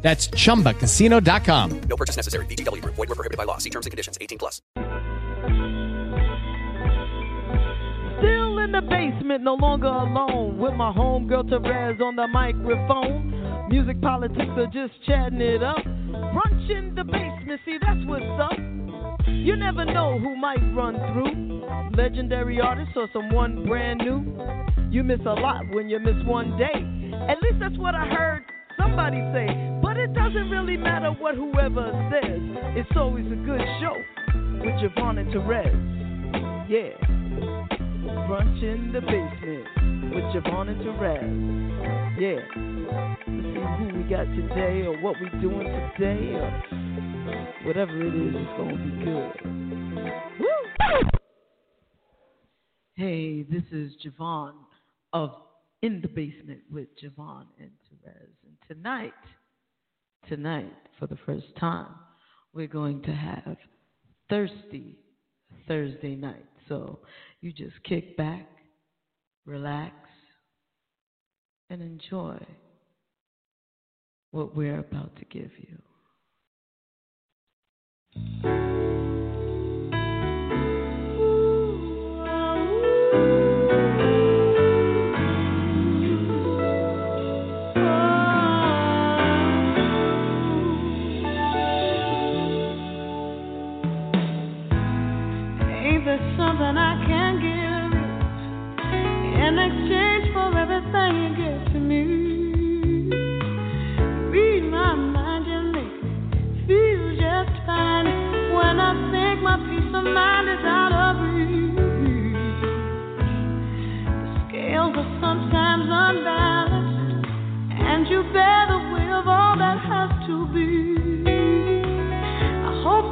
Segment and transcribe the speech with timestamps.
[0.00, 1.80] That's chumbacasino.com.
[1.82, 2.46] No purchase necessary.
[2.46, 2.94] VGW Group.
[2.94, 3.58] Void were prohibited by law.
[3.58, 4.16] See terms and conditions.
[4.20, 4.62] 18 plus.
[8.18, 10.58] Still in the basement, no longer alone.
[10.58, 13.68] With my homegirl Terez on the microphone.
[13.68, 15.78] Music politics are just chatting it up.
[15.84, 18.58] Brunch in the basement, see that's what's up.
[19.28, 21.64] You never know who might run through.
[21.96, 24.24] Legendary artists or someone brand new.
[24.90, 26.80] You miss a lot when you miss one day.
[27.28, 28.42] At least that's what I heard
[28.78, 29.46] somebody say.
[29.98, 32.40] It doesn't really matter what whoever says.
[32.76, 33.96] It's always a good show
[34.62, 36.70] with JaVonne and Terez.
[36.70, 36.94] Yeah.
[38.28, 42.20] Brunch in the basement with JaVonne and Terez.
[42.20, 42.38] Yeah.
[43.26, 45.66] Let's see who we got today or what we're doing
[45.98, 46.48] today or
[47.64, 49.32] whatever it is, it's gonna be good.
[50.38, 51.10] Woo!
[52.94, 54.54] Hey, this is JaVonne
[55.12, 55.32] of
[55.82, 58.30] In the Basement with JaVonne and Terez.
[58.44, 59.12] And tonight,
[60.28, 61.88] tonight, for the first time,
[62.52, 63.56] we're going to have
[64.28, 64.98] Thirsty
[65.66, 66.44] Thursday night.
[66.68, 66.98] So
[67.40, 68.48] you just kick back,
[69.46, 69.94] relax,
[71.70, 72.38] and enjoy
[74.30, 75.78] what we're about to give you.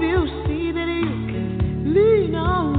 [0.06, 2.75] You see that you can lean on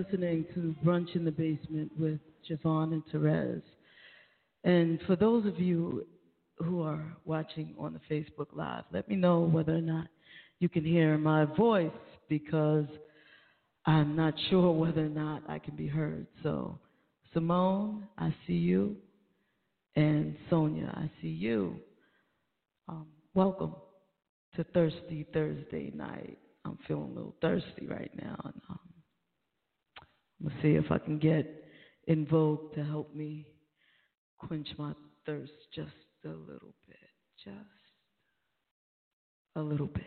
[0.00, 3.60] listening to Brunch in the Basement with JaVonne and Terez.
[4.64, 6.06] And for those of you
[6.56, 10.06] who are watching on the Facebook Live, let me know whether or not
[10.58, 11.90] you can hear my voice
[12.30, 12.86] because
[13.84, 16.26] I'm not sure whether or not I can be heard.
[16.42, 16.78] So,
[17.34, 18.96] Simone, I see you.
[19.96, 21.76] And Sonia, I see you.
[22.88, 23.74] Um, welcome
[24.56, 26.38] to Thirsty Thursday night.
[26.64, 28.36] I'm feeling a little thirsty right now.
[28.44, 28.78] And, um,
[30.42, 31.64] To see if I can get
[32.08, 33.46] En Vogue to help me
[34.38, 34.94] quench my
[35.26, 35.90] thirst just
[36.24, 36.96] a little bit.
[37.44, 37.56] Just
[39.56, 40.02] a little bit.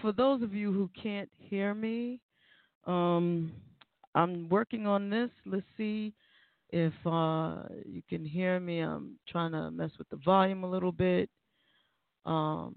[0.00, 2.20] For those of you who can't hear me,
[2.86, 3.52] um,
[4.14, 5.30] I'm working on this.
[5.46, 6.12] Let's see
[6.70, 8.80] if uh, you can hear me.
[8.80, 11.28] I'm trying to mess with the volume a little bit.
[12.24, 12.74] Um,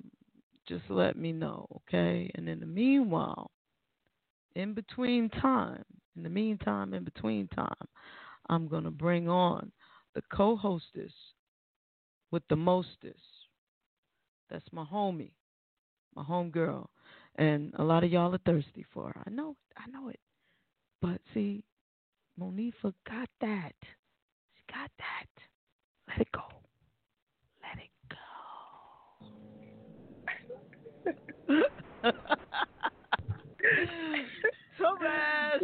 [0.67, 2.31] just let me know, okay?
[2.35, 3.51] And in the meanwhile,
[4.55, 5.83] in between time,
[6.15, 7.87] in the meantime, in between time,
[8.49, 9.71] I'm going to bring on
[10.15, 11.11] the co hostess
[12.31, 13.19] with the mostest.
[14.49, 15.31] That's my homie,
[16.15, 16.89] my home girl.
[17.37, 19.13] And a lot of y'all are thirsty for.
[19.25, 19.57] I know it.
[19.77, 20.19] I know it.
[21.01, 21.63] But see,
[22.37, 23.73] Monique got that.
[23.81, 25.27] She got that.
[26.07, 26.43] Let it go.
[27.61, 28.17] Let it go.
[34.77, 35.61] Torres.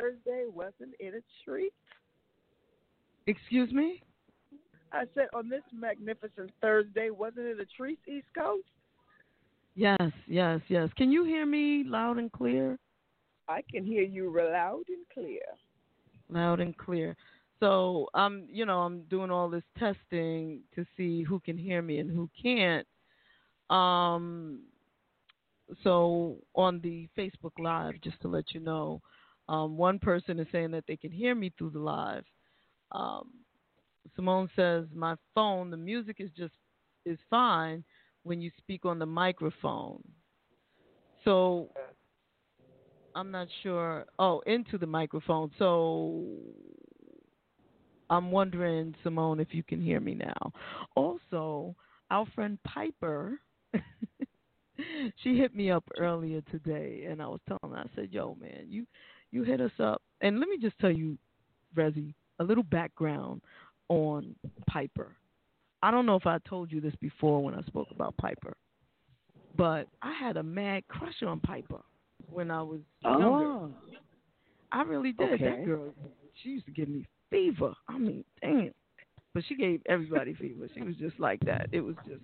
[0.00, 0.44] Thursday?
[0.52, 1.72] Wasn't it a treat?
[3.26, 4.02] Excuse me?
[4.92, 8.66] I said on this magnificent Thursday, wasn't it a treat, East Coast?
[9.74, 10.88] Yes, yes, yes.
[10.96, 12.78] Can you hear me loud and clear?
[13.48, 15.40] I can hear you loud and clear.
[16.28, 17.16] Loud and clear.
[17.60, 21.98] So I'm, you know, I'm doing all this testing to see who can hear me
[21.98, 22.86] and who can't.
[23.70, 24.60] Um,
[25.82, 29.00] so on the Facebook Live, just to let you know,
[29.48, 32.24] um, one person is saying that they can hear me through the live.
[32.94, 33.30] Um,
[34.16, 36.54] Simone says my phone, the music is just
[37.04, 37.84] is fine
[38.22, 40.02] when you speak on the microphone.
[41.24, 41.70] So
[43.14, 44.06] I'm not sure.
[44.18, 45.50] Oh, into the microphone.
[45.58, 46.24] So
[48.10, 50.52] I'm wondering, Simone, if you can hear me now.
[50.94, 51.74] Also,
[52.10, 53.40] our friend Piper,
[55.22, 58.66] she hit me up earlier today, and I was telling her, I said, "Yo, man,
[58.68, 58.86] you
[59.30, 61.18] you hit us up." And let me just tell you,
[61.76, 63.40] Rezi, a little background
[63.88, 64.34] on
[64.68, 65.14] Piper.
[65.82, 68.54] I don't know if I told you this before when I spoke about Piper,
[69.56, 71.82] but I had a mad crush on Piper
[72.30, 73.26] when I was younger.
[73.26, 73.70] Oh,
[74.72, 75.40] I really did.
[75.40, 75.92] That girl,
[76.42, 77.74] she used to give me fever.
[77.88, 78.70] I mean, damn.
[79.34, 80.68] But she gave everybody fever.
[80.74, 81.68] She was just like that.
[81.72, 82.22] It was just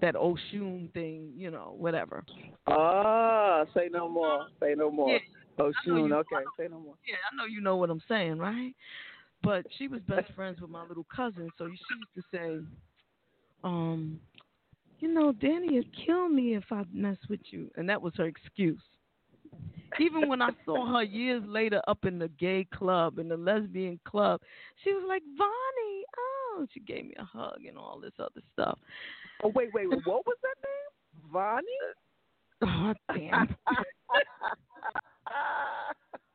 [0.00, 2.24] that Oshun thing, you know, whatever.
[2.66, 4.46] Ah, say no more.
[4.60, 5.10] Say no more.
[5.10, 5.18] Yeah,
[5.86, 6.94] know Okay, say no more.
[7.06, 8.72] Yeah, I know you know what I'm saying, right?
[9.42, 12.58] But she was best friends with my little cousin, so she used to say,
[13.64, 14.20] um,
[15.00, 18.26] you know, Danny would kill me if I mess with you, and that was her
[18.26, 18.80] excuse.
[20.00, 23.98] Even when I saw her years later up in the gay club, in the lesbian
[24.04, 24.40] club,
[24.82, 28.78] she was like, Vonnie, oh, she gave me a hug and all this other stuff.
[29.42, 29.88] Oh, wait, wait.
[29.88, 31.32] What was that name?
[31.32, 31.64] Vonnie?
[32.60, 33.56] Oh, damn.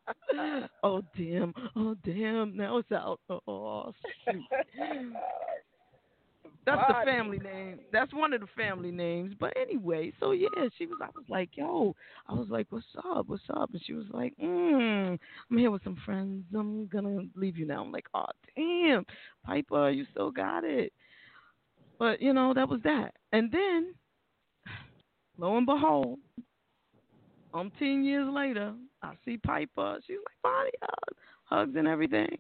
[0.84, 1.54] oh, damn.
[1.76, 2.56] Oh, damn.
[2.56, 3.20] Now it's out.
[3.30, 3.94] Oh,
[4.26, 4.42] shoot.
[6.66, 7.80] That's the family name.
[7.92, 9.34] That's one of the family names.
[9.39, 10.98] But anyway, so yeah, she was.
[11.02, 11.96] I was like, yo.
[12.28, 13.28] I was like, what's up?
[13.28, 13.70] What's up?
[13.74, 15.20] And she was like, mm,
[15.52, 16.46] I'm here with some friends.
[16.56, 17.82] I'm gonna leave you now.
[17.84, 19.06] I'm like, oh damn,
[19.46, 20.94] Piper, you still got it.
[22.00, 23.13] But you know, that was that.
[23.34, 23.94] And then,
[25.38, 26.20] lo and behold,
[27.54, 30.00] umpteen years later, I see Piper.
[30.08, 31.13] She's like, Bonnie, uh,
[31.46, 32.38] hugs and everything.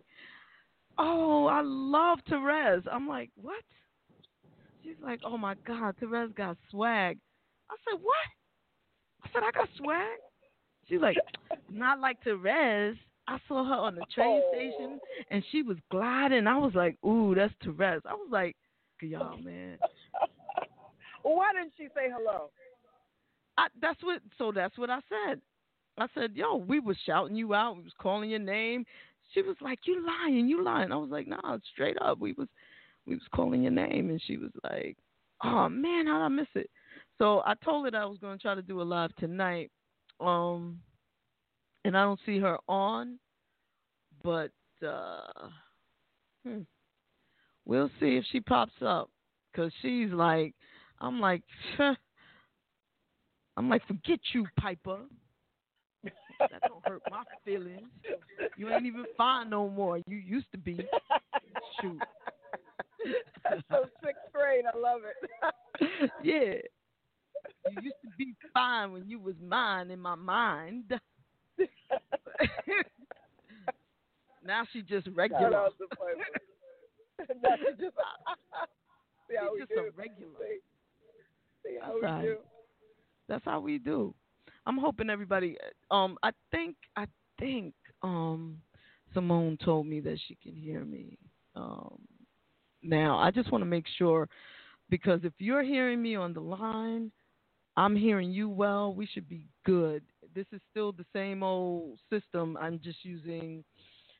[0.97, 2.83] Oh, I love Terez.
[2.91, 3.63] I'm like, what?
[4.83, 7.17] She's like, oh my God, Terez got swag.
[7.69, 8.13] I said, what?
[9.23, 10.17] I said, I got swag.
[10.87, 11.17] She's like,
[11.71, 12.95] not like Terez.
[13.27, 14.99] I saw her on the train station
[15.31, 16.45] and she was gliding.
[16.45, 18.01] I was like, ooh, that's Terez.
[18.05, 18.55] I was like,
[19.01, 19.77] y'all, man.
[21.23, 22.49] Why didn't she say hello?
[23.57, 24.21] I, that's what.
[24.37, 25.41] So that's what I said.
[25.97, 27.77] I said, "Yo, we was shouting you out.
[27.77, 28.85] We was calling your name."
[29.33, 30.47] She was like, "You lying?
[30.47, 32.19] You lying?" I was like, "Nah, straight up.
[32.19, 32.47] We was,
[33.05, 34.97] we was calling your name." And she was like,
[35.43, 36.69] "Oh man, how'd I miss it?"
[37.17, 39.71] So I told her that I was going to try to do a live tonight.
[40.19, 40.79] Um,
[41.85, 43.19] and I don't see her on,
[44.23, 44.51] but
[44.85, 45.49] uh,
[46.45, 46.61] hmm,
[47.65, 49.09] we'll see if she pops up
[49.51, 50.53] because she's like,
[50.99, 51.43] I'm like.
[53.55, 55.01] I'm like, forget you, Piper.
[56.39, 57.89] That don't hurt my feelings.
[58.57, 59.97] You ain't even fine no more.
[60.07, 60.85] You used to be.
[61.81, 62.01] Shoot.
[63.69, 64.65] so sixth grade.
[64.71, 66.11] I love it.
[66.23, 66.55] yeah.
[67.69, 70.99] You used to be fine when you was mine in my mind.
[74.45, 75.69] now she just regular.
[77.41, 77.95] Now she just,
[79.29, 79.79] see how we She's just do.
[79.79, 80.33] a regular.
[81.63, 82.21] See how That's we right.
[82.21, 82.37] do.
[83.29, 84.13] That's how we do.
[84.65, 85.57] I'm hoping everybody.
[85.91, 87.05] Um, I think I
[87.39, 88.57] think um,
[89.13, 91.17] Simone told me that she can hear me.
[91.55, 91.99] Um,
[92.81, 94.27] now I just want to make sure
[94.89, 97.11] because if you're hearing me on the line,
[97.75, 98.93] I'm hearing you well.
[98.93, 100.03] We should be good.
[100.35, 102.57] This is still the same old system.
[102.59, 103.63] I'm just using,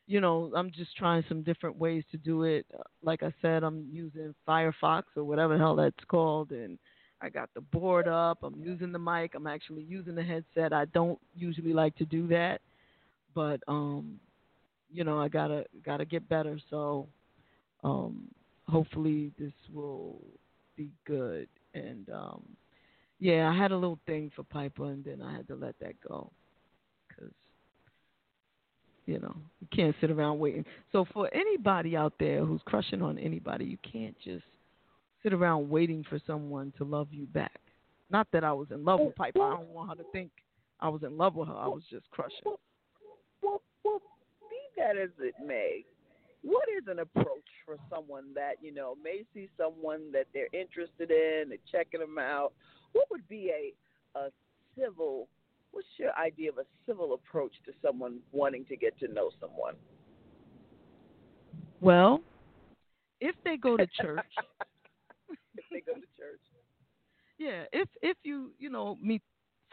[0.08, 2.66] you know, I'm just trying some different ways to do it.
[2.78, 6.78] Uh, Like I said, I'm using Firefox or whatever the hell that's called, and
[7.24, 8.40] I got the board up.
[8.44, 9.34] I'm using the mic.
[9.34, 10.74] I'm actually using the headset.
[10.74, 12.60] I don't usually like to do that,
[13.34, 14.20] but um,
[14.92, 16.60] you know, I gotta gotta get better.
[16.70, 17.08] So,
[17.86, 18.28] um,
[18.68, 20.20] hopefully this will
[20.76, 21.48] be good.
[21.74, 22.44] And um,
[23.20, 25.94] yeah, I had a little thing for Piper, and then I had to let that
[26.06, 26.30] go
[27.08, 27.32] because
[29.06, 30.66] you know you can't sit around waiting.
[30.92, 34.44] So for anybody out there who's crushing on anybody, you can't just
[35.24, 37.60] sit around waiting for someone to love you back.
[38.10, 39.42] Not that I was in love with Piper.
[39.42, 40.30] I don't want her to think
[40.80, 41.56] I was in love with her.
[41.56, 42.44] I was just crushing.
[43.42, 44.02] Well, well,
[44.50, 45.84] be that as it may,
[46.44, 51.10] what is an approach for someone that you know may see someone that they're interested
[51.10, 52.54] in, and checking them out?
[52.92, 54.30] What would be a a
[54.78, 55.28] civil?
[55.72, 59.74] What's your idea of a civil approach to someone wanting to get to know someone?
[61.82, 62.22] Well,
[63.20, 64.26] if they go to church,
[65.58, 66.40] if they go to church,
[67.38, 69.22] yeah, if if you you know meet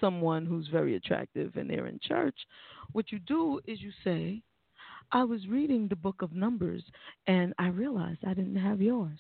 [0.01, 2.37] someone who's very attractive and they're in church,
[2.93, 4.43] what you do is you say,
[5.13, 6.85] "I was reading the book of Numbers
[7.27, 9.19] and I realized I didn't have yours."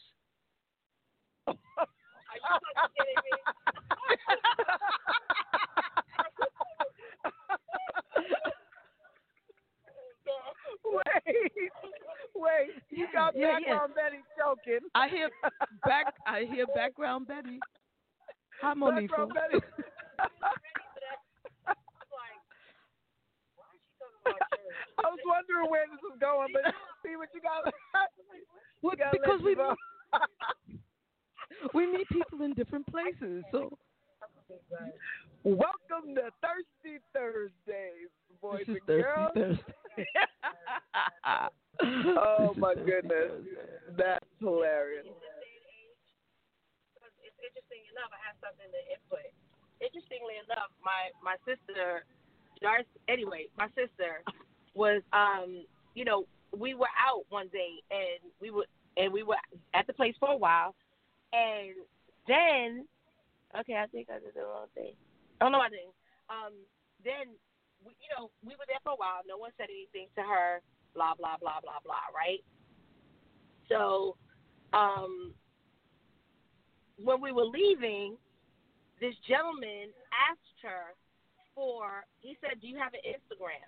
[1.46, 1.55] Are
[2.37, 3.38] you kidding me?
[10.85, 11.70] wait,
[12.35, 13.79] wait, you got Yeah, yeah.
[13.79, 14.88] background Betty joking.
[14.94, 15.29] I hear
[15.85, 16.14] back.
[16.26, 17.61] I hear background Betty.
[18.62, 19.09] Hi, Monifa.
[19.09, 19.64] Background Betty.
[24.99, 27.73] I was wondering where this was going, but see what you got.
[28.83, 29.75] Well, you gotta because we know.
[31.75, 33.44] we meet people in different places.
[33.51, 33.77] So
[35.44, 38.11] Welcome to Thirsty Thursdays,
[38.42, 39.33] boys this is and Thirsty girls.
[39.35, 40.07] Thursday.
[42.18, 43.96] oh my goodness, Thursday.
[43.96, 45.07] that's hilarious.
[48.01, 49.29] Enough, I have something to input.
[49.85, 52.09] Interestingly enough, my my sister,
[53.09, 54.25] anyway, my sister
[54.73, 56.25] was, um, you know,
[56.57, 58.65] we were out one day and we were
[58.97, 59.37] and we were
[59.75, 60.75] at the place for a while,
[61.33, 61.77] and
[62.27, 62.89] then,
[63.61, 64.97] okay, I think I did the wrong thing.
[65.41, 65.93] Oh no, I didn't.
[66.29, 66.53] Um,
[67.05, 67.37] then,
[67.85, 69.25] we, you know, we were there for a while.
[69.29, 70.61] No one said anything to her.
[70.95, 72.09] Blah blah blah blah blah.
[72.13, 72.45] Right.
[73.69, 74.17] So,
[74.73, 75.33] um,
[77.03, 78.17] when we were leaving,
[79.01, 80.93] this gentleman asked her
[81.55, 82.05] for.
[82.21, 83.65] He said, "Do you have an Instagram?"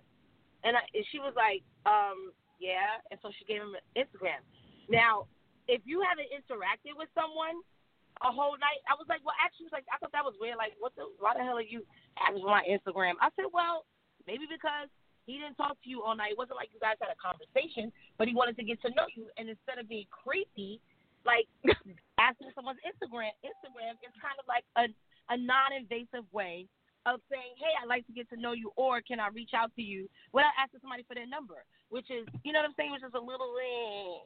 [0.65, 4.45] And, I, and she was like, um, "Yeah." And so she gave him an Instagram.
[4.89, 5.27] Now,
[5.67, 7.65] if you haven't interacted with someone
[8.21, 10.61] a whole night, I was like, "Well, actually, was like I thought that was weird.
[10.61, 11.09] Like, what the?
[11.19, 11.83] Why the hell are you
[12.21, 13.89] asking my Instagram?" I said, "Well,
[14.29, 14.89] maybe because."
[15.25, 16.33] He didn't talk to you all night.
[16.33, 19.07] It wasn't like you guys had a conversation, but he wanted to get to know
[19.15, 19.31] you.
[19.39, 20.81] And instead of being creepy,
[21.25, 21.47] like
[22.23, 24.87] asking someone's Instagram, Instagram is kind of like a
[25.29, 26.67] a non-invasive way
[27.07, 29.75] of saying, "Hey, I'd like to get to know you," or "Can I reach out
[29.75, 32.93] to you?" without asking somebody for their number, which is, you know what I'm saying,
[32.93, 34.19] which is a little, eh,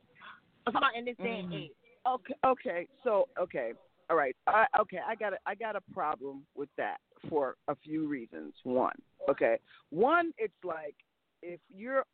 [0.66, 1.64] about in this day and Mhm.
[1.64, 1.72] age.
[2.06, 3.72] Okay, okay, so okay,
[4.11, 7.74] all right, I, okay, I got a, I got a problem with that for a
[7.74, 8.54] few reasons.
[8.64, 8.96] One,
[9.28, 9.59] okay,
[9.90, 10.94] one, it's like
[11.42, 12.04] if you're,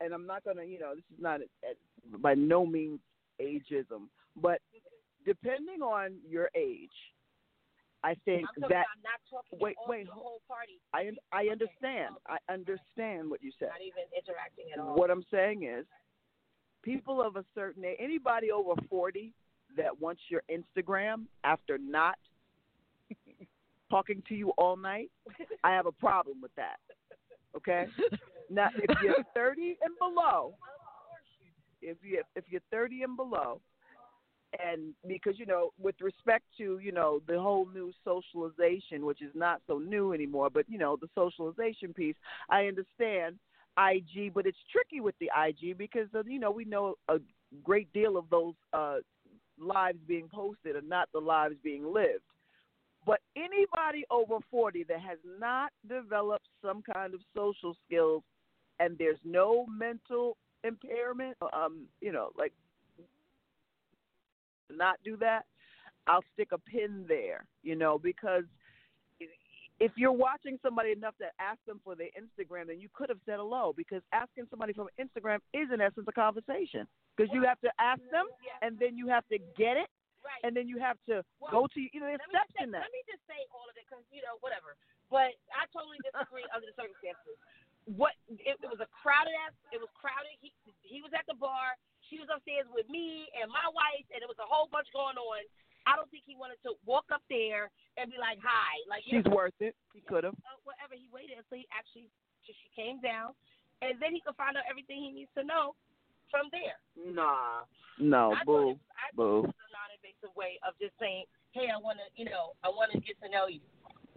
[0.00, 3.00] and I'm not gonna, you know, this is not a, a, by no means
[3.40, 4.60] ageism, but
[5.24, 6.90] depending on your age,
[8.02, 12.38] I think that about not talking wait, wait, the whole party, I I understand, I
[12.50, 13.68] understand what you said.
[13.68, 14.94] not even interacting at all.
[14.96, 15.84] What I'm saying is,
[16.82, 19.32] people of a certain age, anybody over 40
[19.76, 22.16] that wants your Instagram after not
[23.90, 25.10] talking to you all night,
[25.62, 26.78] I have a problem with that.
[27.56, 27.86] Okay?
[28.52, 30.54] Now, if you're 30 and below,
[31.80, 33.60] if you if you're 30 and below,
[34.58, 39.32] and because you know, with respect to you know the whole new socialization, which is
[39.34, 42.16] not so new anymore, but you know the socialization piece,
[42.48, 43.36] I understand
[43.78, 47.18] IG, but it's tricky with the IG because uh, you know we know a
[47.62, 48.96] great deal of those uh,
[49.58, 52.22] lives being posted are not the lives being lived.
[53.06, 58.22] But anybody over 40 that has not developed some kind of social skills
[58.78, 62.52] and there's no mental impairment, um, you know, like
[64.76, 65.44] not do that,
[66.06, 68.44] I'll stick a pin there, you know, because
[69.80, 73.18] if you're watching somebody enough to ask them for their Instagram, then you could have
[73.24, 76.84] said hello because asking somebody from Instagram is in essence a conversation
[77.16, 78.28] because you have to ask them
[78.60, 79.88] and then you have to get it
[80.20, 80.44] Right.
[80.44, 82.64] and then you have to go to you know there's let me, steps just say,
[82.68, 82.84] in that.
[82.84, 84.76] let me just say all of it because you know whatever.
[85.08, 87.40] But I totally disagree under the circumstances.
[87.88, 89.56] What it, it was a crowded ass.
[89.72, 90.28] It was crowded.
[90.44, 90.52] He
[90.84, 91.72] he was at the bar.
[92.10, 95.14] She was upstairs with me and my wife, and it was a whole bunch going
[95.16, 95.46] on.
[95.88, 99.24] I don't think he wanted to walk up there and be like, "Hi," like She's
[99.24, 99.72] know, worth it.
[99.94, 100.36] He could have.
[100.44, 100.98] uh, whatever.
[100.98, 102.10] He waited until he actually
[102.44, 103.32] she she came down,
[103.80, 105.72] and then he could find out everything he needs to know
[106.28, 106.76] from there.
[106.98, 107.64] Nah.
[107.96, 108.76] No, I boo.
[108.76, 109.38] thought it, I boo.
[109.46, 111.24] it was a non-invasive way of just saying,
[111.56, 113.64] "Hey, I want to, you know, I want to get to know you."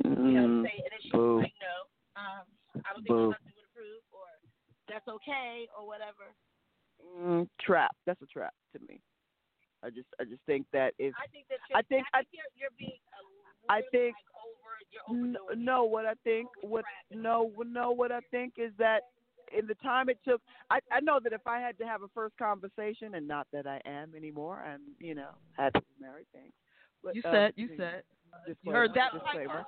[0.03, 0.82] You know what I'm Mm, saying?
[0.84, 1.36] And then she boo.
[1.39, 1.75] was like, "No,
[2.19, 2.43] um,
[2.84, 3.32] I don't think Boo.
[3.32, 4.27] my husband would approve, or
[4.91, 6.36] that's okay, or whatever."
[7.20, 7.96] Mm, trap.
[8.06, 9.00] That's a trap to me.
[9.84, 12.30] I just, I just think that if I think that you're, I think- I think
[12.34, 16.48] you're, you're being a I little, think- like over, you're N- no, what I think,
[16.62, 19.02] what no, no, what I think is that
[19.58, 22.08] in the time it took, I I know that if I had to have a
[22.16, 26.54] first conversation, and not that I am anymore, I'm you know happily married, thanks.
[27.04, 28.04] But, You um, said, you said.
[28.48, 29.66] disclaimer, You heard that, disclaimer.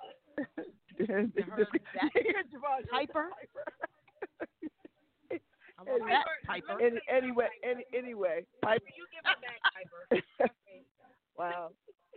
[0.98, 2.12] heard that?
[2.54, 3.30] JaVonne, Piper?
[5.78, 6.82] I Anyway, love that, Piper.
[6.82, 8.82] Any, anyway, any, anyway, pipe.
[8.96, 10.50] You give me back, Piper.
[11.38, 11.70] wow.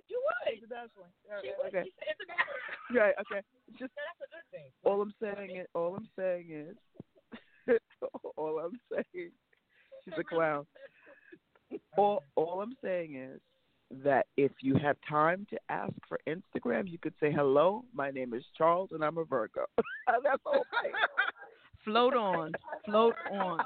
[0.09, 0.63] You would.
[0.63, 1.11] Internationally.
[1.43, 1.69] She would.
[1.75, 1.89] Okay.
[1.89, 3.05] It's a matter.
[3.05, 3.15] Right.
[3.21, 3.43] Okay.
[3.79, 4.71] Just That's a good thing.
[4.85, 6.77] all I'm saying is, all I'm saying is,
[8.37, 9.31] all I'm saying,
[10.05, 10.67] she's a clown.
[11.99, 13.41] All, all I'm saying is
[14.05, 18.33] that if you have time to ask for Instagram, you could say, "Hello, my name
[18.35, 19.65] is Charles, and I'm a Virgo."
[20.07, 20.65] That's all.
[20.83, 20.93] right.
[21.85, 22.53] Float on.
[22.85, 23.61] Float on.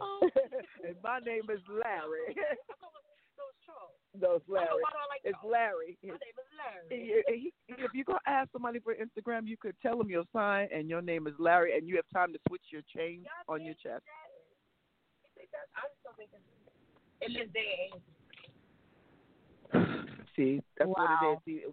[0.00, 0.28] Oh,
[0.86, 2.28] and my name is Larry.
[2.28, 2.38] It's
[4.20, 4.66] no, it's Larry.
[4.66, 5.98] know why do I like It's Larry.
[6.02, 7.22] My It's- name is Larry.
[7.26, 10.68] He- he- if you go ask somebody for Instagram, you could tell them your sign
[10.72, 13.74] and your name is Larry, and you have time to switch your chain on your
[13.74, 14.04] chest.
[15.36, 16.32] You that- I just don't it's
[17.22, 17.90] in this day.
[20.36, 21.38] See, that's what it is.
[21.44, 21.64] See,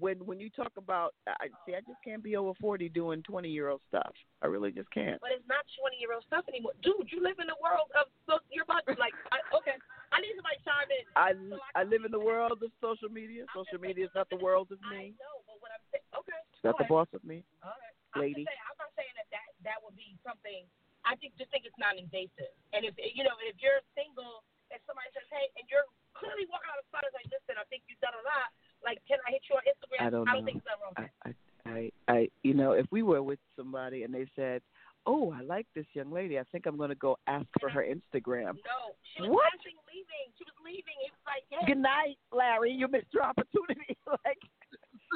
[0.00, 3.48] when when you talk about, I see, I just can't be over forty doing twenty
[3.48, 4.12] year old stuff.
[4.42, 5.16] I really just can't.
[5.24, 6.76] But it's not 20 year old stuff anymore.
[6.84, 9.80] Dude, you live in the world of so you're about to, like, I, okay.
[10.12, 11.04] I need somebody chime in.
[11.16, 13.48] I So I live in the world of social media.
[13.56, 15.16] Social media is not the world of I me.
[15.16, 16.40] know, but what I'm saying, okay.
[16.52, 17.40] It's not the boss of me.
[17.64, 17.96] All right.
[18.12, 18.44] I'm lady.
[18.44, 20.68] Saying, I'm not saying that, that that would be something.
[21.08, 22.52] I think just think it's non-invasive.
[22.76, 26.68] And if you know, if you're single and somebody says, "Hey," and you're clearly walking
[26.68, 28.52] out of the like, "Listen, I think you've done a lot.
[28.84, 30.44] Like, can I hit you on Instagram?" I don't know.
[30.44, 31.28] think there's nothing wrong with I.
[31.28, 31.34] I,
[31.66, 34.60] I, I, you know, if we were with somebody and they said,
[35.06, 36.38] "Oh, I like this young lady.
[36.38, 39.46] I think I'm going to go ask for her Instagram." No, she was What?
[39.54, 40.26] actually leaving.
[40.36, 40.96] She was leaving.
[41.06, 42.72] It was like, "Hey, Good night, Larry.
[42.72, 43.96] You missed your opportunity.
[44.24, 44.40] like,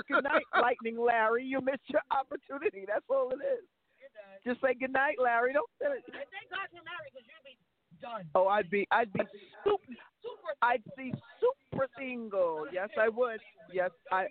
[0.08, 1.44] good night, Lightning Larry.
[1.44, 2.84] You missed your opportunity.
[2.88, 3.64] That's all it is.
[4.00, 5.52] you're done." Just say good night, Larry.
[5.52, 6.04] Don't say it.
[6.16, 7.60] And thank God you're married because you'd be
[8.00, 8.24] done.
[8.34, 9.20] Oh, I'd be, I'd be
[9.64, 9.82] super,
[10.22, 10.54] Super.
[10.62, 12.66] I'd be super single.
[12.72, 13.40] Yes, I would.
[13.72, 14.26] Yes, I,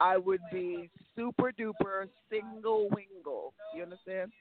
[0.00, 3.52] I would be super duper single wingle.
[3.74, 4.32] You understand?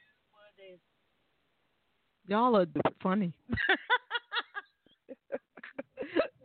[2.27, 2.65] Y'all are
[3.01, 3.31] funny.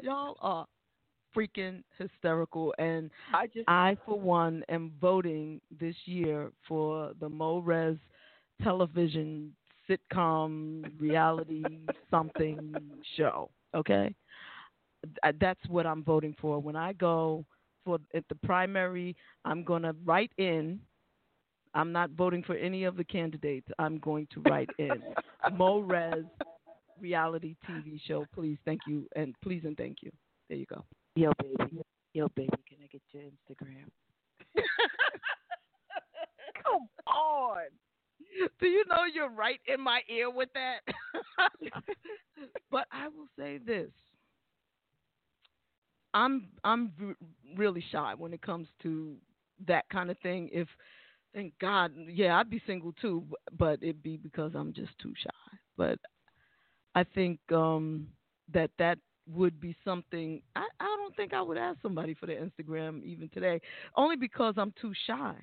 [0.00, 0.66] Y'all are
[1.36, 2.74] freaking hysterical.
[2.78, 7.98] And I just, I, for one, am voting this year for the MoRes
[8.62, 9.52] television
[9.88, 11.64] sitcom reality
[12.10, 12.74] something
[13.16, 13.50] show.
[13.74, 14.14] Okay,
[15.22, 16.58] uh, that's what I'm voting for.
[16.60, 17.44] When I go
[17.84, 20.80] for at the primary, I'm gonna write in.
[21.74, 23.66] I'm not voting for any of the candidates.
[23.78, 25.02] I'm going to write in
[25.56, 26.24] MoRes
[27.00, 28.26] reality TV show.
[28.34, 30.10] Please, thank you, and please and thank you.
[30.48, 30.84] There you go.
[31.16, 33.86] yo, baby, yo, baby, can I get your Instagram?
[36.62, 37.62] Come on.
[38.60, 40.80] Do you know you're right in my ear with that?
[42.70, 43.90] but I will say this.
[46.14, 47.16] I'm I'm
[47.56, 49.16] really shy when it comes to
[49.66, 50.50] that kind of thing.
[50.52, 50.68] If
[51.34, 53.24] thank God, yeah, I'd be single too,
[53.56, 55.58] but it'd be because I'm just too shy.
[55.76, 55.98] But
[56.94, 58.08] I think um
[58.52, 62.44] that that would be something I, I don't think I would ask somebody for their
[62.44, 63.60] Instagram even today,
[63.96, 65.34] only because I'm too shy.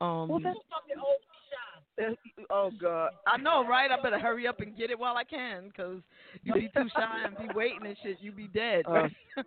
[0.00, 2.16] Um, Well, that's Fucking old.
[2.50, 3.10] Oh God.
[3.26, 3.90] I know, right?
[3.90, 6.00] I better hurry up and get it while I can, because
[6.44, 8.18] you be too shy and be waiting and shit.
[8.20, 8.84] You be dead.
[8.86, 9.08] Uh,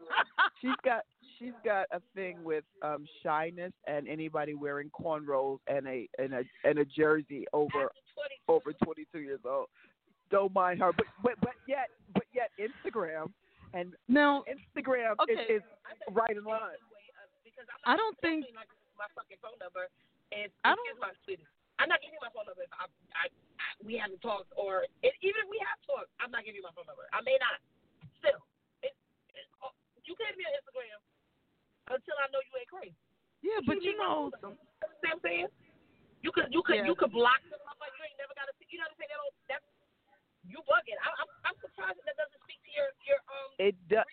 [0.61, 1.01] She's got
[1.39, 6.43] she's got a thing with um shyness and anybody wearing cornrows and a and a
[6.63, 7.89] and a jersey over
[8.47, 9.67] over 22 years old.
[10.29, 13.31] Don't mind her, but but but yet but yet Instagram
[13.73, 15.47] and now, Instagram Okay.
[15.47, 15.63] is, is
[16.11, 16.75] right in line.
[17.43, 18.45] Because I'm don't think.
[18.97, 19.87] my fucking phone number.
[20.31, 21.47] And I don't- here's my sweetie.
[21.79, 22.85] I'm not giving you my phone number if I,
[23.17, 23.25] I,
[23.57, 26.13] I we haven't talked or it, even if we have talked.
[26.21, 27.09] I'm not giving you my phone number.
[27.09, 27.57] I may not.
[28.21, 28.37] Still,
[28.85, 28.93] it,
[29.33, 29.73] it, oh,
[30.05, 30.99] you can't be on Instagram
[31.89, 32.93] until I know you ain't crazy.
[33.41, 34.29] Yeah, but you know.
[34.45, 35.49] You know what I'm saying?
[36.21, 36.85] You could you could Yeah.
[36.85, 37.89] you could block the number.
[37.97, 38.69] You ain't never got to see.
[38.69, 39.09] You know what I'm saying?
[39.09, 39.67] That don't, that's
[40.45, 40.99] you bugging.
[41.01, 44.05] I, I'm I'm surprised that doesn't speak to your your um It does.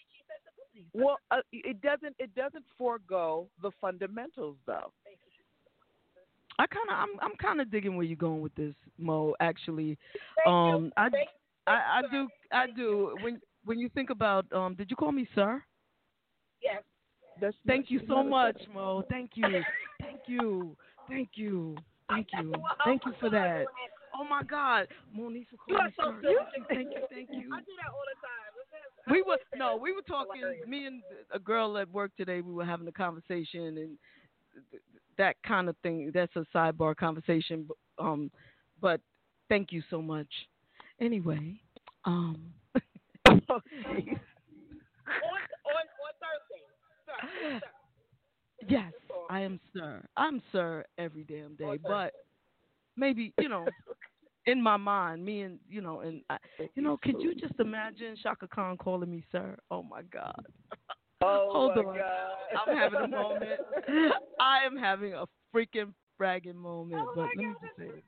[0.96, 2.16] Well, uh, it doesn't.
[2.16, 4.94] It doesn't forego the fundamentals, though.
[6.58, 9.34] I kind of, I'm, I'm kind of digging where you're going with this, Mo.
[9.40, 9.96] Actually,
[10.44, 10.92] Thank um, you.
[10.96, 11.28] I, Thank
[11.66, 13.16] I, I do, I do.
[13.22, 15.62] When, when you think about, um, did you call me sir?
[16.62, 16.82] Yes.
[17.40, 19.04] That's Thank you so much, Mo.
[19.08, 19.44] Thank you,
[20.00, 20.76] thank you,
[21.08, 21.76] thank you,
[22.08, 22.52] thank you,
[22.84, 23.66] thank you for that.
[24.18, 26.64] Oh my God, Monifa You called me so sir.
[26.68, 27.54] Thank you, thank you.
[27.54, 28.48] I do that all the time.
[29.10, 30.42] We were no, we were talking.
[30.66, 31.00] Me and
[31.32, 32.42] a girl at work today.
[32.42, 33.98] We were having a conversation, and
[35.18, 36.10] that kind of thing.
[36.14, 37.68] That's a sidebar conversation.
[37.98, 38.30] Um,
[38.80, 39.02] but
[39.48, 40.28] thank you so much.
[41.00, 41.60] Anyway,
[42.04, 42.82] um, on
[43.38, 43.56] on on
[46.20, 46.62] Thursday.
[47.04, 47.12] Sir,
[47.60, 47.72] sir.
[48.68, 48.92] yes,
[49.30, 50.04] I am sir.
[50.16, 51.78] I'm sir every damn day.
[51.86, 52.12] But
[52.96, 53.66] maybe you know,
[54.46, 56.38] in my mind, me and you know, and I,
[56.74, 59.56] you know, could you just imagine Chaka Khan calling me sir?
[59.70, 60.44] Oh my God.
[61.22, 61.96] Oh Hold my on.
[61.96, 62.68] God.
[62.68, 63.60] I'm having a moment.
[64.40, 67.00] I am having a freaking bragging moment.
[67.00, 68.02] Oh but my let me God, just say.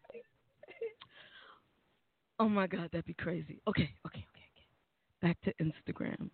[2.38, 3.60] Oh my God, that'd be crazy.
[3.68, 4.66] Okay, okay, okay, okay.
[5.20, 6.30] Back to Instagram.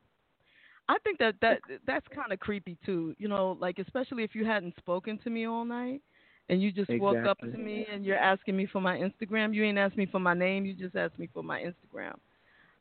[0.88, 3.14] I think that that that's kind of creepy too.
[3.18, 6.00] You know, like especially if you hadn't spoken to me all night
[6.48, 9.52] and you just walk up to me and you're asking me for my Instagram.
[9.52, 10.64] You ain't asked me for my name.
[10.64, 12.14] You just asked me for my Instagram.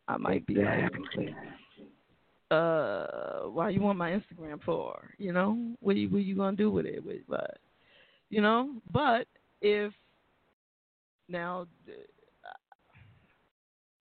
[0.08, 1.36] I might be like, Exactly.
[2.52, 5.10] Uh, why you want my Instagram for?
[5.18, 7.04] You know, what you what you gonna do with it?
[7.28, 7.58] But
[8.30, 9.28] you know, but
[9.62, 9.94] if
[11.28, 11.68] now,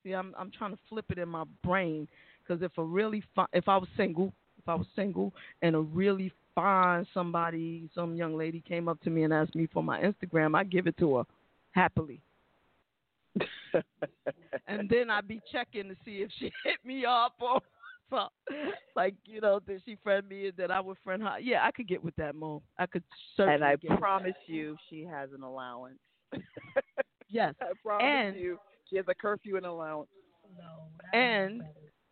[0.02, 2.06] see, I'm I'm trying to flip it in my brain
[2.42, 5.80] because if a really fi- if I was single, if I was single and a
[5.80, 10.00] really fine somebody, some young lady came up to me and asked me for my
[10.00, 11.24] Instagram, I give it to her
[11.72, 12.20] happily.
[14.68, 17.60] and then I'd be checking to see if she hit me up or
[18.10, 18.28] so,
[18.96, 21.38] like you know did she friend me and that I would friend her.
[21.40, 22.62] Yeah, I could get with that Mo.
[22.78, 23.02] I could
[23.36, 23.54] certainly.
[23.54, 25.98] and I promise you, she has an allowance.
[27.28, 27.54] yes.
[27.60, 30.08] I promise And- you, she has a curfew and allowance.
[31.12, 31.62] And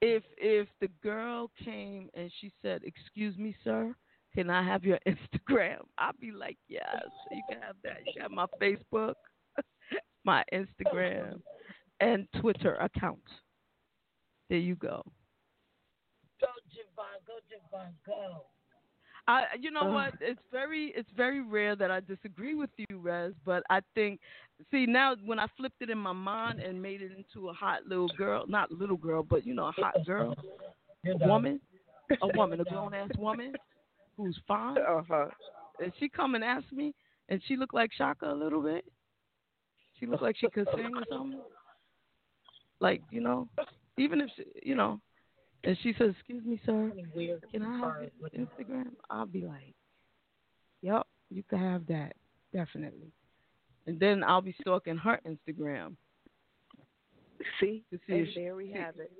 [0.01, 3.95] if if the girl came and she said, "Excuse me, sir,
[4.35, 7.99] can I have your Instagram?" I'd be like, "Yes, you can have that.
[8.15, 9.15] You have my Facebook,
[10.25, 11.41] my Instagram,
[12.01, 13.23] and Twitter account.
[14.49, 15.03] There you go."
[16.73, 17.33] Go JaVonne, go
[17.77, 18.45] JaVonne, go.
[19.29, 19.93] I, you know Ugh.
[19.93, 20.15] what?
[20.21, 23.33] It's very, it's very rare that I disagree with you, Rez.
[23.45, 24.21] But I think,
[24.71, 27.87] see, now when I flipped it in my mind and made it into a hot
[27.87, 30.35] little girl, not little girl, but you know, a hot girl,
[31.07, 31.61] a woman,
[32.23, 33.53] a woman, a grown ass woman
[34.17, 35.27] who's fine, Uh huh.
[35.83, 36.93] and she come and ask me,
[37.29, 38.85] and she looked like Chaka a little bit.
[40.01, 41.39] She looked like she could sing or something.
[42.81, 43.47] Like you know,
[43.97, 45.01] even if she, you know,
[45.65, 46.93] and she says, "Excuse me, sir,
[47.51, 49.75] can I have your Instagram?" I'll be like,
[50.83, 52.15] "Yep, you can have that,
[52.53, 53.13] definitely."
[53.87, 55.97] And then I'll be stalking her Instagram
[57.59, 59.11] See, to see and she, there we have it.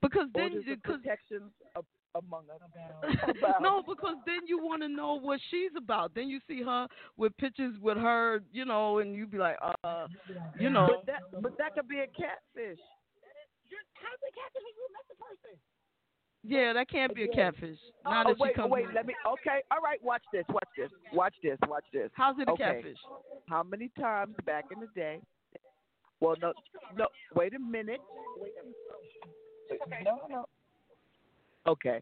[0.00, 1.42] because then of because protection
[1.76, 2.60] a- among us.
[3.60, 6.14] No, because then you want to know what she's about.
[6.14, 6.88] Then you see her
[7.18, 10.06] with pictures with her, you know, and you'd be like, uh,
[10.58, 12.80] you know, But that, but that could be a catfish.
[14.06, 15.54] How's the catfish if you met the person?
[16.46, 17.78] yeah, that can't be a catfish.
[18.04, 19.14] Now oh, that wait, she comes, wait, let me.
[19.26, 19.98] Okay, all right.
[20.02, 20.44] Watch this.
[20.48, 20.90] Watch this.
[21.12, 21.58] Watch this.
[21.66, 22.10] Watch this.
[22.14, 22.78] how's it a Okay.
[22.82, 22.98] catfish?
[23.48, 25.18] How many times back in the day?
[26.20, 26.52] Well, no,
[26.96, 27.06] no.
[27.34, 28.00] Wait a minute.
[30.04, 30.46] No, no.
[31.66, 32.00] Okay.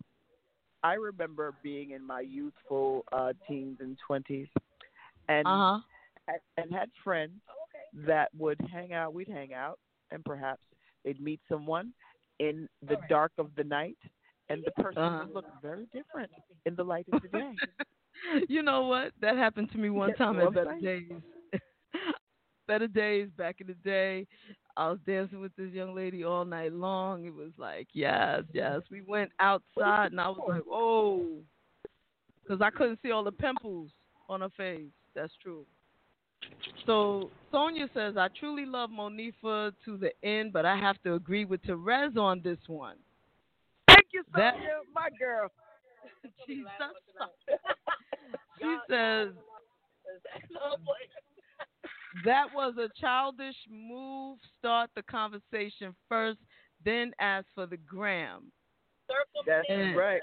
[0.83, 4.49] I remember being in my youthful uh, teens and twenties,
[5.29, 5.81] and Uh
[6.29, 6.33] huh.
[6.59, 7.41] and had friends
[8.07, 9.15] that would hang out.
[9.15, 9.79] We'd hang out,
[10.11, 10.61] and perhaps
[11.05, 11.93] they'd meet someone
[12.41, 13.99] in the dark of the night,
[14.49, 15.25] and the person Uh-huh.
[15.27, 16.31] would look very different
[16.67, 17.57] in the light of the day.
[18.49, 19.13] you know what?
[19.21, 20.77] That happened to me one That's time at Better.
[20.81, 21.13] Days.
[22.67, 24.27] Better Days back in the day.
[24.77, 27.25] I was dancing with this young lady all night long.
[27.27, 28.81] It was like, yes, yes.
[28.91, 31.27] We went outside, and I was like, oh,
[32.43, 33.91] because I couldn't see all the pimples
[34.29, 34.91] on her face.
[35.15, 35.65] That's true.
[36.87, 41.45] So Sonia says, I truly love Monifa to the end, but I have to agree
[41.45, 42.97] with Terez on this one.
[43.89, 45.49] Thank you, Sonia, That- my girl.
[46.47, 46.69] Jesus.
[48.61, 49.29] She says,
[52.25, 54.39] That was a childish move.
[54.59, 56.39] Start the conversation first,
[56.85, 58.51] then ask for the gram.
[59.45, 60.23] That's right.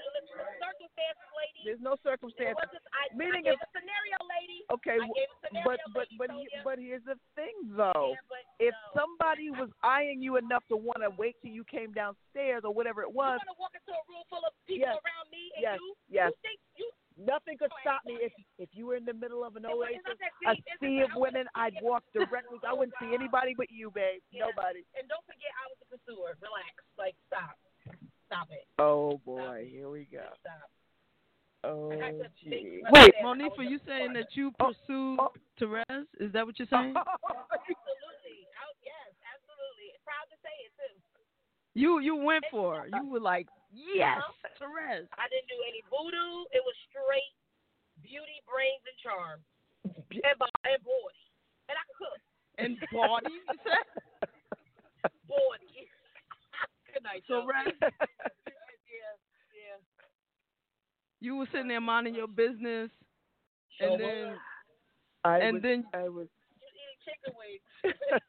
[0.58, 1.60] circumstances, lady.
[1.62, 2.58] There's no It circumstance.
[2.58, 2.82] wasn't.
[2.90, 4.66] I, I Meaning gave a scenario, lady.
[4.74, 8.14] Okay, I a scenario, but but lady, but he- but here's the thing though.
[8.18, 9.06] Yeah, but If no.
[9.06, 13.02] somebody was eyeing you enough to want to wait till you came downstairs or whatever
[13.06, 15.50] it you was, want to walk into a room full of people Yes, around me
[15.54, 16.28] and yes, you, yes.
[16.30, 16.86] you think you
[17.20, 20.18] nothing could stop me if if you were in the middle of an oasis,
[20.48, 22.58] a sea of women, I'd walk directly.
[22.66, 24.22] I wouldn't see oh, anybody but you, babe.
[24.34, 24.50] Yeah.
[24.50, 24.82] Nobody.
[24.98, 26.34] And don't forget, I was the pursuer.
[26.42, 26.74] Relax.
[26.98, 27.54] Like, stop.
[28.32, 28.64] Stop it.
[28.80, 30.24] Oh boy, here we go.
[30.40, 30.72] Stop.
[31.68, 32.80] Oh I had to gee.
[32.88, 35.36] Wait, I Monifa, you saying that you Oh, pursued oh.
[35.60, 36.08] Terez?
[36.16, 36.96] Is that what you're saying?
[36.96, 38.48] Absolutely.
[38.56, 39.92] Oh, yes, absolutely.
[40.00, 40.96] Proud to say it, too.
[41.76, 42.86] You you went for her.
[42.88, 44.56] You were like, yes, Uh-huh.
[44.56, 45.04] Terez.
[45.20, 46.48] I didn't do any voodoo.
[46.56, 47.36] It was straight
[48.00, 49.38] beauty, brains, and charm.
[50.08, 51.24] And, bo- and body.
[51.68, 52.20] And I could cook.
[52.56, 53.84] And body, you said?
[55.28, 55.71] Body.
[57.02, 57.50] Good night, So, y'all.
[58.92, 59.18] Yeah,
[59.58, 59.78] yeah.
[61.20, 62.90] you were sitting there minding your business,
[63.80, 64.36] and then
[65.24, 66.28] I and was, then I was.
[66.62, 67.66] You eating chicken wings.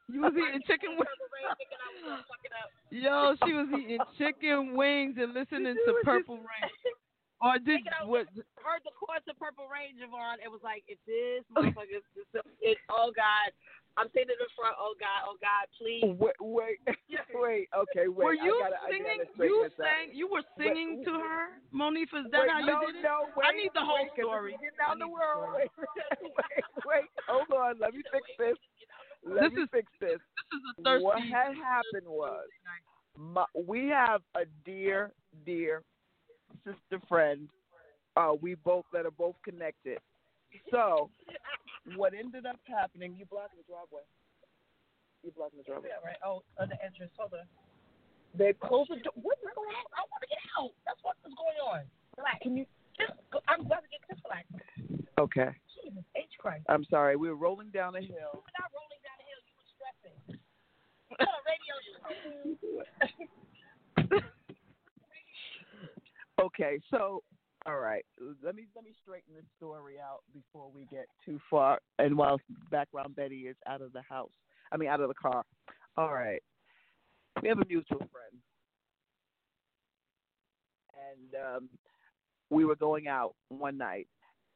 [0.10, 1.06] you was eating chicken wings.
[1.14, 2.70] Purple Rain thinking I was gonna fuck it up.
[2.90, 6.72] Yo, she was eating chicken wings and listening to was Purple Rain.
[7.44, 8.26] Or did Thinking I what?
[8.64, 10.40] heard the chorus of Purple Rain, JaVonne.
[10.40, 12.32] It was like, if this motherfucker, is
[12.64, 13.52] it, oh God,
[13.98, 14.74] I'm sitting in the front.
[14.82, 16.02] Oh God, oh God, please.
[16.02, 16.82] Wait, wait,
[17.38, 17.70] wait.
[17.70, 18.26] Okay, wait.
[18.26, 19.22] were you gotta, singing?
[19.38, 20.10] You this out.
[20.10, 22.26] You were singing to her, Monifa.
[22.26, 23.06] Is that Wait, how no, did it?
[23.06, 24.58] No, wait, I need the whole wait, story.
[24.58, 25.54] Getting out the world.
[25.54, 27.08] Wait, wait, wait.
[27.30, 27.78] Hold on.
[27.78, 28.58] Let me fix this.
[29.22, 30.18] Let This me is- fix this.
[30.18, 31.06] This is a thirsty.
[31.06, 32.50] What had happened was,
[33.18, 35.14] my, we have a dear,
[35.46, 35.84] dear
[36.66, 37.48] sister friend.
[38.18, 39.98] Uh, we both that are both connected.
[40.70, 41.10] So,
[41.96, 43.16] what ended up happening?
[43.18, 44.06] You blocking the driveway.
[45.24, 45.92] You blocking the driveway.
[45.92, 46.20] Yeah, right.
[46.24, 47.12] Oh, uh, the entrance.
[47.20, 47.48] Hold on.
[48.34, 49.14] They closed the door.
[49.20, 49.86] What's going on?
[49.94, 50.74] I want to get out.
[50.88, 51.82] That's what is going on.
[52.18, 52.40] Relax.
[52.42, 52.66] Can you?
[52.98, 53.14] Just,
[53.48, 54.46] I'm about to get just relax.
[55.20, 55.52] Okay.
[55.78, 56.66] Jesus H Christ.
[56.70, 57.16] I'm sorry.
[57.16, 58.34] We were rolling down a hill.
[58.34, 59.42] You were not rolling down the hill.
[59.46, 60.18] You were stressing.
[61.20, 62.10] Got a radio show.
[66.42, 67.24] Okay, so
[67.66, 68.06] all right,
[68.44, 71.80] let me let me straighten this story out before we get too far.
[71.98, 72.40] And while
[72.70, 74.32] background Betty is out of the house,
[74.72, 75.44] I mean out of the car.
[75.96, 76.44] All right,
[77.42, 78.42] we have a mutual friend,
[81.12, 81.70] and um,
[82.50, 84.08] we were going out one night,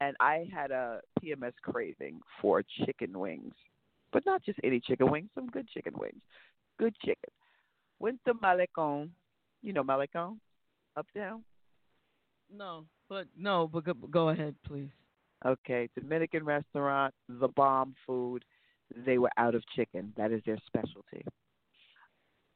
[0.01, 3.53] and I had a PMS craving for chicken wings,
[4.12, 6.22] but not just any chicken wings, some good chicken wings,
[6.78, 7.32] good chicken.
[7.99, 9.12] Went to Malecon,
[9.64, 10.39] you know Malecon,
[10.97, 11.43] uptown.
[12.55, 14.89] No, but no, but go, go ahead, please.
[15.45, 18.43] Okay, Dominican restaurant, the bomb food.
[19.05, 20.14] They were out of chicken.
[20.18, 21.24] That is their specialty.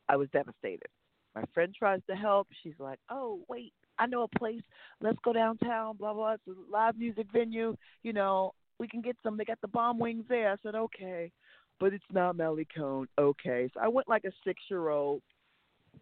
[0.10, 0.88] I was devastated.
[1.36, 2.48] My friend tries to help.
[2.64, 4.64] She's like, "Oh, wait, I know a place.
[5.00, 5.98] Let's go downtown.
[5.98, 6.34] Blah blah.
[6.34, 7.76] It's a live music venue.
[8.04, 9.38] You know, we can get some.
[9.38, 11.32] They got the bomb wings there." I said, "Okay,
[11.80, 15.22] but it's not Malecon." Okay, so I went like a six-year-old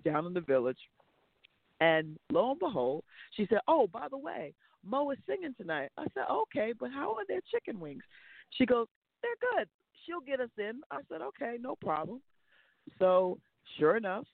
[0.03, 0.79] down in the village,
[1.79, 3.03] and lo and behold,
[3.35, 4.53] she said, "Oh, by the way,
[4.83, 8.03] Mo is singing tonight." I said, "Okay, but how are their chicken wings?"
[8.51, 8.87] She goes,
[9.21, 9.69] "They're good.
[10.05, 12.21] She'll get us in." I said, "Okay, no problem."
[12.97, 13.39] So,
[13.77, 14.25] sure enough,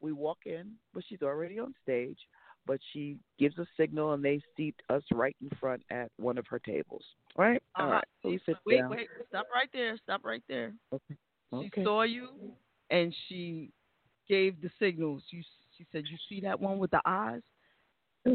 [0.00, 2.18] we walk in, but she's already on stage.
[2.66, 6.46] But she gives a signal, and they seat us right in front at one of
[6.48, 7.04] her tables.
[7.36, 7.62] Right?
[7.76, 7.94] All Uh-huh.
[7.96, 8.04] right.
[8.22, 8.90] So we sit Wait, down.
[8.90, 9.98] wait, stop right there.
[9.98, 10.72] Stop right there.
[10.92, 11.16] Okay.
[11.60, 11.84] She Okay.
[11.84, 12.54] saw you,
[12.90, 13.70] and she
[14.28, 15.22] gave the signals.
[15.30, 15.42] You,
[15.76, 17.42] she said, "You see that one with the eyes?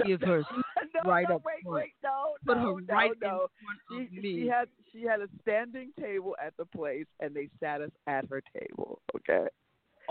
[0.06, 0.44] Give her
[1.04, 1.76] no, right no, up wait, front.
[1.76, 3.48] wait, no, Put no, her right no.
[3.90, 7.06] in front she, of me." she had she had a standing table at the place,
[7.20, 9.02] and they sat us at her table.
[9.16, 9.48] Okay.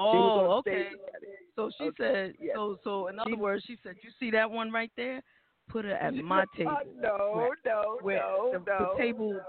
[0.01, 0.89] Oh, okay.
[0.91, 1.29] stage at it.
[1.57, 2.55] So she Okay, said, yes.
[2.57, 5.22] so so in other She- words, she said, "You see that one right there?
[5.68, 8.93] Put her at my table." Uh, no, Where- no, Where no, the, no.
[8.97, 9.41] the table.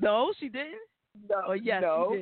[0.00, 0.80] No, she didn't.
[1.30, 2.16] No, Or yes, no.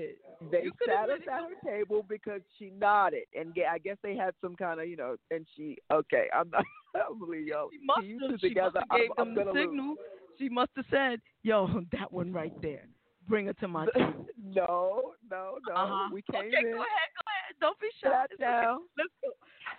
[0.50, 4.56] They sat us at her table because she nodded, and I guess they had some
[4.56, 5.78] kind of, you know, and she.
[5.92, 6.64] Okay, I'm not.
[6.94, 7.68] I believe y'all.
[7.72, 8.40] She must have.
[8.40, 8.72] She together.
[8.74, 9.68] must have gave I'm, I'm them the gonna lose.
[9.70, 9.94] signal.
[10.38, 12.86] She must have said, "Yo, that one right there.
[13.28, 15.74] Bring her to my table." no, no, no.
[15.74, 16.08] Uh-huh.
[16.12, 16.62] We came okay, in.
[16.64, 17.54] go ahead, go ahead.
[17.60, 18.10] Don't be shy.
[18.10, 18.50] Sat It's okay.
[18.50, 18.80] down.
[18.98, 19.30] Let's go.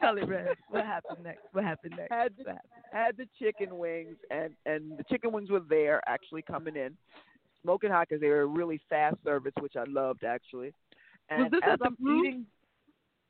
[0.01, 0.55] Tell it, Red.
[0.69, 1.41] What happened next?
[1.51, 2.11] What happened next?
[2.11, 2.53] Had the,
[2.91, 6.97] had the chicken wings, and and the chicken wings were there actually coming in,
[7.65, 10.73] smoking hot because they were really fast service, which I loved actually.
[11.29, 12.25] And Was this as at the I'm Groove?
[12.25, 12.45] eating,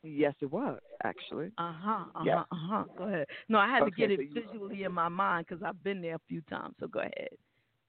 [0.03, 1.51] yes, it was actually.
[1.57, 2.05] Uh huh.
[2.15, 2.35] Uh Yeah.
[2.35, 2.45] huh.
[2.51, 2.83] Uh huh.
[2.97, 3.27] Go ahead.
[3.49, 6.15] No, I had to get it so visually in my mind because I've been there
[6.15, 6.75] a few times.
[6.79, 7.29] So go ahead.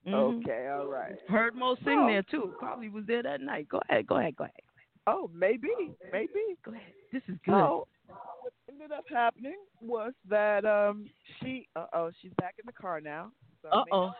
[0.07, 0.39] Mhm.
[0.39, 1.15] Okay, all right.
[1.27, 2.07] Heard Mo sing Oh.
[2.07, 2.53] there too.
[2.59, 3.67] Probably was there that night.
[3.69, 4.07] Go ahead.
[4.07, 4.35] Go ahead.
[4.37, 4.61] Go ahead.
[5.07, 5.69] Oh, maybe,
[6.11, 6.55] maybe.
[6.63, 6.93] Go ahead.
[7.11, 7.53] This is good.
[7.53, 7.87] Oh,
[8.41, 13.01] what ended up happening was that um she uh oh she's back in the car
[13.01, 13.31] now.
[13.61, 14.13] So Uh oh.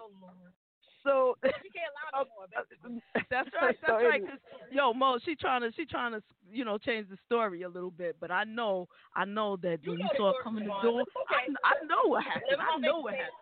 [1.07, 3.01] So You can't lie no um, more, baby.
[3.15, 3.77] Uh, that's right.
[3.81, 4.21] So That's right.
[4.25, 4.39] 'cause,
[4.71, 7.91] yo, Mo, she trying to she trying to you know change the story a little
[7.91, 10.61] bit, but I know I know that You when know you saw her come the
[10.83, 11.53] door, Okay.
[11.63, 12.59] I, I know what happened.
[12.61, 13.33] I know what happened.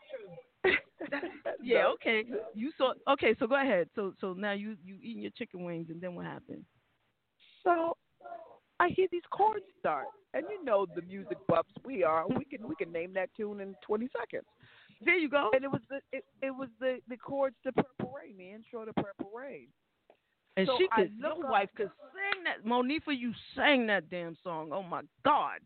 [1.64, 1.88] Yeah.
[1.96, 2.24] Okay.
[2.54, 2.94] You saw.
[3.10, 3.36] Okay.
[3.40, 3.90] So go ahead.
[3.96, 6.64] So so now you you eating your chicken wings, and then what happened?
[7.64, 7.98] So
[8.80, 12.28] I hear these chords start, and you know the music buffs we are.
[12.28, 14.46] We can we can name that tune in 20 seconds.
[15.04, 15.50] There you go.
[15.54, 18.86] And it was the it, it was the the chords to Purple Rain, the intro
[18.86, 19.68] to Purple Rain.
[20.58, 22.66] And So she could, your wife could sing that.
[22.66, 24.70] Monifa, you sang that damn song.
[24.72, 25.60] Oh my God.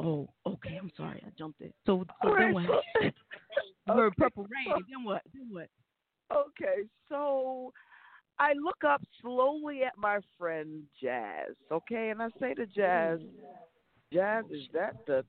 [0.00, 0.78] Oh, okay.
[0.80, 1.22] I'm sorry.
[1.24, 1.72] I jumped it.
[1.86, 3.12] So, so then what happened?
[3.86, 4.22] You heard Okay.
[4.24, 4.84] Purple Rain.
[4.90, 5.22] Then what?
[5.32, 5.68] Then what?
[6.34, 7.72] Okay, so
[8.38, 13.28] I look up slowly at my friend Jazz, okay, and I say to Jazz, mm.
[14.12, 15.24] Jazz, is that the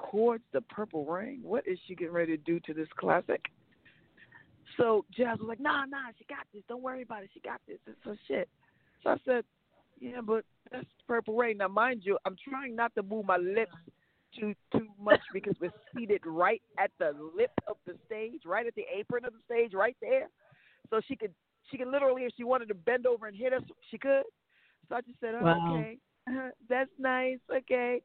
[0.00, 1.40] chords, the purple ring.
[1.42, 3.44] What is she getting ready to do to this classic?
[4.76, 6.62] So Jazz was like, Nah, nah, she got this.
[6.68, 7.30] Don't worry about it.
[7.34, 7.78] She got this.
[7.86, 8.48] It's her shit.
[9.02, 9.44] So I said,
[10.00, 11.58] Yeah, but that's purple rain.
[11.58, 13.72] Now, mind you, I'm trying not to move my lips
[14.38, 18.74] too too much because we're seated right at the lip of the stage, right at
[18.74, 20.28] the apron of the stage, right there.
[20.88, 21.34] So she could
[21.70, 24.22] she could literally, if she wanted to bend over and hit us, she could.
[24.88, 25.68] So I just said, oh, Wow.
[25.68, 25.98] okay,
[26.68, 28.02] that's nice, okay.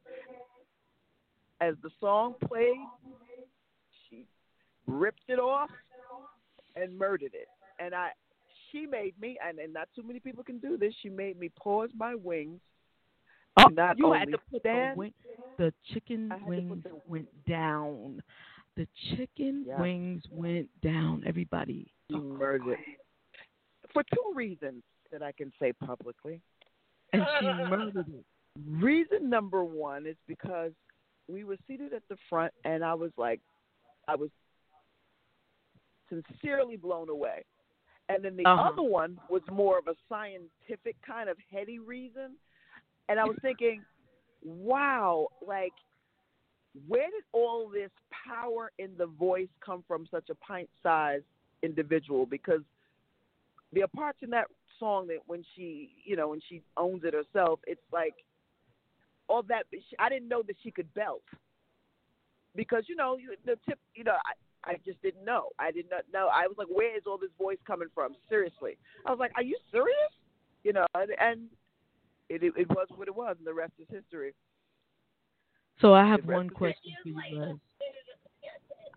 [1.61, 2.75] As the song played,
[4.09, 4.25] she
[4.87, 5.69] ripped it off
[6.75, 7.47] and murdered it.
[7.79, 8.09] And I,
[8.71, 10.93] she made me, and, and not too many people can do this.
[11.01, 12.59] She made me pause my wings.
[13.57, 15.13] Oh, not you only had to put the, wing,
[15.57, 18.21] the chicken I had to put wings the- went down.
[18.75, 19.79] The chicken Yeah.
[19.79, 21.23] wings went down.
[21.25, 21.93] Everybody.
[22.09, 22.79] She oh, murdered it
[23.95, 26.41] for two reasons that I can say publicly.
[27.13, 28.25] And she murdered it.
[28.69, 30.71] Reason number one is because
[31.27, 33.41] we were seated at the front, and I was like,
[34.07, 34.29] I was
[36.09, 37.43] sincerely blown away.
[38.09, 38.69] And then the Uh-huh.
[38.69, 42.37] other one was more of a scientific kind of heady reason.
[43.09, 43.83] And I was thinking,
[44.43, 45.73] wow, like,
[46.87, 47.89] where did all this
[48.27, 51.25] power in the voice come from such a pint sized
[51.63, 52.25] individual?
[52.25, 52.61] Because
[53.71, 54.47] there are parts in that
[54.77, 58.13] song that when she, you know, when she owns it herself, it's like
[59.27, 59.63] all that.
[59.99, 61.23] I didn't know that she could belt
[62.55, 63.79] because you know you- the tip.
[63.95, 65.49] You know, I I just didn't know.
[65.59, 66.27] I did not know.
[66.33, 68.15] I was like, where is all this voice coming from?
[68.29, 70.11] Seriously, I was like, are you serious?
[70.63, 71.41] You know, and, and
[72.29, 74.33] it, it it was what it was, and the rest is history.
[75.81, 77.55] So I have one question for you, Rez.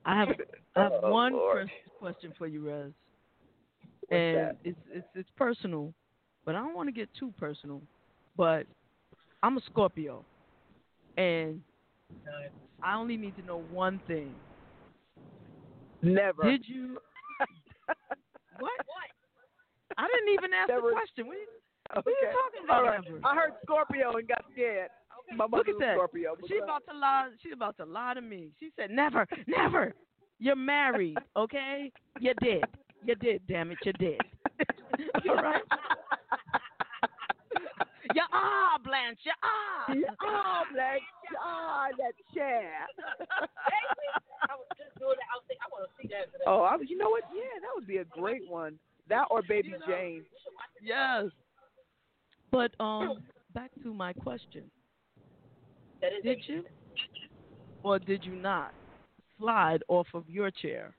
[0.05, 0.29] I have
[0.77, 1.71] I have Oh, one Lord.
[1.99, 2.93] question for you, Rez.
[4.09, 4.57] What's and that?
[4.65, 5.93] it's it's it's personal,
[6.45, 7.83] but I don't want to get too personal.
[8.37, 8.67] But
[9.43, 10.25] I'm a Scorpio,
[11.17, 11.61] and
[12.83, 14.35] I only need to know one thing.
[16.03, 16.45] Never.
[16.45, 16.99] Did you
[18.59, 18.71] what?
[19.97, 20.89] I didn't even ask Never.
[20.89, 21.27] the question.
[21.27, 21.47] What are you,
[21.99, 22.03] okay.
[22.03, 22.77] what are you talking about?
[22.77, 23.01] All right.
[23.05, 23.21] Never?
[23.25, 24.91] I heard Scorpio and got scared.
[25.37, 25.97] My Look at that.
[25.97, 26.37] Scorpio.
[26.41, 27.29] but She about to lie.
[27.43, 28.49] She about to lie to me.
[28.61, 29.95] She said, "Never, never.
[30.39, 31.91] You're married, okay?
[32.21, 32.65] You did.
[33.05, 33.43] You did.
[33.49, 34.21] Damn it, you did.
[35.29, 35.63] All right.
[38.15, 39.19] You are Blanche.
[39.25, 39.93] You are.
[39.93, 40.17] ahead.
[40.23, 41.01] oh, Black.
[41.43, 42.71] Ah, that chair.
[44.49, 45.29] I was just doing that.
[45.29, 46.33] I was thinking, I want to see that.
[46.33, 46.45] today.
[46.47, 47.25] oh, I, was- you know what?
[47.35, 48.79] Yeah, that would be a great one.
[49.09, 50.25] That or Baby Jane.
[50.83, 51.25] Yes.
[52.51, 53.23] But um,
[53.55, 54.65] back to my question.
[56.01, 56.65] That is Did you
[57.83, 58.73] or did you not
[59.39, 60.95] slide off of your chair?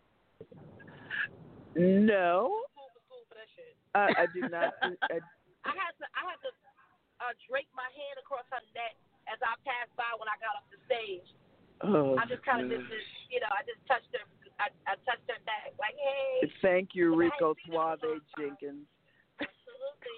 [1.76, 3.76] No, School for school for that shit.
[3.96, 4.74] I, I do not.
[4.82, 4.88] I,
[5.70, 6.52] I had to, I had to
[7.24, 8.96] uh, draped my hand across her neck
[9.32, 11.28] as I passed by when I got off the stage.
[11.86, 14.26] oh, I just kind of just, just, you know, I just touched her.
[14.60, 18.10] I, I touched her back, like, hey, Thank you, Rico ain't seen her Suave in
[18.10, 18.56] a long time.
[18.60, 18.86] Jenkins.
[19.40, 20.18] absolutely.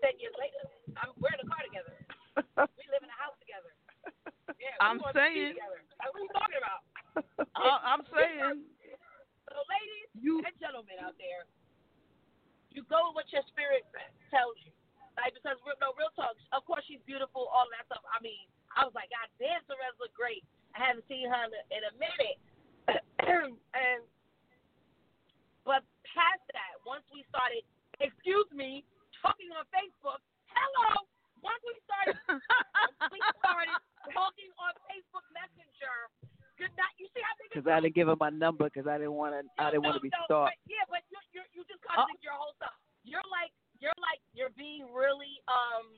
[0.00, 0.62] Ten years later,
[1.00, 1.92] I'm, we're in a car together.
[2.80, 3.72] We live in a house together.
[4.60, 5.54] Yeah, we I'm going to ski saying.
[5.60, 5.80] Together.
[6.00, 6.80] Like, what are you talking about?
[7.56, 8.56] I, I'm saying
[9.48, 10.40] So, ladies you.
[10.40, 11.44] and gentlemen out there,
[12.72, 13.84] you go with what your spirit
[14.32, 14.72] tells you.
[15.14, 16.34] Like, because real, no, real talk.
[16.50, 18.02] Of course, she's beautiful, all that stuff.
[18.10, 20.42] I mean, I was like, God damn, Terez look great.
[20.74, 22.38] I haven't seen her in a, in a minute.
[23.78, 24.02] and,
[25.62, 27.62] but past that, once we started,
[28.02, 28.82] excuse me,
[29.22, 30.18] talking on Facebook,
[30.50, 31.06] hello.
[31.40, 33.76] Once we started, once we started
[34.16, 36.10] talking on Facebook Messenger.
[36.54, 36.94] Good night.
[37.02, 39.34] You see how they Because I didn't give him my number because I didn't want
[39.34, 39.42] to.
[39.58, 40.54] I didn't want to be no, stalked.
[40.54, 42.26] But, yeah, but you you you just contradict oh.
[42.30, 42.78] your whole stuff.
[43.02, 43.50] You're like
[43.84, 45.92] you're like you're being really um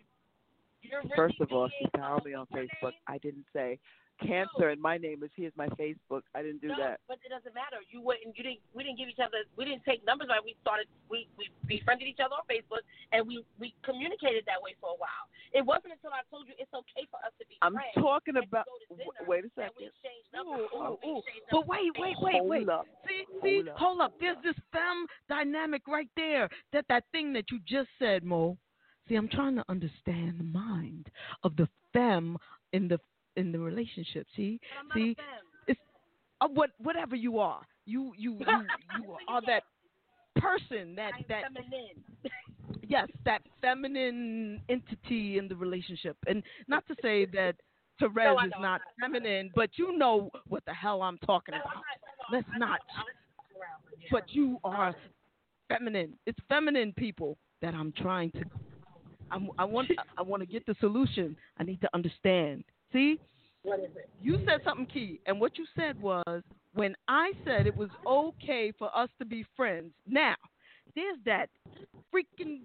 [0.83, 2.99] You're really First of all, she found um, me on Facebook.
[3.07, 3.79] I didn't say
[4.21, 6.23] cancer and my name is here's my Facebook.
[6.35, 7.01] I didn't do no, that.
[7.09, 7.81] but it doesn't matter.
[7.91, 8.37] You wouldn't.
[8.37, 8.61] You didn't.
[8.75, 9.45] We didn't give each other.
[9.57, 10.29] We didn't take numbers.
[10.31, 10.41] Right.
[10.45, 10.87] We started.
[11.11, 14.99] We we befriended each other on Facebook, and we we communicated that way for a
[14.99, 15.29] while.
[15.53, 17.97] It wasn't until I told you it's okay for us to be I'm friends.
[17.97, 18.67] talking and to about.
[18.89, 19.95] to w- Wait a that we second.
[19.95, 20.69] exchanged Ooh, numbers.
[20.73, 21.19] ooh, we ooh.
[21.21, 21.71] exchanged But numbers.
[21.71, 22.69] wait, wait, wait, Hold wait.
[22.69, 22.87] up.
[23.07, 23.77] See, see, Hold up.
[23.79, 24.13] hold up.
[24.21, 26.49] There's this femme dynamic right there.
[26.73, 28.57] That that thing that you just said, Mo.
[29.09, 31.07] See, I'm trying to understand the mind
[31.45, 32.37] of the femme
[32.73, 32.99] in the
[33.37, 34.27] in the relationship.
[34.37, 35.15] See, not see,
[35.67, 35.77] fan.
[36.41, 38.63] uh, what whatever you are, you you you,
[38.97, 39.63] you are that
[40.37, 42.05] person that I'm that feminine.
[42.89, 46.17] yes, that feminine entity in the relationship.
[46.27, 47.57] And not to say that
[48.01, 51.75] Terez No, is not feminine, but you know what the hell I'm talking No, about.
[51.75, 51.85] not-
[52.33, 52.81] Let's I'm not.
[52.91, 53.07] I'm not
[53.57, 54.09] but yeah.
[54.11, 54.95] But you are
[55.69, 56.15] feminine.
[56.27, 58.45] It's feminine people that I'm trying to.
[59.31, 59.91] I'm, I want.
[60.19, 61.37] I want to get the solution.
[61.59, 62.65] I need to understand.
[62.97, 63.21] See,
[63.63, 64.09] What is it?
[64.23, 66.43] you said something key, and what you said was
[66.73, 69.93] when I said it was okay for us to be friends.
[70.09, 70.35] Now,
[70.95, 71.51] there's that
[72.11, 72.61] freaking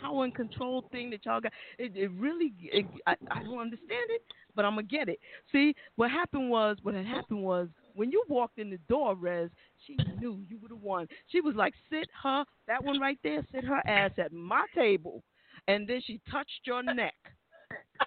[0.00, 1.52] power and control thing that y'all got.
[1.78, 4.22] It, it really, it, I, I don't understand it,
[4.54, 5.18] but I'm gonna get it.
[5.52, 9.50] See, what happened was, what had happened was when you walked in the door, Rez,
[9.86, 11.06] she knew you were the one.
[11.26, 15.22] She was like, sit her, that one right there, sit her ass at my table,
[15.68, 17.14] and then she touched your neck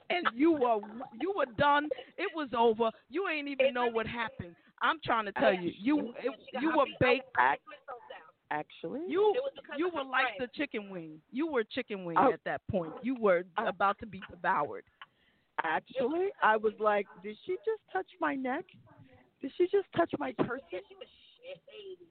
[0.10, 0.80] and you were
[1.20, 1.90] you were done.
[2.18, 2.92] It was over.
[3.10, 4.56] You ain't even know what happened.
[4.82, 6.32] I'm trying to tell you, you it,
[6.62, 7.26] you were baked.
[8.52, 11.22] Actually, You It was because you were like the chicken wing.
[11.32, 12.34] You were chicken wing Oh.
[12.34, 12.94] at that point.
[13.04, 13.68] You were oh.
[13.68, 14.86] about to be devoured.
[15.64, 18.66] actually, I was like, did she just touch my neck?
[19.42, 20.66] Did she just touch my person?
[20.72, 21.08] She was
[21.38, 22.08] shady.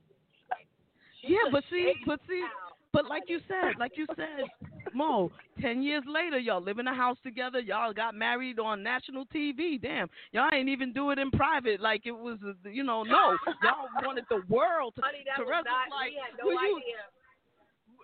[1.20, 2.77] She Yeah, was but see, shady but see, now.
[2.92, 4.48] But like you said, like you said,
[4.94, 5.30] Mo,
[5.60, 7.60] ten years later, y'all live in a house together.
[7.60, 9.80] Y'all got married on national TV.
[9.80, 11.80] Damn, y'all ain't even do it in private.
[11.80, 15.02] Like it was, uh, you know, no, y'all wanted the world to.
[15.02, 15.90] Honey, that Terez was not.
[15.94, 16.96] like, we had no will you- idea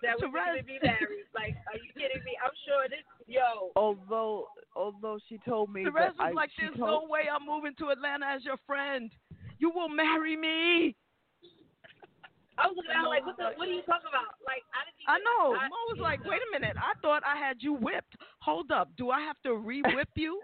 [0.03, 1.25] that we were going to be married.
[1.33, 2.37] Like, are you kidding me?
[2.45, 2.99] I'm sure this.
[3.27, 7.43] Yo, Although, although she told me Terez that I, like, "There's told, no way I'm
[7.43, 9.09] moving to Atlanta as your friend.
[9.57, 10.95] You will marry me."
[12.57, 14.39] I was looking at her like, what, the, what are you talking about?
[14.47, 15.03] Like, I didn't.
[15.03, 15.43] Even, I know.
[15.59, 16.77] I- Mo was like, "Wait a minute.
[16.79, 18.15] I thought I had you whipped.
[18.39, 18.89] Hold up.
[18.97, 20.39] Do I have to re-whip you?"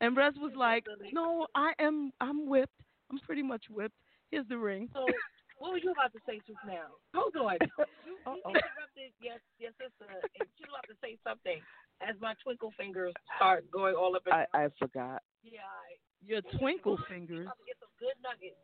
[0.00, 2.10] And Rez was like, "No, I am.
[2.20, 2.80] I'm whipped.
[3.10, 3.94] I'm pretty much whipped.
[4.30, 5.04] Here's the ring." So,
[5.58, 6.96] what were you about to say just now?
[7.14, 7.56] Hold on.
[7.60, 7.68] You,
[8.26, 11.60] you interrupted your, your sister, and she was about to say something
[12.02, 15.22] as my twinkle fingers start going all up in I, I forgot.
[15.44, 15.60] Yeah,
[16.26, 17.46] Your twinkle fingers.
[17.46, 18.58] about to get some good nuggets.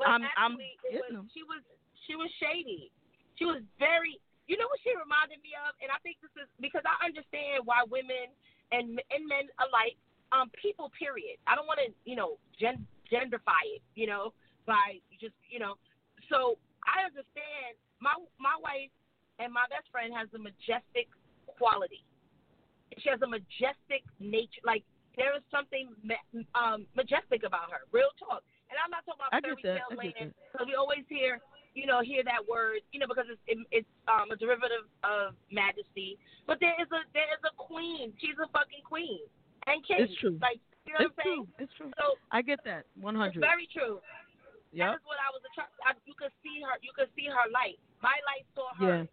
[0.00, 1.60] But I'm- I'm it was, she was
[2.08, 2.88] she was shady.
[3.36, 4.16] She was very.
[4.48, 7.62] You know what she reminded me of, and I think this is because I understand
[7.68, 8.32] why women
[8.72, 9.94] and and men alike,
[10.32, 10.88] um, people.
[10.98, 11.36] Period.
[11.46, 12.82] I don't want to you know gen,
[13.12, 13.84] genderify it.
[13.94, 14.32] You know
[14.64, 15.76] by just you know.
[16.32, 16.56] So
[16.88, 17.76] I understand.
[18.00, 18.88] My my wife
[19.38, 21.12] and my best friend has a majestic
[21.46, 22.00] quality.
[22.98, 24.64] She has a majestic nature.
[24.64, 24.82] Like
[25.20, 25.92] there is something
[26.56, 27.84] um, majestic about her.
[27.92, 28.42] Real talk.
[28.70, 31.42] And I'm not talking about fairy tale land because we always hear,
[31.74, 35.34] you know, hear that word, you know, because it's it, it's um, a derivative of
[35.50, 36.18] majesty.
[36.46, 38.14] But there is a there is a queen.
[38.22, 39.26] She's a fucking queen
[39.66, 40.06] and king.
[40.06, 40.38] It's true.
[40.38, 41.46] Like you know It's what I'm saying?
[41.50, 41.62] true.
[41.66, 41.90] It's true.
[41.98, 42.86] So I get that.
[42.98, 43.34] 100.
[43.34, 43.98] it's very true.
[44.70, 44.86] Yep.
[44.94, 45.82] That's what I was attracted.
[45.82, 46.78] I, you could see her.
[46.78, 47.78] You could see her light.
[48.02, 49.02] My light saw her.
[49.02, 49.10] Yeah.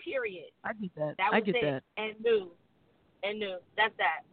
[0.00, 0.48] Period.
[0.64, 1.14] I get that.
[1.20, 1.64] That I was get it.
[1.64, 1.82] that.
[2.00, 2.48] And knew.
[3.22, 3.58] And knew.
[3.76, 4.24] That's that.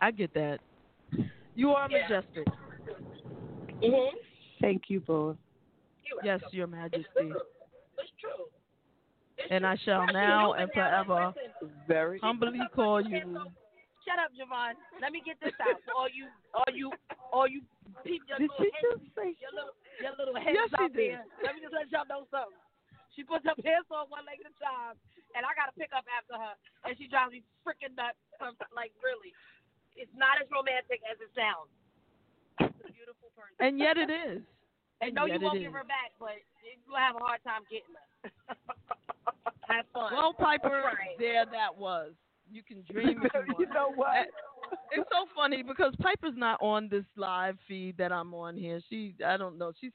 [0.00, 0.60] I get that.
[1.54, 2.08] You are Yeah.
[2.08, 2.46] majestic.
[3.80, 4.12] Mhm.
[4.60, 5.36] Thank you both.
[6.04, 6.56] You're Yes, welcome.
[6.58, 7.06] Your It's Majesty.
[7.16, 7.40] true.
[7.98, 8.46] It's true.
[9.38, 9.70] It's And true.
[9.70, 10.74] I shall Especially now and now.
[10.74, 11.34] forever
[11.86, 12.18] Very.
[12.18, 13.52] humbly call you.
[14.04, 14.76] Shut up, JaVonne.
[15.00, 16.92] Let me get this out for all you, all you,
[17.32, 17.62] all you
[18.04, 18.26] people.
[18.28, 19.36] Your Did little she heads, just say?
[19.40, 21.12] your little, your little heads Yes, she out did.
[21.12, 21.24] there.
[21.44, 22.58] Let me just let y'all know something.
[23.14, 24.96] She puts her pants on one leg at a time,
[25.36, 26.54] and I gotta pick up after her,
[26.88, 28.16] and she drives me freaking nuts.
[28.40, 29.32] I'm Like really,
[29.96, 31.68] it's not as romantic as it sounds.
[33.10, 33.58] She's a beautiful person.
[33.58, 34.42] And yet it is.
[35.00, 36.36] And no, you won't give her back, but
[36.86, 38.54] you'll have a hard time getting her.
[39.68, 40.12] have fun.
[40.12, 41.16] Well, Piper, Right.
[41.18, 42.12] there that was.
[42.52, 43.60] You can dream if you want.
[43.60, 44.26] you know what?
[44.92, 48.80] It's so funny because Piper's not on this live feed that I'm on here.
[48.90, 49.72] She, I don't know.
[49.80, 49.92] She's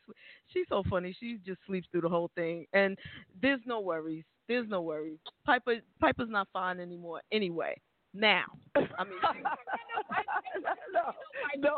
[0.47, 1.15] she's so funny.
[1.19, 2.97] She just sleeps through the whole thing, and
[3.41, 4.23] there's no worries.
[4.47, 5.17] There's no worries.
[5.45, 7.21] Piper Piper's not fine anymore.
[7.31, 7.75] Anyway,
[8.15, 9.19] now I mean,
[11.59, 11.75] no,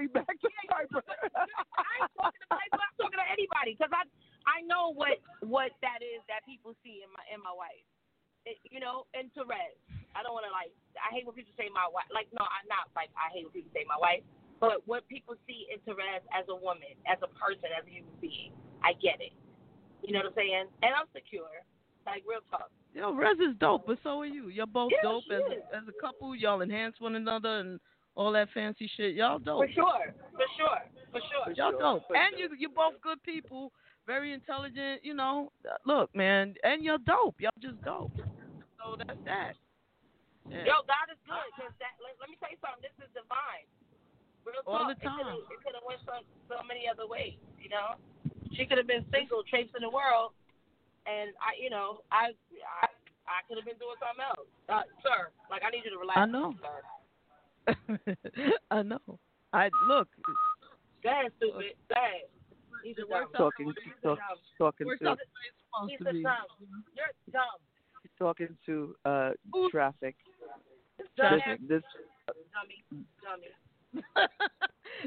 [0.00, 1.04] lead back to Piper.
[1.76, 4.08] I ain't talking to I'm talking to anybody because I
[4.48, 7.84] I know what what that is that people see in my in my wife.
[8.48, 9.76] It, you know, and Terez.
[10.16, 10.74] I don't want to like.
[10.98, 12.08] I hate when people say my wife.
[12.10, 14.24] Like no, I'm not like I hate when people say my wife.
[14.58, 18.12] But what people see in Terez as a woman, as a person, as a human
[18.20, 18.52] being,
[18.84, 19.32] I get it.
[20.04, 20.66] You know what I'm saying?
[20.84, 21.64] And I'm secure.
[22.08, 22.72] Like real talk.
[22.94, 24.48] Yo, Rez is dope, but so are you.
[24.48, 26.34] You're both Yeah, dope as a, as a couple.
[26.34, 27.78] Y'all enhance one another and
[28.16, 29.14] all that fancy shit.
[29.14, 29.62] Y'all dope.
[29.66, 30.14] For sure.
[30.34, 30.78] For sure.
[31.12, 31.54] For sure.
[31.54, 32.06] Y'all sure, dope.
[32.08, 32.50] for And sure.
[32.50, 33.70] you you're both good people,
[34.06, 35.52] very intelligent, you know.
[35.62, 37.38] Uh, look, man, and you're dope.
[37.38, 38.10] Y'all just dope.
[38.82, 39.54] So that's that.
[40.50, 40.66] Yeah.
[40.66, 41.46] Yo, God is good.
[41.54, 41.94] Cause that.
[42.02, 42.82] Let, let me tell you something.
[42.82, 43.70] This is divine.
[44.42, 44.98] Real All talk.
[44.98, 45.46] the time.
[45.46, 47.38] It could have went so so many other ways.
[47.62, 47.94] You know,
[48.58, 50.34] she could have been single, traipsing the world,
[51.10, 52.30] and I, you know, I,
[52.62, 52.86] I,
[53.26, 54.46] I could have been doing something else.
[54.70, 56.18] Uh, sir, like I need you to relax.
[56.18, 56.54] I know.
[56.62, 56.78] Sir.
[58.70, 59.18] I know.
[59.52, 60.08] I look.
[61.02, 61.74] Go ahead, stupid.
[61.88, 62.30] Go ahead.
[62.84, 63.28] He's a dumb.
[63.36, 64.38] talking He's talk, a dumb.
[64.56, 66.48] talking Works to out the way it's supposed He's to a dumb.
[66.96, 67.58] You're dumb.
[68.18, 69.30] talking to uh
[69.70, 70.16] traffic.
[71.16, 71.40] Dumb.
[71.68, 71.82] This this
[72.54, 73.04] Dummy.
[73.22, 73.50] Dummy.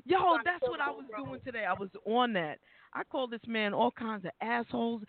[0.05, 1.65] Yo, that's what I was doing today.
[1.65, 2.59] I was on that.
[2.93, 5.01] I call this man all kinds of assholes.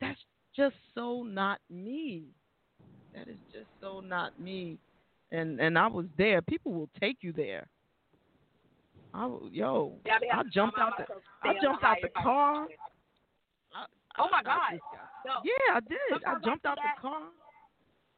[0.00, 0.18] That's
[0.54, 2.24] just so not me.
[3.14, 4.78] That is just so not me.
[5.32, 6.42] And and I was there.
[6.42, 7.68] People will take you there.
[9.12, 11.06] I w- yo, I, jumped out the
[11.42, 12.66] I jumped out the car.
[13.74, 13.86] I,
[14.18, 14.80] Oh my I- I God.
[15.26, 15.32] No.
[15.44, 16.24] Yeah, I did.
[16.26, 17.22] I jumped out the car.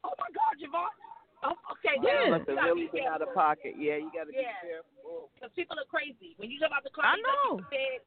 [0.04, 0.96] Oh my God, JaVonne.
[1.44, 1.98] Oh, okay.
[1.98, 2.30] Yeah.
[2.30, 3.74] must you have gotta really be been out of pocket.
[3.76, 4.52] Yeah, you got to Yeah.
[4.62, 5.30] be careful.
[5.34, 6.34] Because people are crazy.
[6.38, 7.58] When you jump out the car, I know.
[7.70, 7.98] be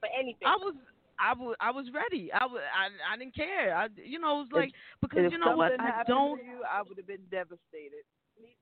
[0.00, 0.48] for anything.
[0.48, 0.74] I was
[1.20, 2.32] I was I was ready.
[2.32, 3.76] I was I, I didn't care.
[3.76, 6.40] I you know it was like because if you know what I don't.
[6.40, 8.08] you, I would have been devastated.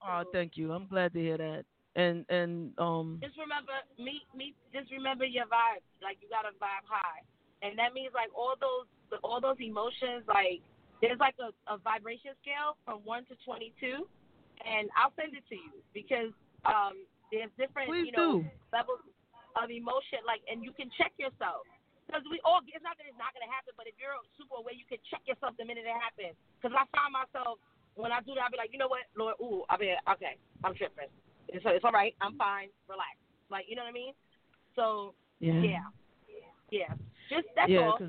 [0.03, 0.71] Oh, thank you.
[0.71, 1.63] I'm glad to hear that.
[1.95, 4.53] And and um just remember, me, me.
[4.71, 5.83] Just remember your vibe.
[6.03, 7.23] Like you gotta vibe high,
[7.63, 8.87] and that means like all those,
[9.23, 10.27] all those emotions.
[10.27, 10.61] Like
[11.01, 14.05] there's like a, a vibration scale from one to twenty-two,
[14.61, 16.29] and I'll send it to you because
[16.67, 18.49] um there's different, please you know, do.
[18.73, 19.01] levels
[19.57, 20.21] of emotion.
[20.25, 21.65] Like, and you can check yourself.
[22.09, 24.57] Because we all, it's not that it's not going to happen, but if you're super
[24.57, 26.33] aware, you can check yourself the minute it happens.
[26.57, 27.61] Because I find myself,
[27.93, 30.41] when I do that, I'll be like, you know what, Lord, ooh, I'll be okay,
[30.65, 31.05] I'm tripping.
[31.53, 33.13] It's, it's all right, I'm fine, relax.
[33.53, 34.17] Like, you know what I mean?
[34.73, 35.61] So, Yeah.
[35.61, 35.85] yeah.
[36.73, 36.93] Yeah.
[37.29, 38.01] Just, that's yeah, all.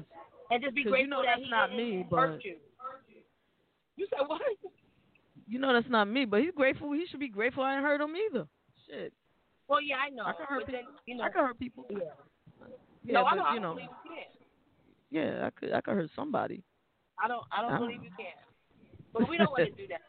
[0.48, 2.56] And just be 'cause you know that that's he not didn't me, hurt but- you.
[4.00, 4.40] You said what?
[5.46, 6.92] you know that's not me, but he's grateful.
[6.92, 8.48] He should be grateful I ain't hurt him either.
[8.88, 9.12] Shit.
[9.68, 10.24] Well, yeah, I know.
[10.24, 11.00] I can hurt but then, people.
[11.04, 11.84] you know, I can hurt people.
[11.90, 11.98] yeah.
[13.04, 15.40] Yeah, no, I don't, I you don't know, believe you can.
[15.40, 16.62] yeah, I could I could hurt somebody.
[17.22, 18.26] I don't, I don't I believe don't you can.
[19.12, 20.02] But we don't want to do that.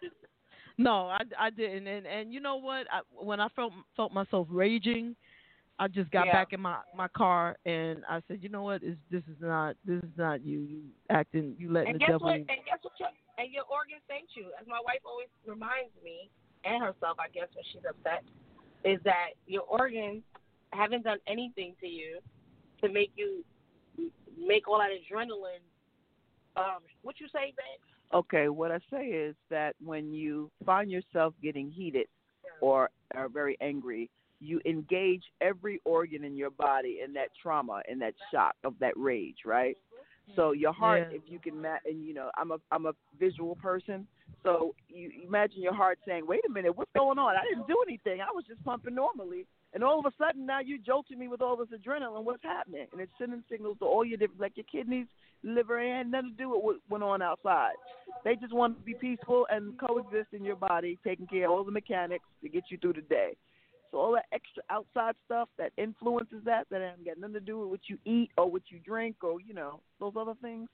[0.78, 2.86] No, I, I didn't, and and you know what?
[2.92, 5.16] I, when I felt felt myself raging,
[5.80, 6.34] I just got Yeah.
[6.34, 8.84] back in my my car and I said, you know what?
[8.84, 10.60] Is this is not this is not you.
[10.60, 12.28] You acting, you letting And the guess devil.
[12.28, 12.36] what?
[12.36, 12.94] And guess what?
[13.00, 14.52] Your, and your organs thank you.
[14.60, 16.30] As my wife always reminds me,
[16.64, 18.24] and herself, I guess, when she's upset,
[18.86, 20.22] is that your organs
[20.74, 22.20] haven't done anything to you
[22.82, 23.44] to make you
[24.38, 25.62] make all that adrenaline.
[26.56, 27.82] Um, what you say, babe?
[28.14, 32.08] Okay, what I say is that when you find yourself getting heated
[32.60, 34.10] or are very angry,
[34.42, 38.98] you engage every organ in your body in that trauma in that shock of that
[38.98, 39.78] rage, right?
[40.36, 41.18] So your heart, Yeah.
[41.18, 44.08] if you can, ma- and you know, I'm a I'm a visual person,
[44.44, 47.36] so you imagine your heart saying, "Wait a minute, what's going on?
[47.36, 48.22] I didn't do anything.
[48.22, 51.42] I was just pumping normally." And all of a sudden, now you jolted me with
[51.42, 52.24] all this adrenaline.
[52.26, 52.88] What's happening?
[52.92, 55.08] And it's sending signals to all your different, like your kidneys,
[55.44, 57.74] liver, and had nothing to do with what went on outside.
[58.26, 61.64] They just want to be peaceful and coexist in your body, taking care of all
[61.64, 63.38] the mechanics to get you through the day.
[63.92, 67.60] So all that extra outside stuff that influences that, that hasn't got nothing to do
[67.60, 70.68] with what you eat or what you drink or you know those other things.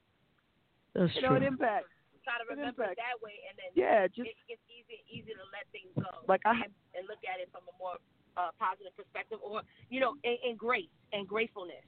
[0.93, 1.37] That's You know, true.
[1.37, 1.89] it impacts.
[2.25, 2.99] Try to remember it impact.
[3.01, 6.11] that way, and then Yeah, just it gets easier and easier to let things go.
[6.27, 7.97] like I and, and look at it from a more
[8.37, 11.83] uh, positive perspective, or you know, in, in grace and gratefulness.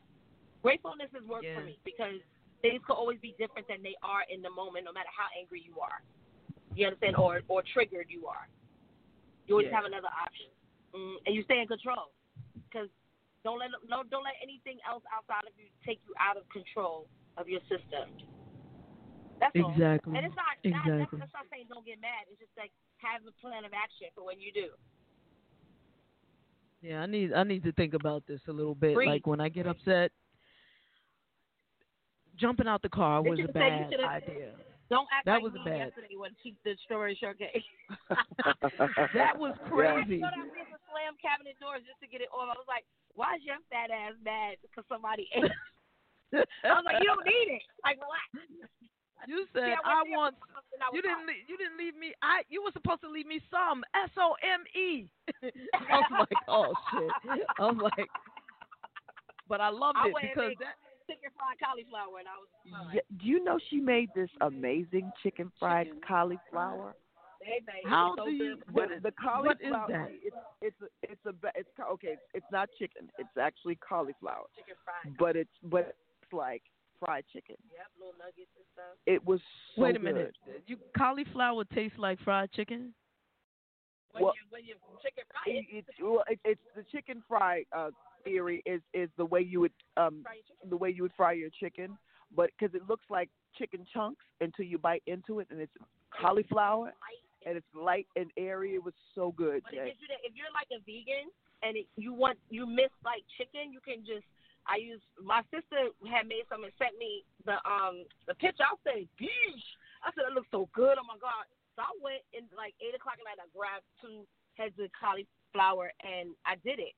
[0.65, 2.19] Gratefulness has worked for me because
[2.59, 5.63] things could always be different than they are in the moment, no matter how angry
[5.63, 6.03] you are.
[6.75, 8.49] You understand, or or triggered you are.
[9.47, 9.79] You always Yeah.
[9.79, 10.51] have another option,
[10.93, 12.11] mm, and you stay in control.
[12.67, 12.89] Because
[13.43, 17.07] don't let no don't let anything else outside of you take you out of control
[17.37, 18.11] of your system.
[19.39, 19.71] That's all.
[19.71, 20.11] Exactly.
[20.19, 22.27] And it's not, not that's, that's not saying don't get mad.
[22.27, 24.75] It's just like have a plan of action for when you do.
[26.81, 28.95] Yeah, I need I need to think about this a little bit.
[28.95, 29.09] Breathe.
[29.09, 30.11] Like when I get upset,
[32.39, 34.51] jumping out the car was a should've said you bad idea.
[34.89, 35.93] Don't act That like was me bad.
[35.93, 37.61] yesterday when she did strawberry shortcake.
[39.13, 40.17] That was I crazy.
[40.23, 42.49] thought I was to slam cabinet doors just to get it off.
[42.49, 45.45] I was like, why is your fat ass mad because somebody ate?
[46.65, 47.63] I was like, you don't need it.
[47.85, 48.25] Like, relax.
[49.27, 51.27] You said went I there want for something and I You didn't.
[51.27, 52.13] Leave, you didn't leave me.
[52.23, 52.41] I.
[52.49, 53.83] You were supposed to leave me some.
[53.93, 55.09] S O M E.
[55.89, 57.11] I was like, oh shit.
[57.59, 58.09] I was like,
[59.47, 60.77] but I loved I it went and because that.
[61.07, 62.95] chicken fried cauliflower, and I was fine.
[62.95, 66.01] Yeah, do you know she made this amazing chicken fried Chicken.
[66.07, 66.95] cauliflower?
[67.41, 68.55] Hey, How so do you?
[68.57, 68.73] good.
[68.75, 69.11] What the, is, the
[69.41, 69.87] what is cauliflower?
[69.89, 70.09] that?
[70.21, 72.15] It's it's a, it's a it's okay.
[72.33, 73.09] It's not chicken.
[73.17, 75.15] It's actually cauliflower, chicken fried.
[75.17, 76.63] but it's but it's like
[76.99, 77.55] fried chicken.
[77.71, 78.97] Yep, little nuggets and stuff.
[79.05, 79.39] It was
[79.75, 80.03] so Wait a good.
[80.03, 80.35] minute.
[80.67, 82.93] You cauliflower tastes like fried chicken?
[84.11, 87.23] When Well- you when you chicken fry It, it, it's well, it, it's the chicken
[87.27, 87.91] fry uh,
[88.23, 90.69] theory is is the way you would um fry your chicken.
[90.69, 91.97] the way you would fry your chicken,
[92.35, 95.71] but because it looks like chicken chunks until you bite into it, and it's
[96.19, 96.93] cauliflower
[97.45, 98.73] and it's light and airy.
[98.75, 99.85] It was so good, But it Jay.
[99.89, 101.29] gives you that if you're like a vegan
[101.63, 104.25] and it, you want you miss like chicken, you can just
[104.69, 108.61] I used my sister had made some and sent me the um the picture.
[108.61, 109.67] I said, "Geesh!"
[110.05, 111.01] I said it looks so good.
[111.01, 111.49] Oh my god!
[111.73, 113.41] So I went in like eight o'clock at night.
[113.41, 116.93] I grabbed two heads of cauliflower and I did it,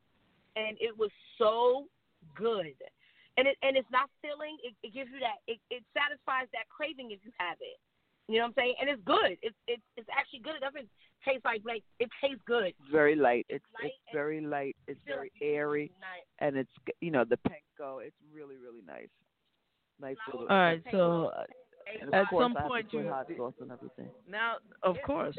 [0.59, 1.87] and it was so
[2.35, 2.75] good.
[3.39, 4.59] And it and it's not filling.
[4.67, 5.39] It, it gives you that.
[5.47, 7.79] It, it satisfies that craving if you have it.
[8.27, 8.75] You know what I'm saying?
[8.79, 9.37] And it's good.
[9.41, 10.55] It's it's it's actually good.
[10.55, 10.87] It doesn't
[11.27, 12.65] taste like like it tastes good.
[12.67, 13.45] It's very light.
[13.49, 14.75] It's Light it's very light.
[14.87, 16.25] It's very like airy, eat night.
[16.39, 17.99] and it's you know the panko.
[18.05, 19.09] It's really really nice.
[19.99, 20.47] Nice little.
[20.47, 20.81] All right.
[20.91, 21.43] So uh,
[22.01, 24.09] and of at some I point put you- hot sauce and everything.
[24.29, 25.37] now, of course,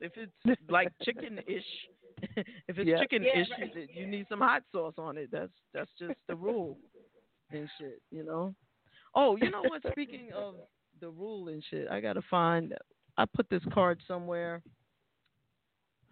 [0.00, 1.62] if it's like chicken-ish,
[2.68, 2.98] if it's Yeah.
[3.00, 3.76] chicken-ish, Yeah, right.
[3.94, 5.28] you, you need some hot sauce on it.
[5.30, 6.78] That's that's just the rule
[7.50, 8.00] and shit.
[8.10, 8.54] You know.
[9.14, 9.82] Oh, you know what?
[9.92, 10.56] Speaking of
[11.00, 12.74] the rule and shit, I gotta find.
[13.16, 14.62] I put this card somewhere.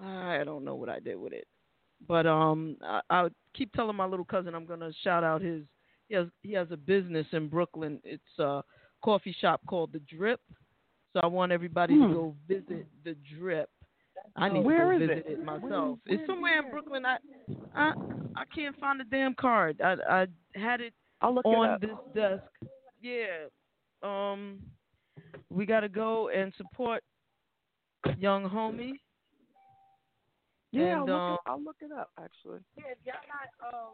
[0.00, 1.46] I don't know what I did with it,
[2.08, 5.62] but um, I, I keep telling my little cousin I'm gonna shout out his.
[6.08, 8.00] He has he has a business in Brooklyn.
[8.04, 8.62] It's a
[9.04, 10.40] coffee shop called the Drip.
[11.12, 12.12] So I want everybody to Hmm.
[12.12, 13.68] go visit the Drip.
[14.36, 15.32] I need Where to go visit it?
[15.32, 15.98] it, myself.
[16.04, 16.70] Where- it's somewhere in?
[16.70, 17.04] Brooklyn.
[17.06, 17.18] I
[17.74, 17.92] I
[18.34, 19.80] I can't find the damn card.
[19.82, 20.26] I I
[20.58, 21.80] had it I'll look it on up.
[21.80, 22.42] this desk.
[23.00, 23.46] Yeah.
[24.02, 24.58] Um,
[25.50, 27.02] we got to go and support
[28.18, 28.92] young homie.
[30.72, 32.60] yeah, and, I'll, um, look it, I'll look it up actually.
[32.76, 33.90] Yeah, if y'all not um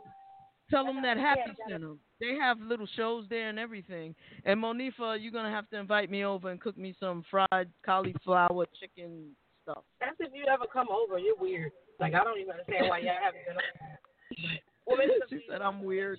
[0.70, 1.98] Tell them that Happy gotta- sent 'em.
[2.20, 4.14] They have little shows there and everything.
[4.44, 8.66] And Monifa, you're gonna have to invite me over and cook me some fried cauliflower
[8.78, 9.82] chicken stuff.
[9.98, 11.18] that's if you ever come over.
[11.18, 11.72] You're weird.
[11.98, 14.59] Like I don't even understand why y'all haven't been over.
[14.86, 14.96] Well,
[15.28, 16.18] she said I'm weird.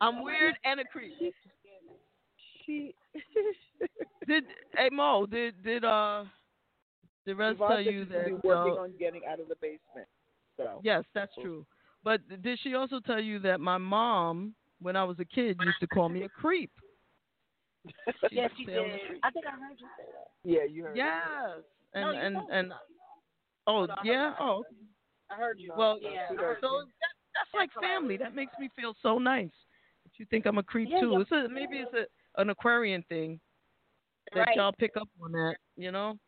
[0.00, 1.12] I'm weird and a creep.
[2.66, 2.92] She.
[4.26, 4.44] Did
[4.76, 5.26] hey Mo?
[5.26, 6.24] Did did uh?
[7.26, 8.44] Did Rez Yvonne tell said you she's gonna be that?
[8.44, 10.06] working uh, on getting out of the basement.
[10.56, 10.80] So.
[10.82, 11.64] Yes, that's true.
[12.04, 15.80] But did she also tell you that my mom, when I was a kid, used
[15.80, 16.70] to call me a creep?
[18.30, 19.20] yes, she to stay on the did.
[19.22, 20.28] I think I heard you say that.
[20.44, 20.96] Yeah, you heard.
[20.96, 21.64] Yes.
[21.94, 22.72] And No, you and and
[23.66, 24.34] oh no, yeah.
[24.40, 24.64] Oh
[25.30, 25.72] I heard you.
[25.76, 25.98] well.
[26.00, 26.28] yeah.
[26.36, 28.16] Heard So that, that's like family.
[28.16, 29.50] That makes me feel so nice.
[30.04, 31.12] That you think I'm a creep Yeah, too.
[31.12, 31.20] yeah.
[31.20, 32.04] It's a, maybe it's a,
[32.38, 33.40] an Aquarian thing
[34.32, 34.56] that Right.
[34.56, 35.56] y'all pick up on that.
[35.76, 36.18] You know.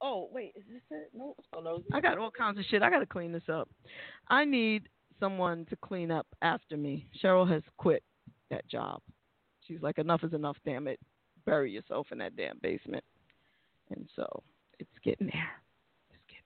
[0.00, 1.10] Oh wait, is this it?
[1.12, 1.34] No.
[1.52, 1.82] Oh, no.
[1.92, 2.82] I got all kinds of shit.
[2.82, 3.68] I got to clean this up.
[4.28, 4.88] I need
[5.18, 7.08] someone to clean up after me.
[7.22, 8.02] Cheryl has quit
[8.50, 9.00] that job.
[9.66, 11.00] She's like, enough is enough, damn it.
[11.44, 13.04] Bury yourself in that damn basement.
[13.90, 14.42] And so
[14.78, 15.50] it's getting there.
[16.10, 16.44] It's getting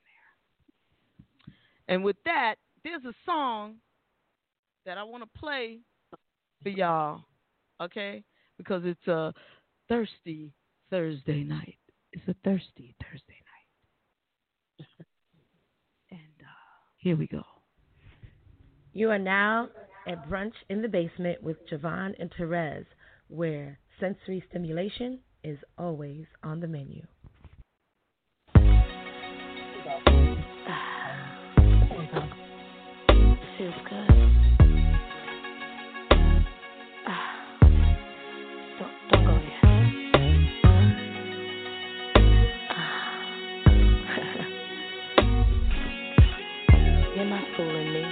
[1.88, 1.94] there.
[1.94, 3.76] And with that, there's a song
[4.86, 5.80] that I want to play
[6.62, 7.22] for y'all,
[7.80, 8.24] okay?
[8.58, 9.32] Because it's a
[9.88, 10.54] thirsty
[10.90, 11.78] Thursday night.
[12.12, 13.40] It's a thirsty Thursday
[14.78, 14.86] night.
[16.10, 16.62] and uh,
[16.98, 17.42] here we go.
[18.92, 19.68] You are now
[20.06, 22.84] at brunch in the basement with JaVonne and Terez,
[23.28, 27.06] where sensory stimulation is always on the menu.
[47.32, 48.04] Not fooling me.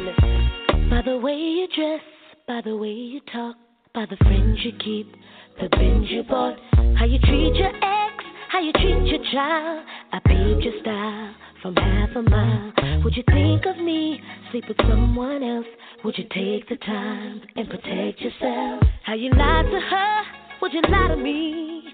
[0.00, 0.90] Listen.
[0.90, 2.00] By the way you dress,
[2.48, 3.54] by the way you talk,
[3.94, 5.14] by the friends you keep,
[5.60, 6.58] the bins you bought,
[6.98, 9.86] how you treat your ex, how you treat your child.
[10.12, 12.72] I peeped your style from half a mile.
[13.04, 14.20] Would you think of me,
[14.50, 15.66] sleep with someone else?
[16.04, 18.82] Would you take the time and protect yourself?
[19.04, 20.22] How you lie to her?
[20.60, 21.84] Would you lie to me?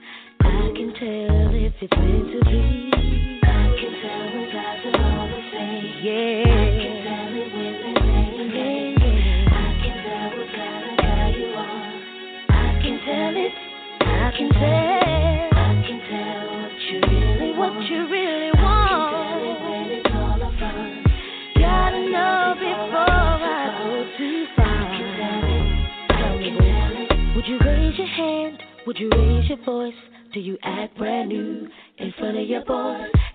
[0.41, 2.94] I can tell if it's meant to be.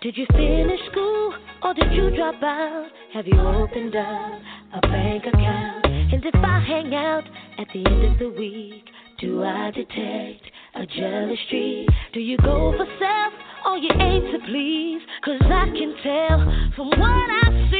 [0.01, 1.29] Did you finish school
[1.64, 2.88] or did you drop out?
[3.14, 4.41] Have you opened up
[4.74, 5.86] a bank account?
[5.86, 7.24] And if I hang out
[7.57, 8.86] at the end of the week,
[9.20, 10.45] do I detect
[10.76, 11.89] a jealous streak?
[12.14, 13.34] Do you go for self
[13.66, 15.01] or you aim to please?
[15.26, 17.79] Cause I can tell from what I see.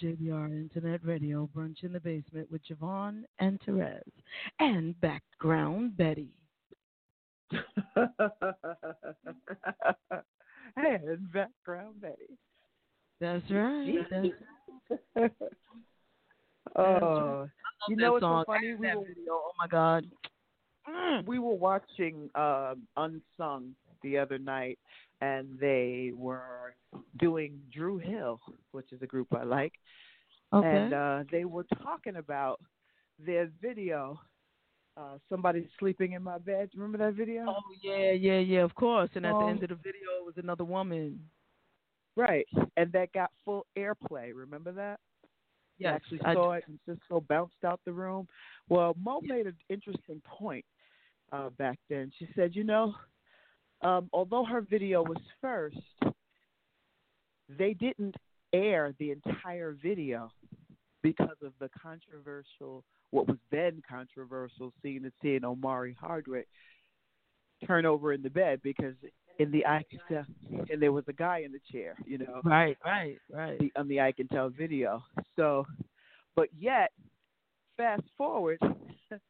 [0.00, 4.02] To WJBR Internet Radio, Brunch in the Basement with JaVonne and Terez,
[4.60, 6.28] and Background Betty.
[10.76, 12.38] and background Betty.
[13.20, 14.06] That's right.
[15.16, 15.32] That's,
[16.76, 17.48] Oh,
[17.88, 18.74] you know what's so funny?
[18.74, 19.32] We were, video.
[19.32, 20.06] Oh my God.
[21.26, 24.78] we were watching um Unsung the other night,
[25.20, 26.74] and they were
[27.18, 28.40] doing Dru Hill,
[28.72, 29.72] which is a group I like,
[30.52, 30.66] Okay.
[30.68, 32.60] and uh, they were talking about
[33.18, 34.20] their video.
[34.96, 36.70] Uh, somebody sleeping in my bed.
[36.74, 37.44] Remember that video?
[37.48, 38.64] oh yeah, yeah, yeah.
[38.64, 39.10] Of course.
[39.14, 39.48] And at the Oh.
[39.48, 41.20] end of the video, it was another woman.
[42.16, 42.46] Right,
[42.76, 44.32] and that got full airplay.
[44.34, 44.98] Remember that?
[45.78, 48.26] Yes, actually I- saw it and Sisqo bounced out the room.
[48.68, 50.64] Well, Mo made an interesting point
[51.30, 52.10] uh, back then.
[52.18, 52.94] She said, you know,
[53.82, 55.76] um, although her video was first,
[57.48, 58.16] they didn't
[58.52, 60.30] air the entire video
[61.02, 66.48] because of the controversial, what was then controversial scene of seeing Omari Hardwick
[67.66, 68.94] turn over in the bed because
[69.38, 72.40] in the I can tell, and there was a guy in the chair, you know
[72.44, 73.58] Right, right, right.
[73.58, 75.02] the, on the I Can Tell video.
[75.36, 75.64] So,
[76.34, 76.90] but yet,
[77.76, 78.58] fast forward,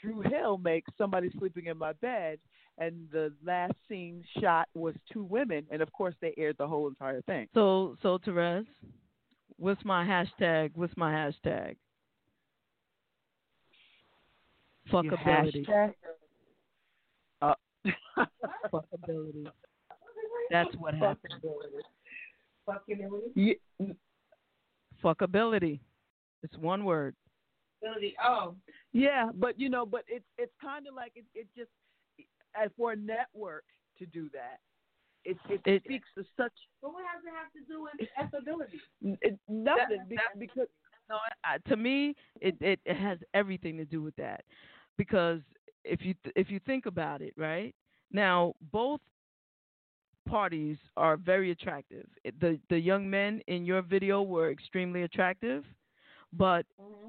[0.00, 2.38] Dru Hill makes somebody sleeping in my bed,
[2.78, 6.88] and the last scene shot was two women, and of course they aired the whole
[6.88, 7.48] entire thing.
[7.54, 8.66] So, so Terez,
[9.58, 10.70] what's my hashtag?
[10.74, 11.76] What's my hashtag?
[14.92, 15.66] Fuckability.
[15.66, 15.94] hashtag?
[17.42, 17.54] Uh,
[18.72, 19.46] Fuckability.
[20.50, 21.34] That's what happened.
[23.34, 23.54] Yeah,
[25.04, 25.80] Fuckability.
[26.42, 27.14] It's one word.
[28.24, 28.54] Oh,
[28.92, 31.87] yeah, but you know, but it's it's kind of like it, it just as
[32.76, 33.64] for a network
[33.98, 34.58] to do that,
[35.24, 39.18] it it, It- speaks to such but what does it have to do with ethnicity?
[39.22, 40.68] it, nothing That- that- because
[41.08, 44.44] No, I, to me, it, it it has everything to do with that,
[44.96, 45.40] because
[45.84, 47.74] if you th- if you think about it, right
[48.12, 49.00] now, both
[50.26, 52.06] parties are very attractive.
[52.40, 55.64] The the young men in your video were extremely attractive,
[56.32, 57.08] but mm-hmm.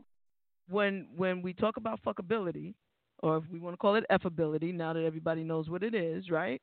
[0.69, 2.73] when when we talk about fuckability,
[3.22, 6.30] or if we want to call it effability, now that everybody knows what it is,
[6.30, 6.61] right?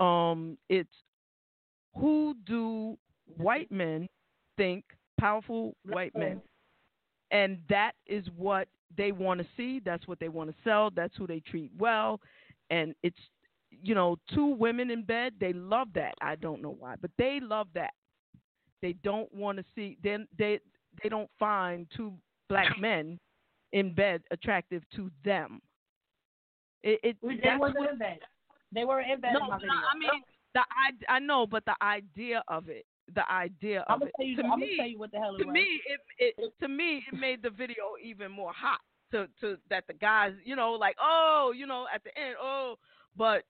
[0.00, 0.88] Um, it's
[1.96, 2.96] who do
[3.36, 4.08] white men
[4.56, 4.84] think
[5.18, 6.40] powerful white men,
[7.30, 9.80] and that is what they want to see.
[9.84, 10.90] That's what they want to sell.
[10.90, 12.20] That's who they treat well,
[12.70, 13.18] and it's
[13.82, 15.34] you know two women in bed.
[15.40, 16.14] They love that.
[16.20, 17.92] I don't know why, but they love that.
[18.82, 19.96] They don't want to see.
[20.02, 20.60] Then they
[21.02, 22.12] they don't find two
[22.48, 23.18] black men
[23.74, 25.60] in bed attractive to them.
[26.82, 28.18] It, it They weren't in bed.
[28.72, 29.74] They were in bed no, in no.
[29.74, 30.22] I mean
[30.54, 34.12] the I I know, but the idea of it, the idea of it.
[34.20, 34.36] you.
[34.36, 35.52] to I'm gonna me, tell you what the hell it to was.
[35.52, 35.80] me,
[36.18, 38.80] it, it to me it made the video even more hot.
[39.10, 42.76] To to that the guys, you know, like oh, you know, at the end, oh,
[43.16, 43.44] but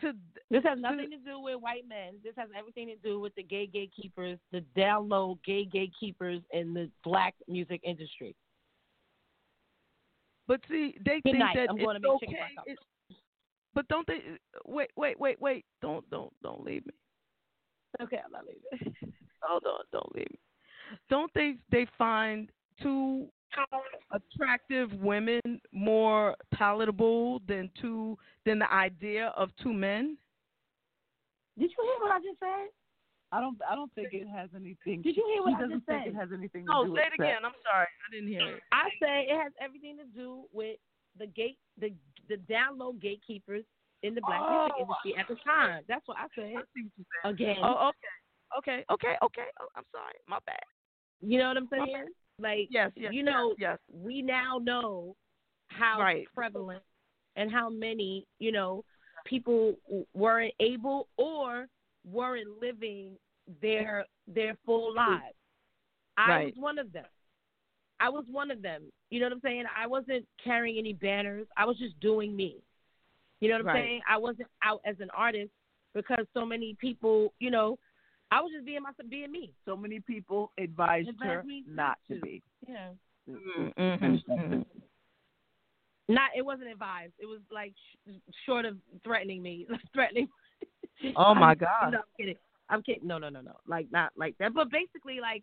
[0.00, 0.14] to
[0.50, 2.14] This has nothing to do with white men.
[2.24, 6.72] This has everything to do with the gay gatekeepers, the down low gay gatekeepers in
[6.72, 8.34] the black music industry.
[10.50, 11.54] But see, they Good think night.
[11.54, 12.40] that I'm it's going to make okay.
[12.66, 12.82] It's,
[13.72, 14.18] but don't they?
[14.66, 15.64] Wait, wait, wait, wait!
[15.80, 16.92] Don't, don't, don't leave me.
[18.02, 18.96] Okay, I'm not leaving.
[19.42, 20.40] Hold on, don't leave me.
[21.08, 21.54] Don't they?
[21.70, 22.50] They find
[22.82, 23.28] two
[24.10, 25.40] attractive women
[25.70, 30.18] more palatable than two than the idea of two men.
[31.56, 32.70] Did you hear what I just said?
[33.32, 33.56] I don't.
[33.68, 35.02] I don't think it has anything.
[35.06, 36.14] Did you hear what he I doesn't just think said?
[36.14, 37.44] it has anything to No, do say with it again.
[37.44, 38.62] I'm sorry, I didn't hear it.
[38.72, 40.76] I say it has everything to do with
[41.18, 41.92] the gate, the
[42.28, 43.64] the down low gatekeepers
[44.02, 44.80] in the black music Oh.
[44.82, 45.84] industry at the time.
[45.88, 46.54] That's what I said.
[46.56, 47.34] I see what you're saying.
[47.34, 48.08] Again, Oh, okay,
[48.58, 49.48] okay, okay, okay.
[49.60, 50.58] Oh, I'm sorry, my bad.
[51.20, 52.06] you know what I'm saying?
[52.38, 53.12] Like, Yes, yes.
[53.12, 53.78] you know, yes.
[53.92, 55.14] we now know
[55.68, 56.26] how Right.
[56.34, 56.82] prevalent
[57.36, 58.84] and how many you know
[59.26, 59.76] people
[60.14, 61.68] weren't able or
[62.04, 63.16] weren't living
[63.60, 65.34] their their full lives.
[66.16, 66.46] I Right.
[66.54, 67.06] was one of them.
[67.98, 68.90] I was one of them.
[69.10, 69.64] You know what I'm saying?
[69.76, 71.46] I wasn't carrying any banners.
[71.56, 72.62] I was just doing me.
[73.40, 73.82] You know what I'm Right.
[73.84, 74.02] saying?
[74.08, 75.50] I wasn't out as an artist
[75.94, 77.78] because so many people, you know,
[78.30, 79.52] I was just being myself, being me.
[79.64, 82.20] So many people advised Advised her me not not to to.
[82.20, 82.42] be.
[82.68, 82.92] Yeah.
[83.28, 84.62] Mm-hmm.
[86.08, 87.12] Not it wasn't advised.
[87.18, 87.72] It was like
[88.06, 88.10] sh-
[88.46, 90.28] short of threatening me, threatening.
[91.16, 91.90] Oh my I'm- God.
[91.92, 92.36] No, I'm kidding.
[92.68, 93.06] I'm kidding.
[93.06, 93.56] No, no, no, no.
[93.66, 94.54] Like not like that.
[94.54, 95.42] But basically, like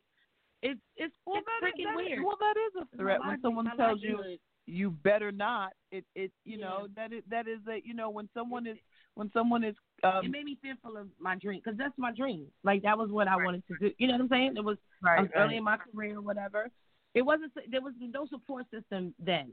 [0.62, 2.24] it's it's Well, it's freaking is- weird.
[2.24, 5.74] well, that is a threat when someone tells you you better not.
[5.92, 6.66] It it you Yeah.
[6.70, 8.78] know that is that is a you know when someone is
[9.16, 12.48] when someone is um it made me fearful of my dream because that's my dream.
[12.64, 13.94] Like that was what I wanted to do.
[13.98, 14.54] You know what I'm saying?
[14.58, 16.70] It was Right, was early in my career or whatever.
[17.14, 17.52] It wasn't.
[17.70, 19.52] There was no support system then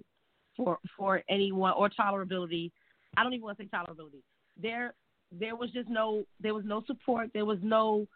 [0.57, 2.73] for for anyone or tolerability.
[3.17, 4.23] I don't even want to say tolerability.
[4.57, 4.95] There
[5.39, 7.31] there was just no there was no support.
[7.35, 8.07] There was no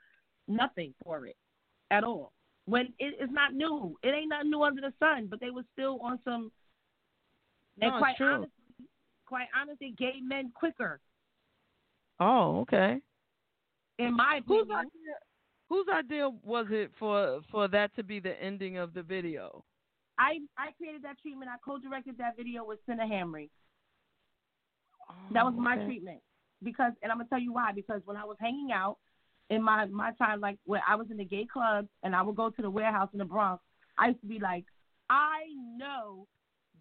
[0.47, 1.37] nothing for it
[1.91, 2.33] at all.
[2.67, 5.27] When it, it's not new, it ain't nothing new under the sun.
[5.31, 6.51] But they were still on some.
[7.81, 8.29] and No, it's quite true.
[8.29, 8.87] honestly,
[9.27, 11.01] quite honestly, gay men quicker,
[12.21, 13.01] Oh, okay.
[13.99, 14.79] in my Whose opinion.
[14.79, 15.15] idea?
[15.69, 19.65] Whose idea was it for for that to be the ending of the video?
[20.19, 21.51] I I created that treatment.
[21.51, 23.51] I co-directed that video with Cinna Hamry.
[25.33, 25.87] That oh, was my Oh, okay.
[25.87, 26.21] treatment
[26.63, 27.73] because, and I'm gonna tell you why.
[27.73, 28.97] Because when I was hanging out
[29.51, 32.37] in my my time, like when I was in the gay clubs and I would
[32.37, 33.63] go to the warehouse in the Bronx,
[33.97, 34.65] I used to be like,
[35.11, 35.45] I
[35.77, 36.27] know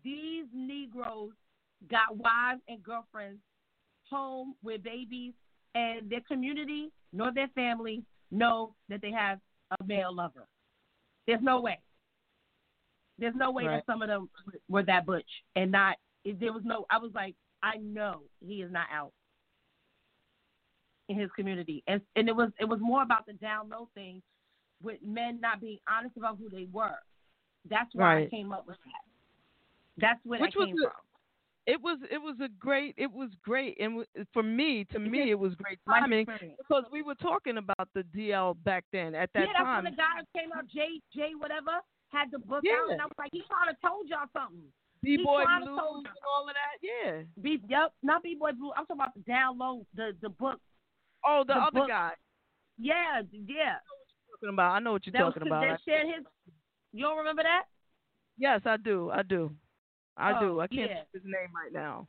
[0.04, 1.32] these Negroes
[1.90, 3.40] got wives and girlfriends
[4.10, 5.34] home with babies,
[5.76, 9.40] and their community nor their family know that they have
[9.80, 10.48] a male lover.
[11.26, 11.80] There's no way.
[13.20, 13.78] There's no way Right.
[13.78, 14.30] that some of them
[14.70, 15.98] were that butch and not.
[16.24, 16.86] If there was no.
[16.90, 19.14] I was like, I know he is not out
[21.10, 24.22] in his community, and and it was it was more about the down low thing
[24.84, 26.98] with men not being honest about who they were.
[27.70, 29.04] That's why I came up with that.
[30.00, 30.92] That's where Which was came a- from.
[31.66, 35.38] It was it was a great it was great and for me to me it
[35.40, 36.26] was great timing
[36.58, 39.48] because we were talking about the DL back then at that time.
[39.48, 39.84] yeah, that's time.
[39.84, 42.74] when the guy came out, Jay Jay whatever, had the book Yeah.
[42.86, 44.64] out, and I was like, he probably told y'all something.
[45.04, 46.80] B boy blues told and all of that.
[46.82, 47.24] Yeah.
[47.42, 48.72] B, yep, not B Boy Blue.
[48.78, 50.62] I'm talking about the down low, the the book.
[51.26, 52.12] Oh, the, The other book- guy
[52.78, 53.76] Yeah, yeah.
[54.40, 54.72] talking about.
[54.74, 55.62] I know what you're That was talking about.
[55.62, 56.26] that shared his.
[56.94, 57.64] You don't remember that?
[58.38, 59.10] Yes, I do.
[59.12, 59.52] I do.
[60.16, 60.58] I do.
[60.58, 60.96] Oh, I can't yeah.
[60.96, 62.08] think his name right now.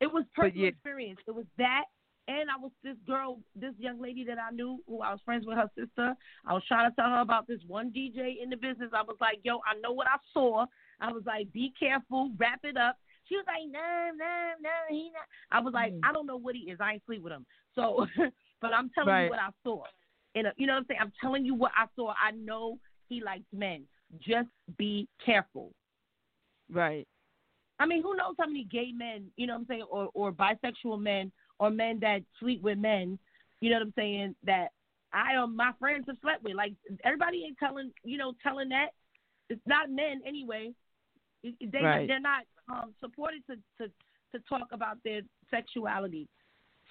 [0.00, 0.68] It was personal yeah.
[0.68, 1.20] experience.
[1.26, 1.84] It was that,
[2.26, 5.46] and I was this girl, this young lady that I knew, who I was friends
[5.46, 6.14] with her sister.
[6.46, 8.90] I was trying to tell her about this one DJ in the business.
[8.92, 10.66] I was like, "Yo, I know what I saw."
[11.00, 12.96] I was like, "Be careful, wrap it up."
[13.32, 16.00] She was like, "No, no, no, he not." I was like, Mm.
[16.02, 16.78] "I don't know what he is.
[16.82, 18.06] I ain't sleep with him." So,
[18.60, 19.24] but I'm telling Right.
[19.24, 19.84] you what I saw.
[20.34, 21.00] And uh, you know what I'm saying?
[21.00, 22.12] I'm telling you what I saw.
[22.22, 22.78] I know
[23.08, 23.84] he likes men.
[24.20, 25.72] Just be careful.
[26.70, 27.08] Right.
[27.78, 30.30] I mean, who knows how many gay men, you know what I'm saying, or or
[30.30, 33.18] bisexual men or men that sleep with men,
[33.62, 34.72] you know what I'm saying, that
[35.14, 36.54] I um my friends have slept with.
[36.54, 38.88] Like everybody ain't telling, you know, telling that.
[39.48, 40.74] It's not men anyway.
[41.42, 42.06] They Right.
[42.06, 43.90] they're not um supported to to
[44.32, 46.28] to talk about their sexuality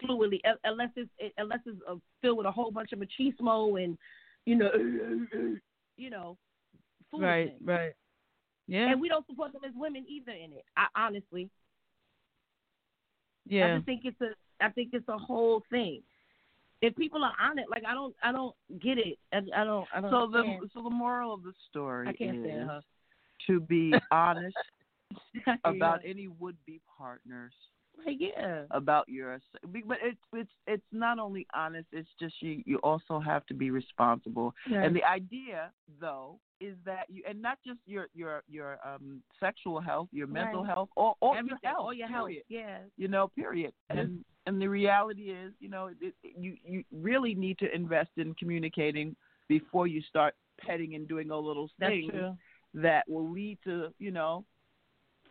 [0.03, 3.97] fluidly unless it's unless it's uh, filled with a whole bunch of machismo and
[4.45, 4.71] you know
[5.97, 6.37] you know,
[7.13, 7.61] Right, foolishness.
[7.63, 7.91] right.
[8.67, 8.91] Yeah.
[8.91, 10.63] And we don't support them as women either in it.
[10.77, 11.49] I honestly,
[13.49, 13.75] I yeah.
[13.75, 14.29] just think it's a,
[14.63, 16.01] I think it's a whole thing.
[16.81, 19.19] If people are on it, like I don't, I don't get it.
[19.33, 20.11] I, I don't, I don't.
[20.11, 20.71] So the understand.
[20.73, 22.81] so the moral of the story I can't is stand her.
[23.47, 24.55] to be honest
[25.45, 25.55] Yeah.
[25.63, 27.53] about any would be partners
[28.05, 28.63] Like, yeah.
[28.71, 29.39] about your
[29.87, 33.69] but it's it's it's not only honest it's just you you also have to be
[33.71, 39.21] responsible and the idea though is that you and not just your your your um
[39.39, 40.69] sexual health your mental Right.
[40.73, 42.27] health or or Everything, your health all your health.
[42.27, 42.43] period.
[42.49, 42.77] Yeah.
[42.97, 46.13] you know period and and the reality is you know it,
[46.43, 49.15] you you really need to invest in communicating
[49.47, 50.33] before you start
[50.65, 52.37] petting and doing all those That's things true.
[52.75, 54.45] that will lead to you know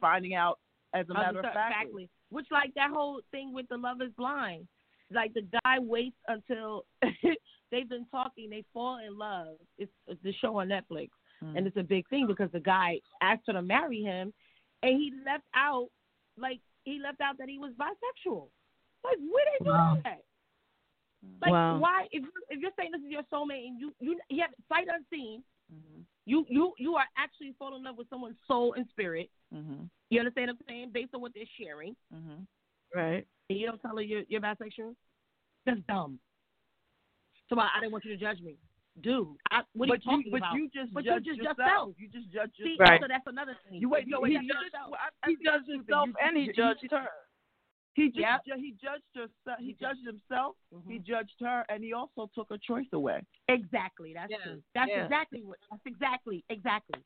[0.00, 0.58] finding out
[0.94, 2.08] as a matter of fact Exactly.
[2.30, 4.66] Which like that whole thing with the Love Is Blind,
[5.12, 6.84] like the guy waits until
[7.70, 9.56] they've been talking, they fall in love.
[9.78, 11.08] It's, it's the show on Netflix,
[11.42, 11.56] Mm.
[11.56, 14.30] and it's a big thing because the guy asked her to marry him,
[14.82, 15.88] and he left out
[16.36, 18.48] like he left out that he was bisexual.
[19.02, 19.96] Like where they do Wow.
[20.04, 20.20] that?
[21.40, 21.78] Like Wow.
[21.78, 24.50] why if you if you're saying this is your soulmate and you you you have
[24.68, 26.04] sight unseen, Mhm.
[26.30, 29.28] You you you are actually falling in love with someone's soul and spirit.
[29.52, 29.88] Mhm.
[30.10, 30.90] You understand what I'm saying?
[30.92, 31.94] Based on what they're sharing.
[32.14, 32.46] Mhm.
[32.94, 33.26] Right.
[33.48, 34.94] and you don't tell her you're, you're bisexual,
[35.66, 36.18] that's dumb.
[37.48, 38.54] So I, I didn't want you to judge me,
[39.00, 39.26] dude.
[39.50, 40.54] I, what are but you talking but about?
[40.54, 41.94] you just But judge you just yourself.
[41.98, 42.88] You just judge See, yourself.
[42.90, 43.00] Right.
[43.02, 43.80] so that's another thing.
[43.80, 44.06] You wait.
[44.06, 44.64] No, always he judge judged.
[44.70, 44.90] yourself.
[44.90, 46.22] well, I- I He think judged that's himself stupid.
[46.26, 47.08] And he you- judged you- her.
[47.94, 48.44] He just Yep.
[48.46, 49.58] ju- he judged herself.
[49.58, 50.56] He He judged himself.
[50.72, 50.90] Mhm.
[50.90, 53.24] He judged her, and he also took her choice away.
[53.48, 54.14] Exactly.
[54.14, 54.42] That's Yeah.
[54.44, 54.62] true.
[54.74, 55.04] That's Yeah.
[55.04, 55.58] exactly what.
[55.70, 57.02] That's exactly exactly.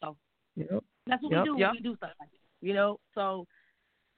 [0.00, 0.16] So
[0.56, 0.84] Yep.
[1.06, 1.68] that's what Yep, we do yep.
[1.68, 2.40] when we do stuff like that.
[2.60, 3.00] You know.
[3.14, 3.46] So,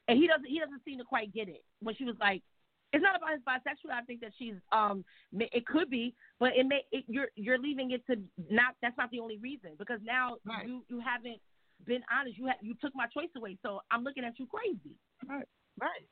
[0.09, 0.47] and he doesn't.
[0.47, 2.43] He doesn't seem to quite get it when she was like.
[2.91, 3.91] It's not about his bisexual.
[3.93, 5.05] I think that she's um.
[5.33, 6.85] It could be, but it may.
[6.91, 8.17] It, you're you're leaving it to
[8.51, 8.77] not.
[8.81, 10.67] That's not the only reason because now Right.
[10.67, 11.41] you you haven't
[11.87, 12.37] been honest.
[12.39, 14.95] You had you took my choice away, so I'm looking at you crazy.
[15.29, 15.45] Right.
[15.81, 16.05] right.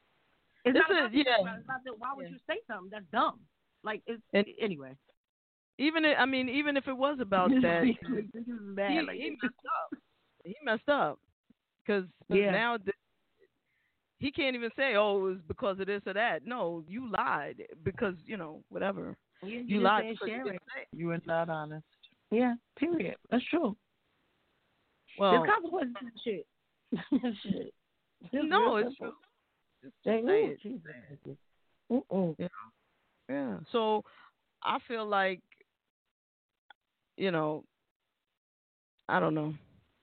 [0.64, 1.24] It's This not about is- the yeah.
[1.36, 2.30] sexual, It's about the, why would Yeah.
[2.32, 3.40] you say something that's dumb?
[3.84, 4.97] Like it's And- anyway.
[5.78, 7.82] Even i I mean, even if it was about that,
[8.32, 8.90] this is bad.
[8.93, 9.98] he, like, he messed up.
[10.44, 11.18] He messed up
[11.84, 12.51] because Yeah.
[12.52, 12.97] now th-
[14.18, 17.62] he can't even say, "Oh, it was because of this or that." No, you lied
[17.82, 19.16] because you know whatever.
[19.43, 20.44] you, You just lied you sharing.
[20.44, 20.86] didn't say.
[20.93, 21.84] You are not honest.
[22.30, 22.55] Yeah.
[22.78, 23.16] Period.
[23.30, 23.76] That's true.
[25.18, 26.43] Well, consequences to
[27.12, 27.74] this shit.
[28.32, 28.44] shit.
[28.44, 29.12] no, it's true.
[29.82, 31.38] Just They it.
[31.90, 32.36] Mm-mm.
[33.28, 33.56] Yeah.
[33.72, 34.02] So
[34.62, 35.40] I feel like,
[37.16, 37.64] you know,
[39.09, 39.55] I don't know.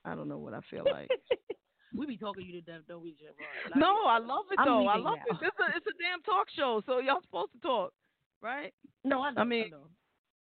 [0.06, 1.10] I don't know what I feel like.
[1.98, 3.80] we be talking you to death, don't we, JaVonne?
[3.80, 4.88] no, I love it though.
[4.88, 5.38] I love now.
[5.42, 5.46] it.
[5.46, 7.94] It's a it's a damn talk show, so y'all supposed to talk,
[8.42, 8.74] right?
[9.04, 9.42] No, I know.
[9.42, 9.88] I mean, know.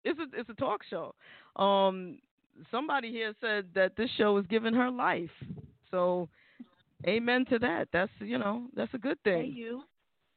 [0.05, 1.14] It's a it's a talk show.
[1.56, 2.18] Um,
[2.70, 5.30] somebody here said that this show is giving her life.
[5.90, 6.28] So,
[7.06, 7.89] amen to that.
[7.93, 9.43] That's you know that's a good thing.
[9.43, 9.56] Hey, thing.
[9.56, 9.82] you.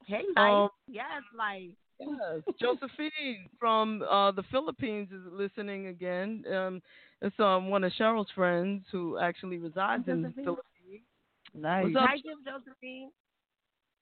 [0.06, 1.06] Hey, Um, yes,
[1.38, 1.72] life.
[2.00, 2.42] Yes.
[2.60, 6.44] Josephine from uh, the Philippines is listening again.
[6.52, 6.82] Um,
[7.22, 11.06] it's um, one of Cheryl's friends who actually resides in the Philippines.
[11.54, 11.84] Nice.
[11.84, 13.12] What's up, Hi, Jim Josephine.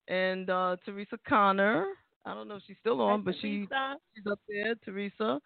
[0.08, 1.86] And uh, Teresa Connor.
[2.26, 3.68] I don't know if she's still on, Hi, but she
[4.16, 4.76] she's up there.
[4.86, 5.40] Teresa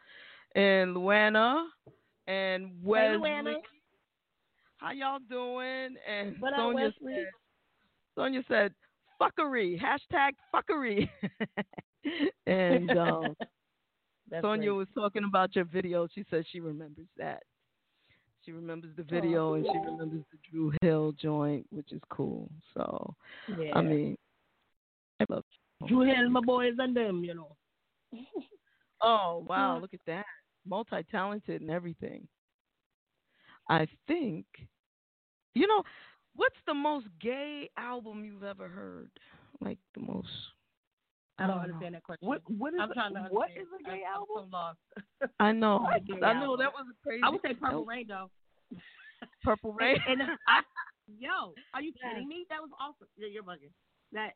[0.55, 1.65] and Luana
[2.27, 3.17] and Wesley.
[3.29, 3.55] Luana.
[4.77, 5.95] How y'all doing?
[6.09, 7.15] And What Sonia Wesley?
[7.15, 7.27] said,
[8.15, 8.73] Sonia said,
[9.21, 11.09] "Fuckery." Hashtag fuckery.
[12.47, 13.35] and um,
[14.41, 14.77] Sonia great.
[14.77, 16.07] was talking about your video.
[16.13, 17.43] She said she remembers that.
[18.45, 22.49] She remembers the video and she remembers the Dru Hill joint, which is cool.
[22.73, 23.15] So
[23.57, 23.71] Yeah.
[23.77, 24.17] I mean,
[25.21, 25.45] I love.
[25.87, 27.55] Dru Hill, my boys, and them, you know.
[29.05, 30.23] Oh wow, look at that!
[30.67, 32.27] Multi-talented and everything.
[33.69, 34.45] I think,
[35.55, 35.83] you know,
[36.35, 39.09] what's the most gay album you've ever heard?
[39.61, 40.27] Like the most.
[41.39, 41.63] I don't know.
[41.63, 42.27] understand that question.
[42.27, 43.51] What what is I'm a, trying to understand.
[43.57, 44.35] is a gay I'm, album?
[44.37, 44.79] I'm so lost.
[45.39, 45.87] I know.
[45.95, 46.59] A gay I know album.
[46.59, 47.21] that was a crazy.
[47.23, 48.29] I would say Purple that Rain though.
[49.43, 49.97] Purple Rain.
[50.07, 50.61] And, and I,
[51.07, 52.45] yo, are you kidding me?
[52.49, 53.07] That was awesome.
[53.17, 53.73] You're, you're bugging.
[54.11, 54.33] That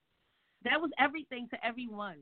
[0.64, 2.18] that was everything to everyone.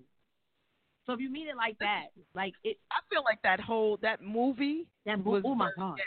[1.06, 4.22] So if you mean it like that, like it, I feel like that whole that
[4.24, 6.04] movie that was oh my god, gay.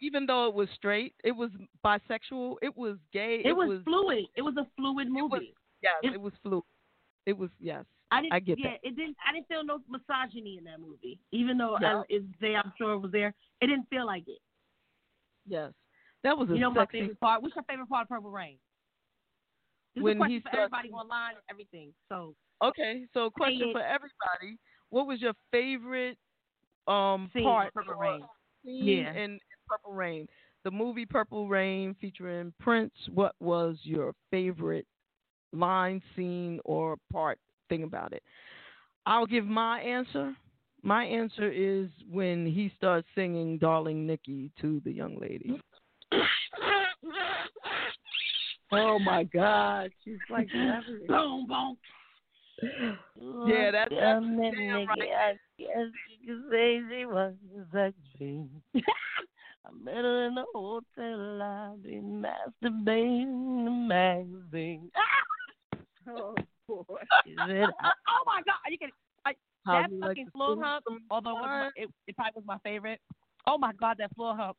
[0.00, 1.50] Even though it was straight, it was
[1.84, 2.56] bisexual.
[2.62, 3.42] It was gay.
[3.44, 4.24] it, was, fluid.
[4.36, 5.54] It was a fluid was- movie.
[5.82, 6.64] Yes, it- it was fluid.
[7.26, 7.84] It was yes.
[8.10, 8.32] I didn't.
[8.32, 8.88] I get yeah, that.
[8.88, 9.16] it didn't.
[9.28, 11.98] I didn't feel no misogyny in that movie, even though Yeah.
[11.98, 12.56] uh, it's there.
[12.58, 13.34] I'm sure it was there.
[13.60, 14.38] It didn't feel like it.
[15.46, 15.72] Yes,
[16.24, 17.42] that was a You know my favorite part.
[17.42, 18.56] What's your favorite part of Purple Rain?
[19.94, 21.92] This When is a question he for starts- everybody online and everything.
[22.08, 24.58] So Okay, so question for everybody:
[24.90, 26.18] What was your favorite
[26.86, 28.24] um Scene, part Purple Rain.
[28.64, 29.10] scene Yeah.
[29.12, 30.26] in, in Purple Rain.
[30.64, 32.92] The movie Purple Rain featuring Prince.
[33.14, 34.86] What was your favorite
[35.52, 38.22] line, scene, or part thing about it?
[39.06, 40.34] I'll give my answer.
[40.82, 45.60] My answer is when he starts singing "Darling Nikki" to the young lady.
[48.70, 51.78] Oh my God, she's like Boom, boom.
[52.62, 54.98] Yeah, that- that's damn nigga, right.
[55.12, 55.88] I guess
[56.20, 57.34] you could say she was
[57.74, 58.62] a dream.
[58.74, 64.90] I met her in the hotel lobby, masturbating the magazine.
[66.10, 66.34] Oh
[66.66, 66.84] boy.
[67.26, 67.68] Said,
[68.08, 68.94] oh my god, are you kidding?
[69.26, 69.34] I,
[69.66, 72.56] that you like fucking floor hump, although it, was my, it, it probably was my
[72.64, 72.98] favorite.
[73.46, 74.56] Oh my god, that floor hump.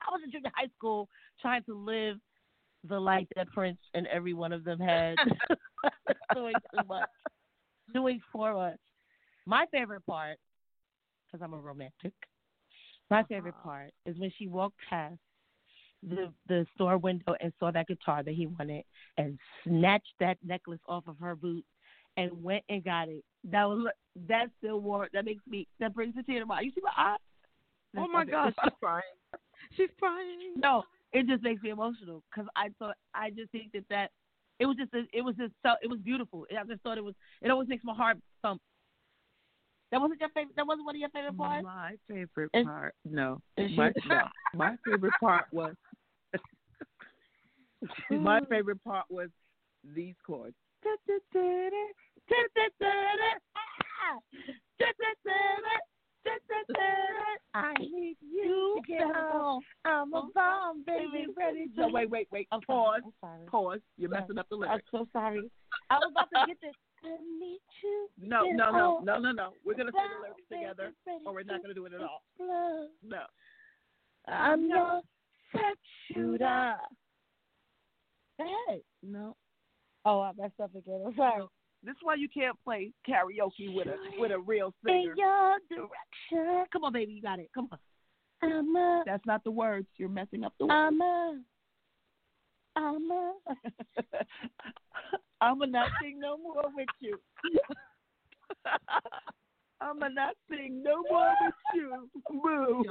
[0.00, 1.06] I was in junior high school
[1.42, 2.16] trying to live
[2.88, 5.16] the life that Prince and every one of them had.
[6.34, 7.08] doing too much.
[7.92, 8.78] Doing for much.
[9.46, 10.38] My favorite part,
[11.26, 12.12] because I'm a romantic,
[13.10, 13.26] my uh-huh.
[13.28, 15.18] favorite part is when she walked past
[16.02, 18.84] the the store window and saw that guitar that he wanted
[19.18, 21.64] and snatched that necklace off of her boot
[22.16, 23.24] and went and got it.
[23.44, 23.86] That was
[24.28, 26.62] that still war that makes me that brings a tear to my eye.
[26.62, 27.16] You see my eye?
[27.98, 29.02] Oh my gosh, she's crying.
[29.76, 30.54] She's crying.
[30.56, 34.10] No, it just makes me emotional because I thought I just think that that
[34.60, 36.46] it was just a, it was just so it was beautiful.
[36.50, 38.60] I just thought it was it always makes my heart thump.
[39.90, 40.54] That wasn't your favorite.
[40.54, 41.64] That wasn't one of your favorite parts.
[41.64, 44.22] My favorite And- part, no, and she- my, no,
[44.54, 45.74] my favorite part was
[48.10, 48.48] my mm.
[48.48, 49.30] favorite part was
[49.82, 50.54] these chords.
[54.02, 54.18] Ah!
[57.54, 59.60] I need you now.
[59.84, 61.80] I'm a bomb, baby, ready to.
[61.80, 62.46] No, wait, wait, wait.
[62.52, 62.86] I'm Pause.
[62.86, 63.02] sorry.
[63.04, 63.46] I'm sorry.
[63.46, 63.80] Pause.
[63.96, 64.84] You're messing up the lyrics.
[64.92, 65.50] I'm so sorry.
[65.90, 66.74] I was about to get this.
[67.04, 68.08] I need you.
[68.20, 69.52] No, no, no, no, no, no.
[69.64, 70.92] We're gonna sing the lyrics together,
[71.24, 72.22] or we're not gonna do it at all.
[73.02, 73.22] No.
[74.28, 75.00] I'm your
[75.52, 75.78] sex
[76.12, 76.74] shooter.
[78.36, 78.82] Hey.
[79.02, 79.36] No.
[80.04, 81.02] Oh, I messed up again.
[81.06, 81.44] I'm sorry.
[81.82, 85.14] This is why you can't play karaoke with a with a real In singer.
[85.16, 86.66] your direction.
[86.72, 87.50] Come on, baby, you got it.
[87.54, 87.78] Come on.
[88.42, 89.86] I'm a, That's not the words.
[89.96, 90.74] You're messing up the words.
[90.74, 91.40] I'm a,
[92.76, 93.32] I'm a.
[95.42, 97.18] I'ma not sing no more with you.
[99.80, 102.10] I'ma not sing no more with you.
[102.30, 102.84] Boo.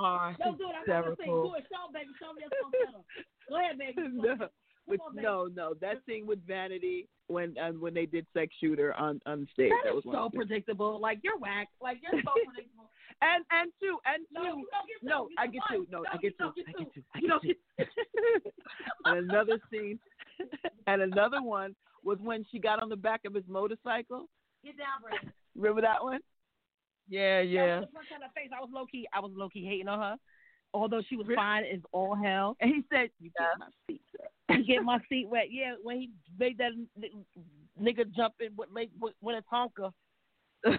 [0.00, 0.74] Are Don't do it.
[0.76, 1.26] I'm not gonna sing.
[1.26, 1.64] Do it.
[1.70, 2.10] Show 'em, baby.
[2.20, 2.72] Show 'em your song.
[2.72, 3.04] Tell 'em.
[3.48, 3.94] Go ahead, baby.
[4.12, 4.48] no,
[4.86, 5.74] with, on, no, no.
[5.80, 9.70] That scene with Vanity when uh, when they did Sex Shooter on on stage.
[9.70, 11.00] That That is was so of the- predictable.
[11.00, 11.68] Like you're whack.
[11.80, 12.90] Like you're so predictable.
[13.22, 14.58] And and two and No, two.
[14.58, 15.06] you don't get two.
[15.08, 15.86] No, I get get two.
[15.90, 16.52] No, No, I get two.
[16.68, 17.02] I get two.
[17.14, 17.40] I You
[17.78, 17.88] get
[18.44, 18.50] two.
[19.06, 19.98] and another scene,
[20.86, 24.26] and another one was when she got on the back of his motorcycle.
[24.64, 25.32] Get down, Brandon.
[25.56, 26.20] Remember that one?
[27.08, 27.80] Yeah, That yeah.
[27.80, 28.52] was the first time I faced.
[28.52, 29.06] I was low key.
[29.14, 30.16] I was low key hating on her,
[30.74, 31.36] although she was Really?
[31.36, 32.56] fine as all hell.
[32.60, 35.50] And he said, "You get my feet wet." He get my feet wet.
[35.50, 36.72] Yeah, when he made that
[37.80, 38.68] nigga jump in with
[39.00, 39.92] with, with, a Tonka.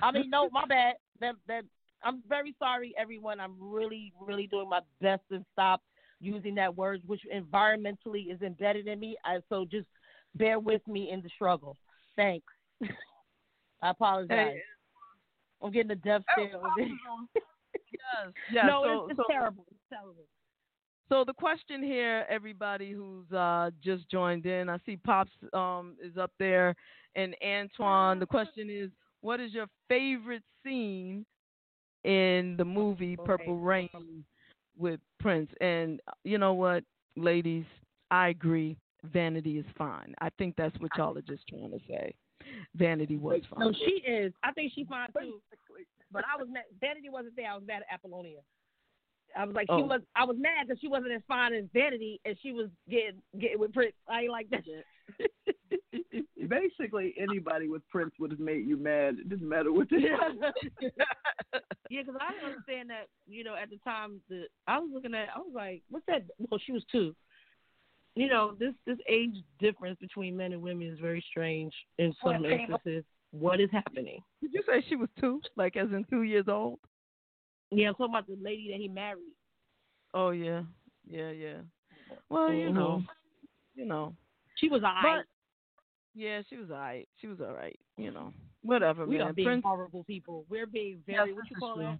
[0.01, 0.95] I mean, no, my bad.
[1.19, 1.63] That that
[2.03, 3.39] I'm very sorry, everyone.
[3.39, 5.81] I'm really, really doing my best to stop
[6.19, 9.17] using that word, which environmentally is embedded in me.
[9.26, 9.88] I, so just
[10.35, 11.77] bear with me in the struggle.
[12.15, 12.45] Thanks.
[13.81, 14.30] I apologize.
[14.30, 14.61] Hey.
[15.61, 16.57] I'm getting a death oh, stare.
[16.57, 16.97] over here.
[17.09, 17.41] Oh, oh.
[18.51, 18.65] yes.
[18.65, 19.65] No, so, it's, it's so, terrible.
[19.91, 20.26] It's terrible.
[21.10, 26.18] so the question here, everybody who's uh, just joined in, I see Pops um, is
[26.18, 26.76] up there,
[27.16, 28.20] and Antoine.
[28.20, 28.90] The question is,
[29.22, 31.26] what is your favorite scene
[32.03, 34.24] in the movie Purple Rain
[34.78, 35.52] with Prince?
[35.62, 36.84] And uh, you know what,
[37.16, 37.66] ladies,
[38.12, 38.78] I agree.
[39.14, 40.16] Vanity is fine.
[40.20, 42.12] I think that's what y'all are just trying to say.
[42.76, 43.60] Vanity was fine.
[43.68, 44.34] No, she is.
[44.44, 45.41] I think she's fine too.
[46.12, 46.64] But I was mad.
[46.82, 47.52] Vanity wasn't there.
[47.52, 48.40] I was mad at Apollonia.
[49.36, 49.86] I was like, she Oh.
[49.86, 50.02] was.
[50.16, 53.60] I was mad because she wasn't as fine as Vanity, and she was getting getting
[53.60, 53.95] with Prince.
[54.07, 54.64] I ain't like that.
[56.48, 59.16] Basically, anybody with Prince would have made you mad.
[59.20, 60.18] It didn't matter what they Yeah,
[61.90, 63.07] because I didn't understand that.
[63.28, 66.24] You know, at the time, the I was looking at, I was like, "What's that?"
[66.49, 67.16] Well, she was two.
[68.16, 72.45] You know, this this age difference between men and women is very strange in some
[72.45, 73.03] instances.
[73.32, 74.22] What is happening?
[74.41, 75.41] Did you say she was two?
[75.57, 76.80] Like as in two years old?
[77.72, 79.34] Yeah, I'm talking about the lady that he married.
[80.14, 80.62] Oh yeah,
[81.08, 81.58] yeah, yeah.
[82.30, 83.08] Well, you know, Mhm.
[83.76, 84.16] you know.
[84.56, 85.04] She was alright.
[85.26, 85.26] But
[86.14, 87.08] yeah, she was alright.
[87.20, 87.80] She was alright.
[87.98, 89.28] You know, whatever, We man.
[89.28, 90.46] are being Prince, horrible people.
[90.50, 91.84] We're being very Yes, what this you call true.
[91.84, 92.00] that?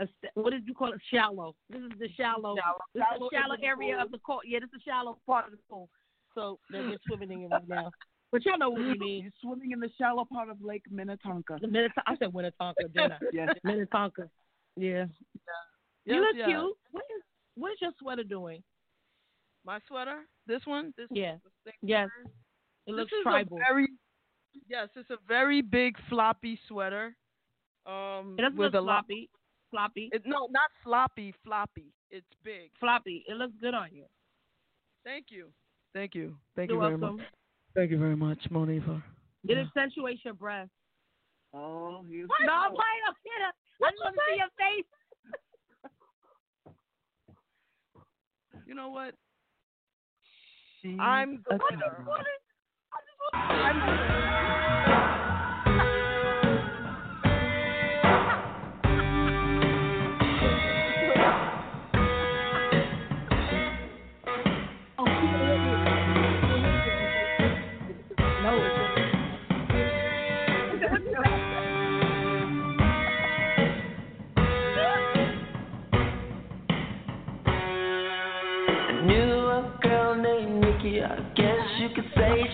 [0.00, 1.00] A st- what did you call it?
[1.10, 1.56] Shallow.
[1.68, 2.54] This is the shallow.
[2.56, 2.78] Shallow.
[2.94, 4.04] This is Shallow the shallow is the area pool.
[4.04, 4.46] of the court.
[4.46, 5.88] Yeah, this is the shallow part of the pool.
[6.34, 7.90] So that we're swimming in it right now.
[8.30, 9.22] But y'all know what we mean.
[9.24, 11.58] You're swimming in the shallow part of Lake Minnetonka.
[11.60, 12.02] The Minnetonka.
[12.06, 13.18] I said Minnetonka, didn't I?
[13.32, 13.56] Yes.
[13.64, 14.30] Minnetonka.
[14.78, 15.06] Yeah.
[16.04, 16.48] you Yes, look yes.
[16.48, 16.76] cute.
[16.92, 17.22] What is
[17.56, 18.62] what is your sweater doing?
[19.64, 20.22] My sweater.
[20.46, 20.94] This one.
[20.96, 21.36] This Yeah.
[21.44, 22.08] This thing Yes.
[22.16, 22.24] here.
[22.86, 23.56] It This looks is tribal.
[23.56, 23.88] A very,
[24.68, 27.14] yes, it's a very big floppy sweater.
[27.84, 29.04] Um, it doesn't with look a lot.
[29.06, 29.30] floppy.
[29.70, 30.08] Floppy.
[30.12, 31.34] It, no, not floppy.
[31.44, 31.92] Floppy.
[32.10, 32.70] It's big.
[32.80, 33.24] floppy.
[33.28, 34.06] It looks good on you.
[35.04, 35.52] Thank you.
[35.92, 36.38] Thank you.
[36.56, 37.16] Thank You're you very welcome.
[37.18, 37.26] much.
[37.74, 39.02] Thank you very much, Monifah.
[39.46, 40.72] It accentuates your breasts.
[41.52, 42.26] Oh, you.
[42.44, 43.52] No, I'm playing up here.
[43.82, 44.86] I just want to see your face.
[48.66, 49.14] You know what?
[50.82, 52.06] She's I'm the a winner.
[52.06, 52.40] winner.
[53.32, 53.78] I'm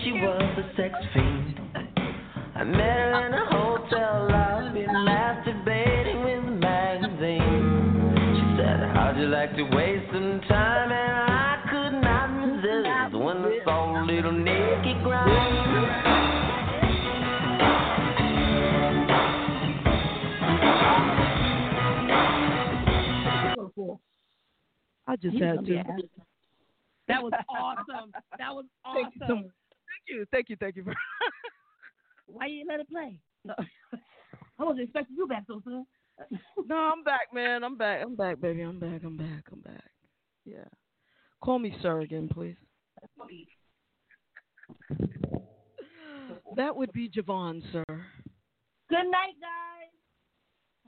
[0.05, 1.59] she was a sex fiend.
[2.53, 7.73] I met her in a hotel lobby, masturbating with a magazine.
[8.37, 10.91] She said, How'd you like to waste some time?
[10.91, 15.65] And I could not resist when I saw little Nikki grind.
[25.07, 25.79] I just He's had gonna be to.
[25.79, 26.09] an asshole.
[27.07, 28.11] That was awesome.
[28.37, 29.51] That was Thank you so awesome.
[30.35, 30.57] Thank you.
[30.59, 30.83] Thank you.
[30.85, 30.93] You.
[32.27, 33.17] Why you let it play?
[33.45, 33.53] No.
[34.59, 35.85] I wasn't expecting you back so soon.
[36.67, 37.63] no, I'm back, man.
[37.63, 38.01] I'm back.
[38.03, 38.61] I'm back, baby.
[38.61, 39.01] I'm back.
[39.05, 39.45] I'm back.
[39.49, 39.91] I'm back.
[40.43, 40.67] Yeah.
[41.41, 42.57] Call me sir again, please.
[46.57, 47.85] That would be JaVonne, sir.
[48.89, 49.91] Good night, guys.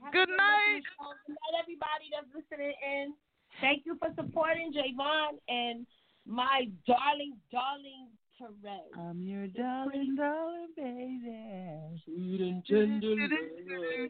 [0.04, 0.74] Have Good night.
[0.74, 1.12] rest of the show.
[1.26, 3.14] Good night, everybody that's listening in.
[3.62, 5.86] Thank you for supporting JaVonne and
[6.26, 8.08] my darling, darling
[8.38, 8.80] Terez.
[8.96, 12.00] I'm your darling, darling baby.
[12.04, 14.08] Sweet and tender.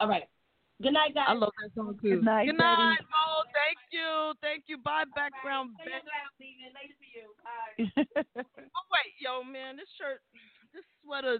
[0.00, 0.24] All right.
[0.82, 1.24] Good night, guys.
[1.28, 2.16] I love that song too.
[2.16, 2.82] Good night, Good Daddy.
[2.82, 3.42] night, Mo.
[3.54, 4.34] Thank you.
[4.42, 4.76] Thank you.
[4.76, 6.04] Bye, background Say your bitch.
[6.04, 6.72] last leaving.
[6.76, 7.26] Later for you.
[7.42, 8.42] Bye.
[8.78, 10.20] Oh wait, yo, man, this shirt,
[10.74, 11.38] this sweater.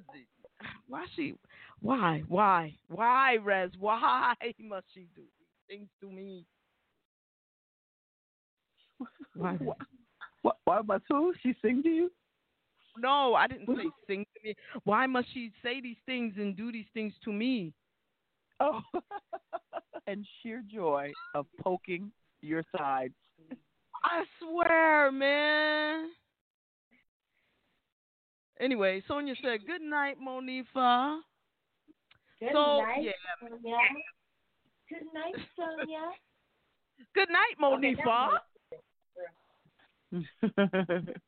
[0.88, 1.34] Why she?
[1.80, 2.22] Why?
[2.28, 2.74] Why?
[2.88, 3.70] Why, Rez?
[3.78, 6.46] Why must she do these things to me?
[9.34, 9.58] Why?
[10.46, 10.58] What?
[10.64, 11.34] Why must who?
[11.42, 12.12] She sing to you?
[12.96, 14.54] No, I didn't say sing to me.
[14.84, 17.72] Why must she say these things and do these things to me?
[18.60, 18.80] Oh.
[20.06, 22.12] and sheer joy of poking
[22.42, 23.14] your sides.
[24.04, 26.10] I swear, man.
[28.60, 31.18] Anyway, Sonia said, "Good night, Monifah."
[32.38, 33.76] Good so night, yeah, Sonia.
[34.88, 36.12] Good night, Sonia.
[37.16, 38.28] good night, Monifah.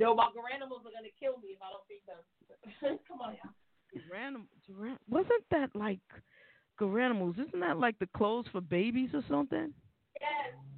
[0.00, 2.98] No, my granimals are gonna kill me if I don't feed them.
[3.06, 3.52] Come on, y'all.
[3.94, 6.00] Geran- Geran- wasn't that like
[6.80, 7.34] Garanimals?
[7.34, 9.74] Isn't that like the clothes for babies or something?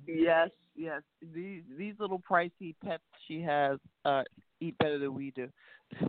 [0.08, 1.02] yes, yes.
[1.34, 4.24] These these little pricey pets she has uh
[4.60, 5.48] eat better than we do.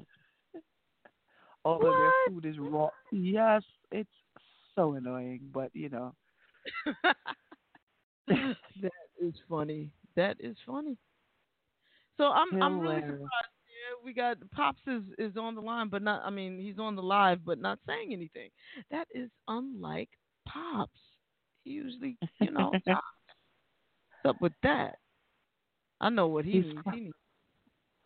[1.66, 2.90] Although their food is raw.
[3.12, 3.62] Yes,
[3.92, 4.10] it's
[4.76, 6.16] so annoying, but you know.
[8.28, 8.92] that
[9.22, 9.92] is funny.
[10.16, 10.98] That is funny.
[12.18, 13.22] So I'm I'm really surprised.
[13.22, 16.22] Yeah, we got Pops is is on the line, but not.
[16.24, 18.50] I mean, he's on the live, but not saying anything.
[18.92, 20.10] That is unlike
[20.48, 20.92] Pops.
[21.64, 22.72] He usually, you know.
[24.24, 25.00] What's up with that?
[26.00, 26.80] I know what he He's needs.
[26.94, 27.16] He needs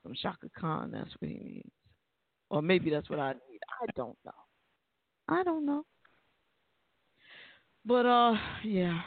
[0.04, 0.92] some Chaka Khan.
[0.92, 1.70] That's what he needs,
[2.50, 3.60] or maybe that's what I need.
[3.82, 4.32] I don't know.
[5.28, 5.84] I don't know.
[7.86, 9.02] But uh, yeah.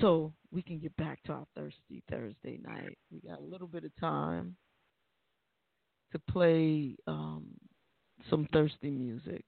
[0.00, 2.98] So we can get back to our thirsty Thursday night.
[3.10, 4.56] We got a little bit of time
[6.12, 7.46] to play um,
[8.28, 9.44] some thirsty music,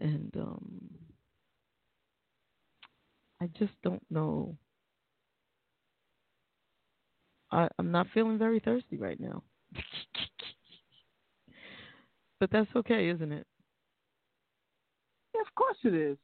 [0.00, 0.90] and um,
[3.40, 4.56] I just don't know.
[7.52, 9.44] I, I'm not feeling very thirsty right now,
[12.40, 13.46] but that's okay, isn't it?
[15.34, 16.18] Yeah, of course it is.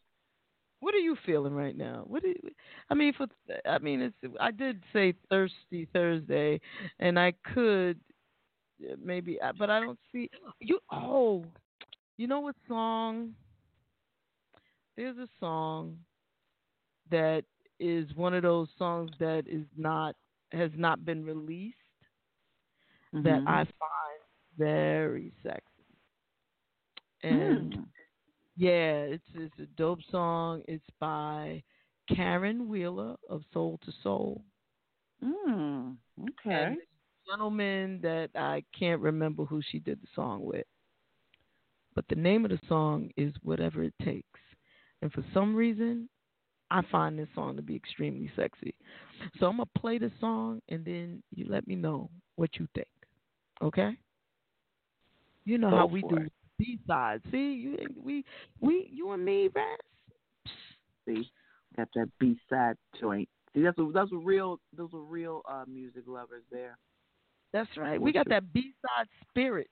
[0.82, 2.04] What are you feeling right now?
[2.06, 2.50] What do you,
[2.90, 3.26] I mean for
[3.66, 6.60] I mean it's I did say thirsty Thursday
[7.00, 8.00] and I could
[9.02, 10.30] maybe but I don't see
[10.60, 11.44] you oh
[12.18, 13.34] you know what song
[14.96, 15.98] there's a song
[17.10, 17.44] that
[17.80, 20.16] is one of those songs that is not
[20.52, 21.76] has not been released
[23.24, 23.46] that Mhm.
[23.46, 24.20] I find
[24.58, 25.62] very sexy.
[27.22, 27.86] And Mm.
[28.56, 30.62] Yeah, it's it's a dope song.
[30.68, 31.62] It's by
[32.14, 34.44] Caron Wheeler of Soul II Soul.
[35.24, 35.96] Mm.
[36.20, 36.64] Okay.
[36.64, 36.76] And
[37.28, 40.66] gentleman that I can't remember who she did the song with.
[41.94, 44.40] But the name of the song is Whatever It Takes.
[45.02, 46.08] And for some reason,
[46.70, 48.74] I find this song to be extremely sexy.
[49.38, 52.66] So I'm going to play the song and then you let me know what you
[52.74, 52.88] think.
[53.62, 53.96] Okay?
[55.44, 56.32] You know Go how we do it.
[56.58, 57.22] B sides.
[57.30, 58.24] See, you we
[58.60, 59.78] we you and me, Raz.
[61.06, 61.30] See,
[61.76, 63.28] got that B side joint.
[63.54, 66.78] See, that's a, that's a real those are real uh, music lovers there.
[67.52, 68.00] That's right.
[68.00, 69.68] We got that B side spirit.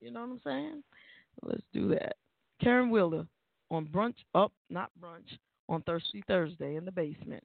[0.00, 0.82] You know what I'm saying?
[1.42, 2.16] Let's do that.
[2.62, 3.26] Caron Wheeler
[3.70, 5.38] on brunch up, not brunch,
[5.68, 7.44] on Thirsty Thursday in the basement.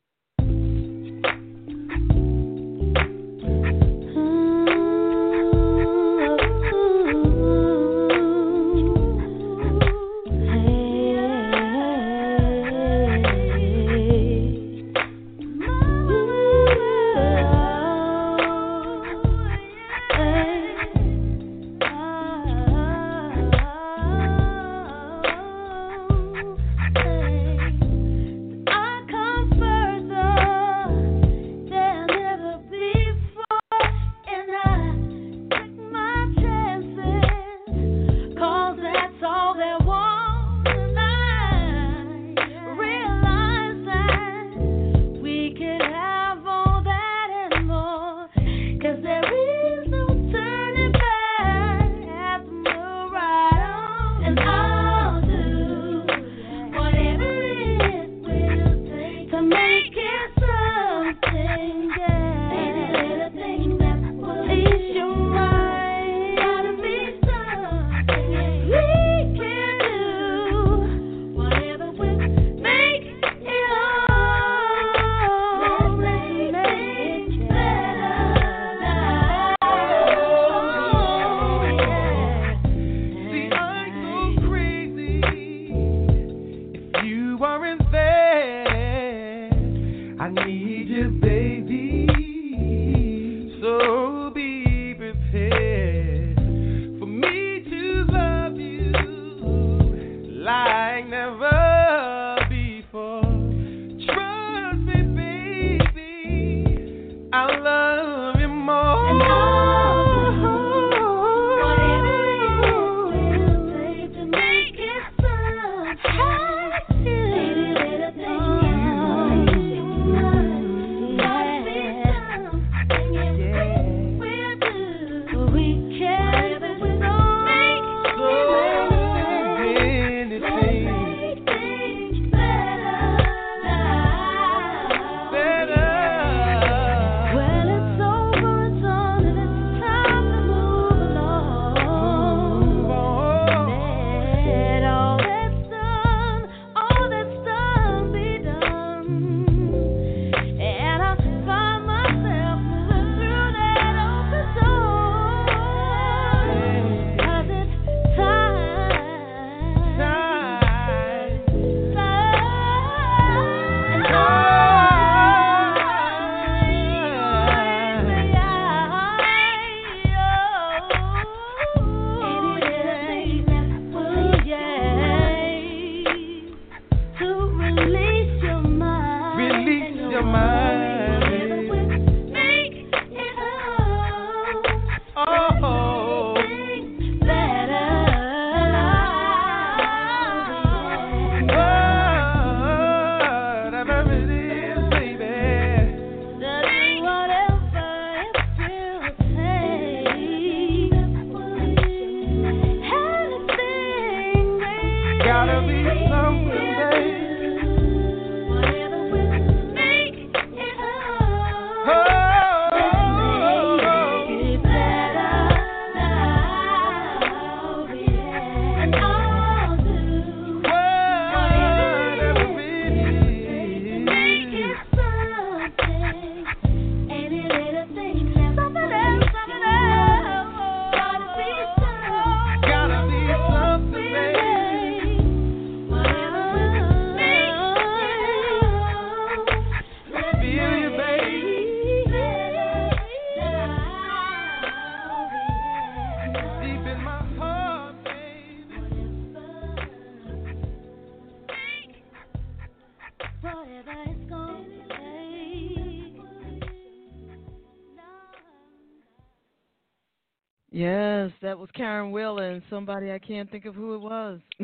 [261.43, 264.39] That was Caron Wheeler and somebody I can't think of who it was.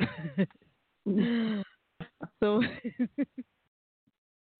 [2.40, 2.62] so,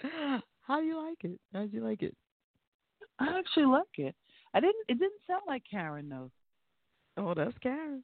[0.68, 1.40] how do you like it?
[1.54, 2.14] How did you like it?
[3.20, 4.14] I actually like it.
[4.54, 4.76] I didn't.
[4.90, 6.30] It didn't sound like Caron though.
[7.16, 8.04] Oh, that's Caron.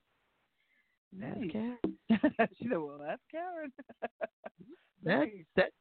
[1.11, 1.51] That's Nice.
[1.51, 1.77] Caron.
[2.57, 3.71] she said, "Well, that's Caron."
[5.03, 5.27] That
[5.57, 5.71] that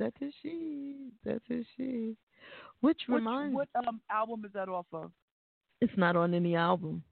[0.00, 1.10] that is she.
[1.24, 2.16] That is she.
[2.80, 5.12] Which Which- reminds what um album is that off of?
[5.80, 7.04] it's not on any album.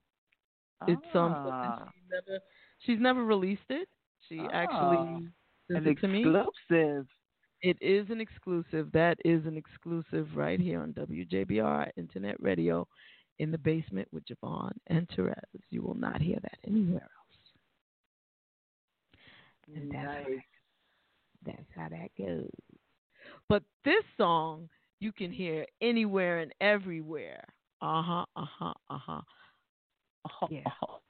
[0.86, 1.88] It's um Ah.
[1.92, 2.40] she never
[2.80, 3.88] she's never released it.
[4.28, 5.30] She Ah, actually
[5.70, 6.20] sent An it to me.
[6.22, 7.06] exclusive.
[7.62, 8.90] It is an exclusive.
[8.92, 12.86] That is an exclusive right here on WJBR Internet Radio
[13.38, 15.34] in the basement with JaVonne and Terez.
[15.70, 17.52] You will not hear that anywhere else.
[19.74, 20.42] And that's, how that-
[21.44, 22.50] that's how that goes.
[23.48, 24.68] But this song
[25.00, 27.44] you can hear anywhere and everywhere.
[27.80, 29.20] Uh huh, uh huh, uh huh.
[30.24, 30.62] Oh, yeah.
[30.88, 31.00] Oh.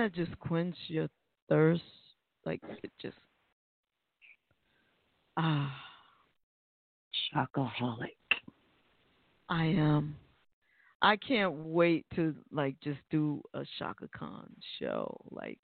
[0.00, 1.10] That just quench your
[1.50, 1.82] thirst?
[2.46, 3.18] Like it just
[5.36, 5.70] ah.
[7.34, 8.16] Chocoholic.
[9.50, 10.16] I am.
[11.02, 15.20] I can't wait to like just do a Chaka Khan show.
[15.30, 15.60] Like,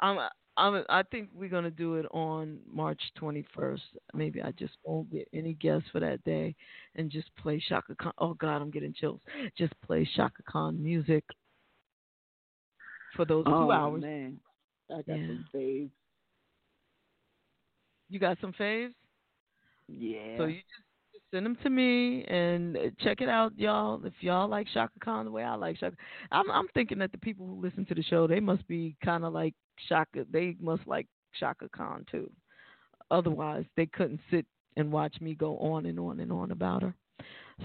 [0.00, 0.18] I'm.
[0.56, 0.84] I'm.
[0.88, 3.78] I think we're gonna do it on March 21st.
[4.12, 6.56] Maybe I just won't get any guests for that day,
[6.96, 8.12] and just play Chaka Khan.
[8.18, 9.20] Oh God, I'm getting chills.
[9.56, 11.22] Just play Chaka Khan music
[13.18, 14.00] for those oh, two hours.
[14.00, 14.38] man.
[14.90, 15.26] I got Yeah.
[15.26, 15.90] some faves.
[18.08, 18.94] You got some faves?
[19.88, 20.36] Yeah.
[20.38, 24.00] So you just, just send them to me and check it out, y'all.
[24.06, 25.96] If y'all like Chaka Khan the way I like Chaka,
[26.30, 29.24] I'm I'm thinking that the people who listen to the show they must be kind
[29.24, 29.54] of like
[29.88, 30.24] Chaka.
[30.30, 31.08] They must like
[31.40, 32.30] Chaka Khan too.
[33.10, 34.46] Otherwise, they couldn't sit
[34.76, 36.94] and watch me go on and on and on about her.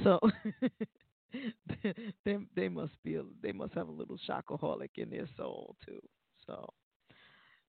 [0.04, 0.20] So
[2.26, 6.00] they they must be a, they must have a little shockaholic in their soul too.
[6.46, 6.70] So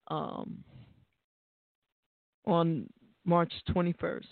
[0.09, 0.65] um
[2.47, 2.89] on
[3.25, 4.27] March 21st.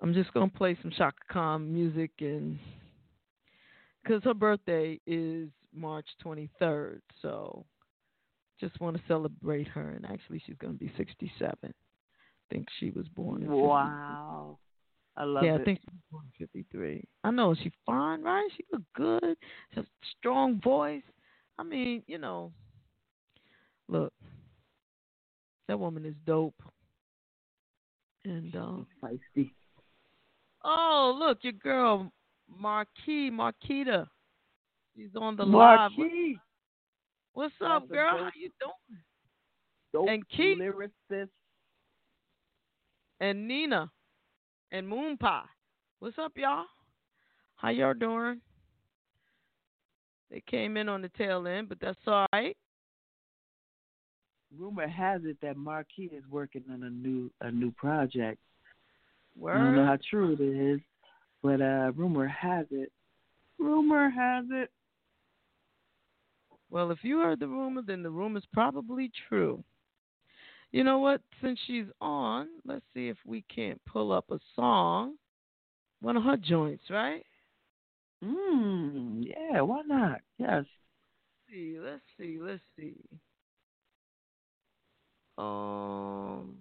[0.00, 2.58] I'm just gonna play some Chaka Khan music and
[4.02, 7.64] because her birthday is March 23rd, so
[8.60, 9.90] just want to celebrate her.
[9.90, 11.56] And actually, she's gonna be 67.
[11.62, 11.70] I
[12.50, 13.42] think she was born.
[13.42, 14.58] In 50 Wow.
[15.18, 15.62] I love yeah, it.
[15.62, 17.04] I think she was born in 53.
[17.24, 18.48] I know she's fine, right?
[18.56, 19.36] She look good.
[19.70, 21.02] She has a strong voice.
[21.58, 22.52] I mean, you know,
[23.88, 24.12] look,
[25.66, 26.62] that woman is dope.
[28.24, 29.50] And um, feisty.
[30.64, 32.12] oh, look, your girl
[32.48, 34.06] Marquis Marquita.
[34.96, 35.90] She's on the live.
[35.96, 36.38] Marquis.
[37.32, 38.18] What's up, That's girl?
[38.18, 39.02] How you doing?
[39.92, 40.58] Dope And Keith.
[40.58, 41.28] lyricist.
[43.20, 43.90] And Nina
[44.72, 45.44] and Moon Pie.
[45.98, 46.64] What's up, y'all?
[47.56, 48.40] How y'all doing?
[50.30, 52.56] They came in on the tail end, but that's all right.
[54.56, 58.38] Rumor has it that Marquis is working on a new a new project.
[59.36, 59.56] Word.
[59.56, 60.80] I don't know how true it is,
[61.42, 62.92] but uh rumor has it.
[63.58, 64.70] Rumor has it.
[66.70, 69.62] Well, if you heard the rumor, then the rumor's probably true.
[70.70, 71.22] You know what?
[71.42, 75.14] Since she's on, let's see if we can't pull up a song.
[76.00, 77.24] One of her joints, right?
[78.22, 80.20] Mm, yeah, why not?
[80.38, 80.64] Yes.
[80.64, 80.68] Let's
[81.50, 82.96] see, let's see, let's see.
[85.38, 86.58] Um.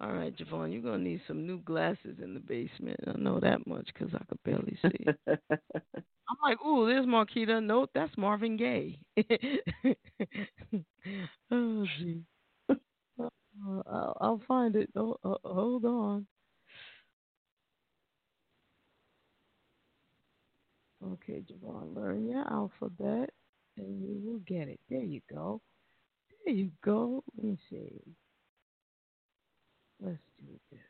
[0.00, 3.00] All right, JaVonne, you're gonna need some new glasses in the basement.
[3.06, 5.06] I know that much because I could barely see.
[5.28, 7.60] I'm like, ooh, there's Marquita.
[7.62, 8.98] Nope, that's Marvin Gaye.
[11.50, 12.22] oh, gee.
[13.66, 14.90] Uh, I'll, I'll find it.
[14.96, 16.26] Oh, uh, hold on.
[21.04, 23.30] Okay, JaVonne, learn your alphabet
[23.76, 24.80] and you will get it.
[24.90, 25.60] There you go.
[26.44, 27.22] There you go.
[27.36, 28.00] Let me see.
[30.00, 30.80] Let's do this.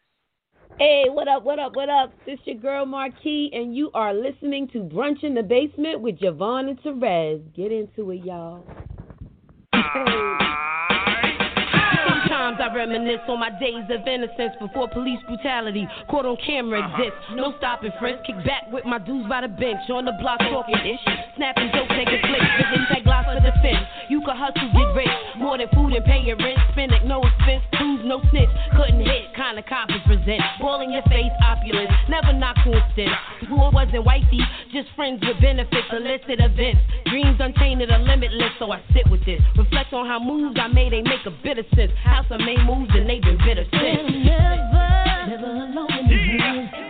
[0.78, 2.12] Hey, what up, what up, what up?
[2.24, 6.68] This your girl Marquis, and you are listening to Brunch in the Basement with JaVonne
[6.70, 7.42] and Terez.
[7.54, 8.64] Get into it, y'all.
[12.38, 15.88] Sometimes I reminisce on my days of innocence before police brutality.
[16.06, 17.02] Caught on camera uh-huh.
[17.02, 17.18] exists.
[17.34, 18.22] No stopping friends.
[18.22, 19.82] Kick back with my dudes by the bench.
[19.90, 21.02] On the block talking ish.
[21.34, 22.46] Snapping jokes, taking flicks.
[22.62, 23.82] Vision tag glass for defense.
[24.06, 25.16] You can hustle, get rich.
[25.34, 26.62] More than food and paying rent.
[26.78, 27.66] Spend at no expense.
[27.74, 28.54] Prove no snitch.
[28.70, 29.34] Couldn't hit.
[29.34, 30.38] Kinda coppers present.
[30.62, 31.90] Ball in your face, opulence.
[32.06, 33.18] Never knock coincidence.
[33.50, 34.46] War wasn't wifey.
[34.70, 35.90] Just friends with benefits.
[35.90, 36.86] Illicit events.
[37.10, 38.54] Dreams untainted are limitless.
[38.62, 39.42] So I sit with this.
[39.58, 40.94] Reflect on how moves I made.
[40.94, 41.90] They make a bit of sense.
[42.28, 44.26] House I made moves and they've been bitter since.
[45.28, 46.87] Never alone in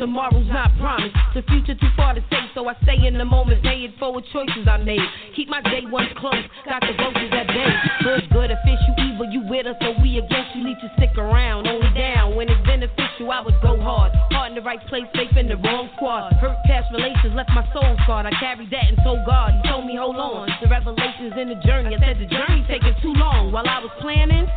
[0.00, 1.14] tomorrow's not promised.
[1.36, 4.24] The future too far to say, so I stay in the moment, pay it forward
[4.32, 5.04] choices I made.
[5.36, 7.68] Keep my day ones close, got the roaches at bay.
[8.00, 10.64] Good, good, official, evil, you with us, so we against you.
[10.64, 13.28] Need to stick around, only down when it's beneficial.
[13.28, 16.32] I would go hard, hard in the right place, safe in the wrong squad.
[16.40, 18.24] Hurt past relations left my soul scarred.
[18.24, 20.48] I carried that and told God, He told me hold on.
[20.64, 23.52] The revelations in the journey, I said the journey taking too long.
[23.52, 24.48] While I was planning.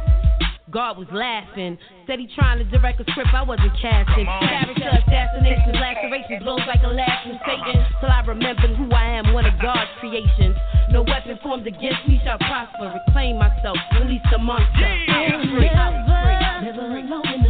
[0.73, 1.77] God was laughing.
[2.07, 4.25] Said he trying to direct a script I wasn't casting.
[4.25, 7.85] Character assassinations, lacerations, blows like a lash from Satan.
[8.01, 10.57] Till I remembered who I am, one of God's creations.
[10.89, 12.89] No weapon formed against me shall prosper.
[12.89, 14.89] Reclaim myself, release the monster.
[15.13, 16.41] I'm free, I'm free.
[16.65, 17.23] Never alone in the hood.
[17.23, 17.42] Never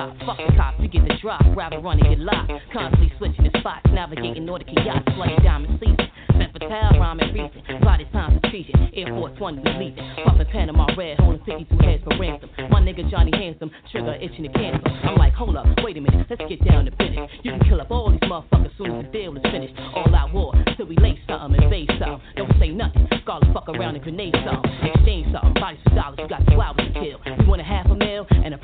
[0.00, 0.36] non-stop.
[0.36, 1.42] Fuck cops, we get the drop.
[1.56, 2.52] Rather run and get locked.
[2.72, 6.08] Constantly switching the spots, navigating Nordic yachts, bloody diamond season.
[6.28, 7.50] Femme fatale, rhyming.
[7.82, 8.90] Plot it's time treason.
[8.94, 10.04] Air Force One, we leaving.
[10.24, 12.50] Puffin' Panama red, holding 52 heads for ransom.
[12.70, 14.90] My nigga Johnny Handsome, trigger itching to cancel.
[15.04, 17.30] I'm like, hold up, wait a minute, let's get down to business.
[17.42, 19.74] You can kill up all these motherfuckers soon as the deal is finished.
[19.94, 22.20] All out war, till we lay something and say something.
[22.36, 24.70] Don't say nothing, Scarlet fuck around and grenade something.
[24.82, 27.20] Exchange something, bodies for dollars, you got two hours to kill.
[27.24, 27.94] You want a half a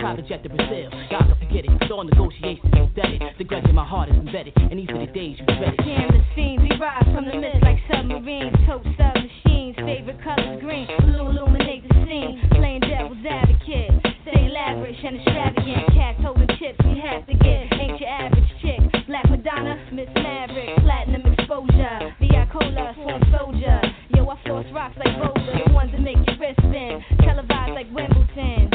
[0.07, 0.87] private jet to Brazil.
[1.11, 3.19] Can forget it, all negotiations vetted.
[3.39, 5.83] The grudge in my heart is embedded, and these are the days you dreaded.
[5.83, 8.55] Damn the fiends, we rise from the mist like submarines.
[8.71, 10.87] Tote sub machines, favorite colors green.
[11.11, 13.91] Blue illuminate the scene, playing devil's advocate.
[14.23, 15.83] Stay lavish and extravagant.
[15.91, 17.67] Cats holding chips, we have to get.
[17.75, 18.79] Ain't your average chick.
[19.11, 22.15] Black Madonna, Miss Maverick, platinum exposure.
[22.23, 23.83] VI Cola, swarm soldier.
[24.15, 27.03] Yo, I force rocks like Boulder, the ones that make your wrist spin.
[27.27, 28.66] Televised like Wimbledon.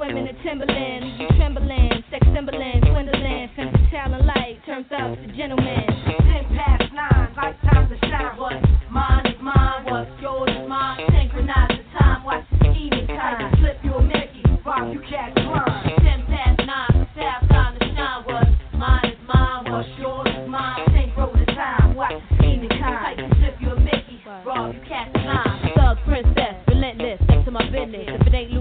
[0.00, 0.30] Women mm.
[0.32, 1.92] in Timberland, leave you trembling.
[2.10, 3.50] Sex symboling, swindling.
[3.54, 5.84] Fence talent light, turns up to gentlemen.
[6.24, 8.32] Ten past nine, lifetime to shine.
[8.40, 11.04] What's mine is mine, what's yours is mine.
[11.12, 13.52] Synchronize the time, watch the scheming time.
[13.60, 15.92] Flip you a Mickey, rob you catch blind.
[16.00, 18.24] Ten past nine, staff time to shine.
[18.24, 20.80] What's mine is mine, what's yours is mine.
[20.96, 23.20] Synchro the time, watch the scheming time.
[23.20, 25.76] Type flip you a Mickey, rob you catch blind.
[25.76, 28.08] Thug princess, relentless, to my business.
[28.16, 28.59] If it ain't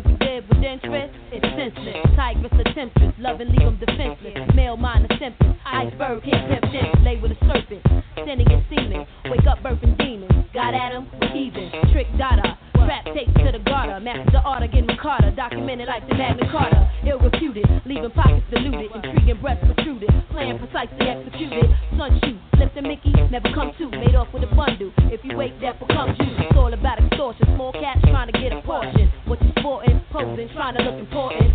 [2.19, 4.35] Tigress, the temptress, love and leave them defenseless.
[4.53, 5.55] Male mind, the symptoms.
[5.65, 7.79] Iceberg, hit pimp this, lay with a serpent.
[8.27, 10.29] Sending in semen, wake up birthing demons.
[10.53, 11.71] Got at him, even.
[11.93, 12.57] Trick data,
[12.89, 13.99] Rap tapes to the garter.
[13.99, 15.31] Master art getting Carter.
[15.31, 16.91] Documented like the Magna Carta.
[17.05, 18.89] Ill reputed, leaving pockets diluted.
[18.95, 20.09] Intriguing breasts protruded.
[20.31, 21.69] Plan precisely executed.
[21.97, 23.89] Sun shoot, lift the Mickey, never come to.
[23.91, 24.91] Made off with a bundle.
[25.13, 26.33] If you wait, death becomes you.
[26.41, 27.45] It's all about extortion.
[27.55, 29.11] Small cats trying to get a portion.
[29.25, 31.53] What you sporting, posing, trying to look important.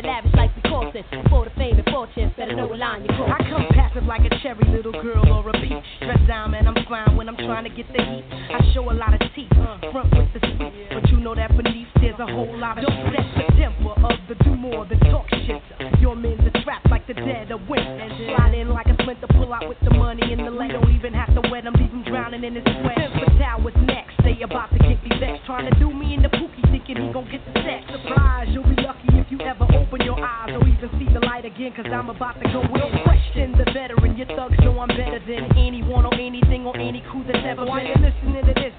[0.00, 1.04] That lavish like precaution.
[1.12, 3.36] Before the fame and fortune, better know the line you cross.
[3.36, 5.76] I come passive like a cherry little girl or a peach.
[6.00, 8.24] Dress down, man, I'm fine when I'm trying to get the heat.
[8.32, 10.72] I show a lot of teeth, uh, front with the sweet.
[10.88, 14.16] But you know that beneath there's a whole lot of Don't set the temper of
[14.24, 15.60] the do more than talk shit.
[16.00, 18.08] Your men's are trapped like the dead of winter.
[18.24, 20.72] Slide in like a splinter, pull out with the money in the leg.
[20.72, 22.96] Don't even have to wet him, leave him drowning in his sweat.
[23.20, 25.44] Fatale was next, they about to get me vexed.
[25.44, 27.59] Trying to do me in the pookie, thinking he gon' get the
[31.60, 33.04] again, cause I'm about to go in.
[33.04, 37.22] Question the veteran, your thugs know I'm better than anyone or anything or any crew
[37.26, 37.68] that's ever been.
[37.68, 38.69] While you're listening to this,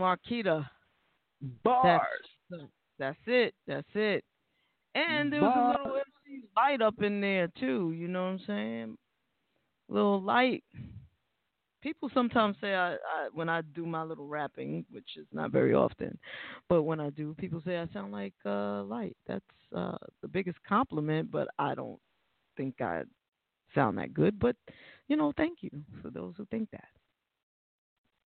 [0.00, 0.68] Marquita.
[1.62, 2.00] Bars.
[2.50, 2.62] That's,
[2.98, 3.54] that's it.
[3.66, 4.24] That's it.
[4.94, 7.92] And there was a little MC Lyte up in there too.
[7.92, 8.98] You know what I'm saying?
[9.88, 10.64] Little Lyte.
[11.82, 15.72] People sometimes say I, I when I do my little rapping, which is not very
[15.72, 16.18] often,
[16.68, 19.16] but when I do, people say I sound like uh, Lyte.
[19.26, 19.44] That's
[19.74, 21.98] uh, the biggest compliment, but I don't
[22.56, 23.02] think I
[23.74, 24.38] sound that good.
[24.38, 24.56] But
[25.08, 25.70] you know, thank you
[26.02, 26.88] for those who think that.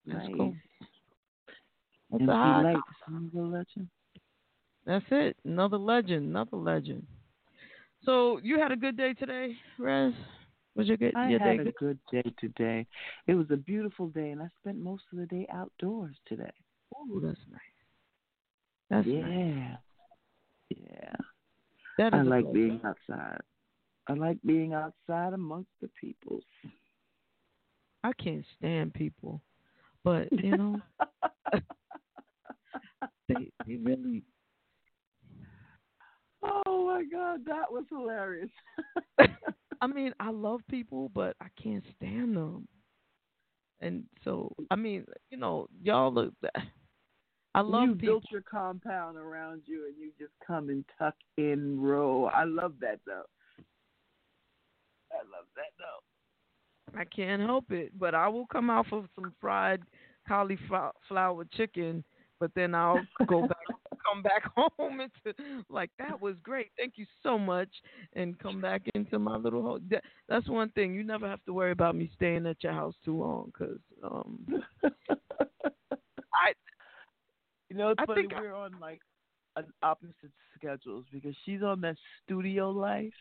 [0.07, 0.35] That's Nice.
[0.37, 0.55] cool.
[2.19, 2.77] That's MC Lyte.
[3.07, 3.89] Single legend.
[4.87, 5.37] That's it.
[5.45, 6.29] Another legend.
[6.31, 7.07] Another legend.
[8.05, 10.13] So you had a good day today, Rez?
[10.77, 11.15] Was your good?
[11.17, 12.87] I your had day a good day today.
[13.27, 16.51] It was a beautiful day, and I spent most of the day outdoors today.
[16.95, 17.61] Oh, that's nice.
[18.91, 19.79] That's yeah, nice.
[20.77, 21.15] yeah.
[21.97, 23.41] That I like being outside.
[24.09, 26.41] I like being outside amongst the people.
[28.03, 29.41] I can't stand people,
[30.03, 30.83] but you know,
[33.29, 34.23] they they really.
[36.43, 38.51] Oh my God, that was hilarious.
[39.81, 42.69] I mean, I love people, but I can't stand them.
[43.81, 46.33] And so, I mean, you know, y'all look.
[46.43, 46.55] That
[47.55, 48.15] I love you people.
[48.15, 52.27] built your compound around you, and you just come and tuck in row.
[52.27, 53.25] I love that though.
[55.13, 56.99] I love that though.
[56.99, 59.83] I can't help it, but I will come out for some fried
[60.27, 62.05] cauliflower chicken.
[62.41, 63.57] But then I'll go back,
[64.11, 65.35] come back home into
[65.69, 66.71] like that was great.
[66.77, 67.69] Thank you so much,
[68.15, 69.79] and come back into my little.
[69.91, 72.95] That, that's one thing you never have to worry about me staying at your house
[73.05, 74.47] too long, cause um,
[76.35, 76.53] I
[77.71, 78.23] You know, it's I funny.
[78.23, 79.01] think we're on like
[79.57, 83.13] an opposite schedules because she's on that studio life,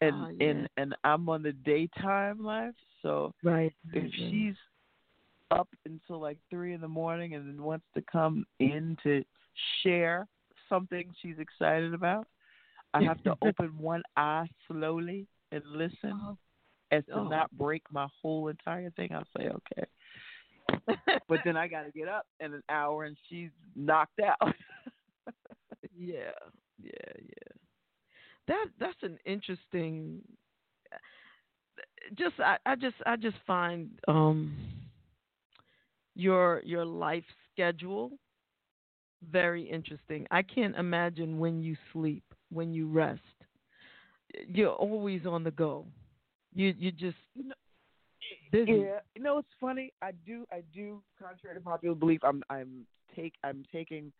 [0.00, 0.46] and Ah, yeah.
[0.48, 2.74] and and I'm on the daytime life.
[3.02, 3.72] So right.
[3.92, 4.54] if she's
[5.54, 9.24] up until like three in the morning and then wants to come in to
[9.82, 10.26] share
[10.68, 12.26] something she's excited about,
[12.92, 16.36] I have to open one eye slowly and listen
[16.90, 17.28] as to Oh.
[17.28, 19.10] not break my whole entire thing.
[19.12, 19.86] I'll say okay.
[21.28, 24.54] but then I got to get up in an hour and she's knocked out.
[25.96, 26.32] Yeah,
[26.82, 26.90] yeah,
[27.20, 27.52] yeah.
[28.48, 30.20] That that's an interesting.
[32.18, 34.56] Just I, I just I just find um
[36.14, 38.12] your your life schedule
[39.30, 40.26] very interesting.
[40.30, 43.20] I can't imagine when you sleep, when you rest.
[44.46, 45.86] You're always on the go.
[46.54, 47.16] You you just
[48.50, 48.72] busy.
[48.72, 49.92] Yeah, you know it's funny.
[50.02, 51.02] I do, I do.
[51.20, 54.12] Contrary to popular belief, I'm, I'm take, I'm taking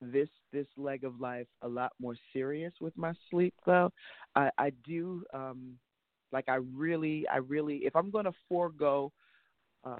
[0.00, 3.54] this this leg of life a lot more serious with my sleep.
[3.64, 3.92] Though,
[4.34, 5.78] I, I do, um,
[6.32, 9.12] like I really, I really, if I'm going to forego
[9.84, 9.96] uh,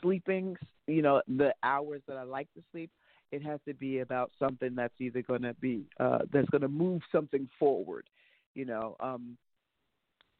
[0.00, 0.56] sleeping,
[0.86, 2.90] you know, the hours that I like to sleep,
[3.32, 6.68] it has to be about something that's either going to be uh, that's going to
[6.68, 8.06] move something forward,
[8.54, 8.96] you know.
[9.00, 9.36] Um,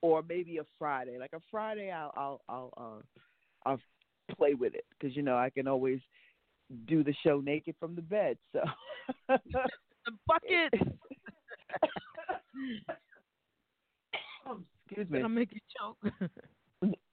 [0.02, 1.18] or maybe a Friday.
[1.18, 3.02] Like a Friday, I'll I'll I'll uh,
[3.66, 3.80] I'll
[4.36, 6.00] play with it because you know I can always
[6.86, 8.38] do the show naked from the bed.
[8.52, 8.62] So
[9.28, 10.72] the bucket.
[14.86, 15.22] Excuse me.
[15.22, 16.12] I'll make you choke.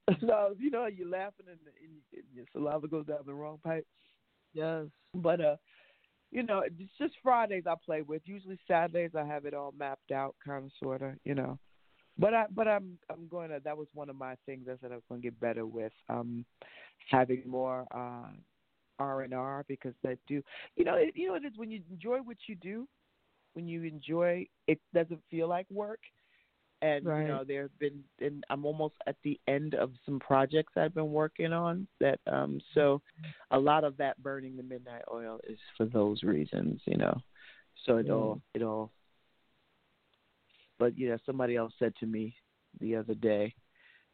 [0.22, 3.86] no, you know you're laughing and, and your saliva goes down the wrong pipe.
[4.52, 4.86] Yes.
[5.14, 5.56] But uh,
[6.30, 8.22] you know, it's just Fridays I play with.
[8.24, 11.58] Usually Saturdays I have it all mapped out, kind of, sorta, you know.
[12.18, 13.60] But I, but I'm, I'm going to.
[13.64, 15.92] That was one of my things I said I was going to get better with.
[16.08, 16.44] Um,
[17.10, 18.28] having more uh,
[18.98, 20.42] R and R because that do,
[20.76, 22.86] you know, it, you know, it is when you enjoy what you do,
[23.54, 26.00] when you enjoy, it doesn't feel like work.
[26.80, 27.22] And Right.
[27.22, 30.94] you know, there have been, and I'm almost at the end of some projects I've
[30.94, 31.88] been working on.
[32.00, 33.02] That, um, so
[33.50, 37.20] a lot of that burning the midnight oil is for those reasons, you know.
[37.84, 38.12] So it Yeah.
[38.12, 38.92] all, it all
[40.78, 42.36] but you know, somebody else said to me
[42.80, 43.52] the other day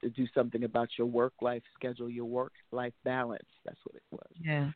[0.02, 3.44] to do something about your work life schedule, your work life balance.
[3.64, 4.30] That's what it was.
[4.40, 4.70] Yeah.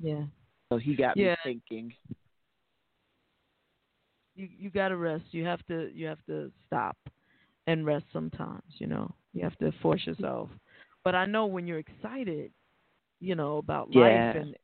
[0.00, 0.24] Yeah.
[0.72, 1.34] So he got Yeah.
[1.44, 1.92] me thinking.
[4.34, 5.24] you you got to rest.
[5.32, 6.96] You have to you have to stop
[7.66, 8.62] and rest sometimes.
[8.78, 10.48] You know, you have to force yourself.
[11.04, 12.52] But I know when you're excited,
[13.20, 14.28] you know about Yeah.
[14.32, 14.54] life and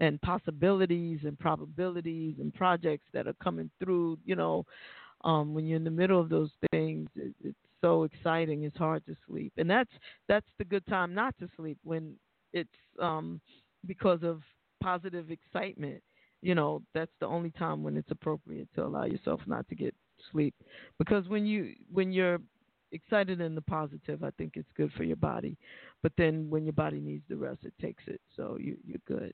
[0.00, 4.18] and possibilities and probabilities and projects that are coming through.
[4.24, 4.64] You know,
[5.24, 8.64] um, when you're in the middle of those things, it, it's so exciting.
[8.64, 9.90] It's hard to sleep, and that's
[10.28, 12.14] that's the good time not to sleep when
[12.52, 12.68] it's
[13.00, 13.40] um,
[13.86, 14.42] because of
[14.82, 16.02] positive excitement
[16.42, 19.94] you know that's the only time when it's appropriate to allow yourself not to get
[20.32, 20.54] sleep
[20.98, 22.38] because when you when you're
[22.92, 25.56] excited and the positive i think it's good for your body
[26.02, 29.32] but then when your body needs the rest it takes it so you you're good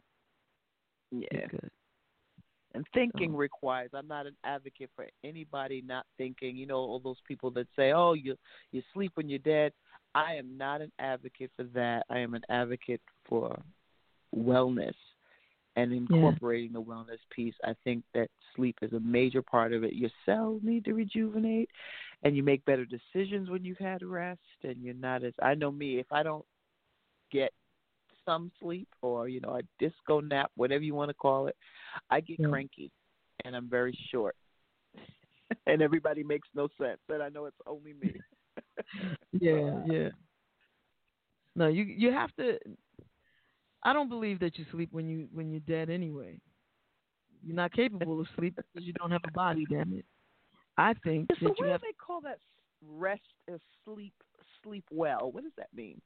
[1.10, 1.28] Yeah.
[1.32, 1.70] you're good
[2.74, 3.90] And thinking requires.
[3.92, 6.56] I'm not an advocate for anybody not thinking.
[6.56, 8.36] You know, all those people that say, "Oh, you
[8.70, 9.72] you sleep when you're dead."
[10.14, 12.04] I am not an advocate for that.
[12.08, 13.60] I am an advocate for
[14.34, 14.94] wellness
[15.80, 17.54] and incorporating the wellness piece.
[17.64, 19.94] I think that sleep is a major part of it.
[19.94, 21.70] Your cells need to rejuvenate,
[22.22, 24.40] and you make better decisions when you've had rest.
[24.62, 25.98] And you're not as I know me.
[25.98, 26.44] If I don't
[27.32, 27.52] get
[28.26, 31.56] some sleep or you know a disco nap, whatever you want to call it,
[32.10, 32.48] I get Yeah.
[32.48, 32.90] cranky,
[33.44, 34.36] and I'm very short.
[35.66, 38.12] and everybody makes no sense, and I know it's only me.
[39.40, 40.08] yeah yeah
[41.56, 42.58] no you you have to
[43.82, 46.38] i don't believe that you sleep when you when you're dead anyway
[47.44, 50.04] you're not capable of sleep because you don't have a body damn it
[50.76, 52.38] i think So that what you do have they call that?
[52.88, 54.14] Rest or sleep?
[54.62, 55.30] Sleep well.
[55.32, 56.00] What does that mean?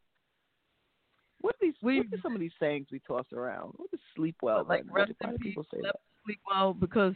[1.41, 1.75] What are these?
[1.81, 3.75] what are some of these sayings we toss around?
[3.77, 4.67] What does sleep well?
[4.69, 5.97] like rest Why do people say that?
[6.25, 7.15] sleep well because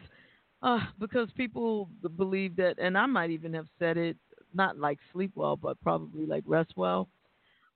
[0.63, 4.17] uh because people believe that and I might even have said it
[4.55, 7.09] not like sleep well but probably like rest well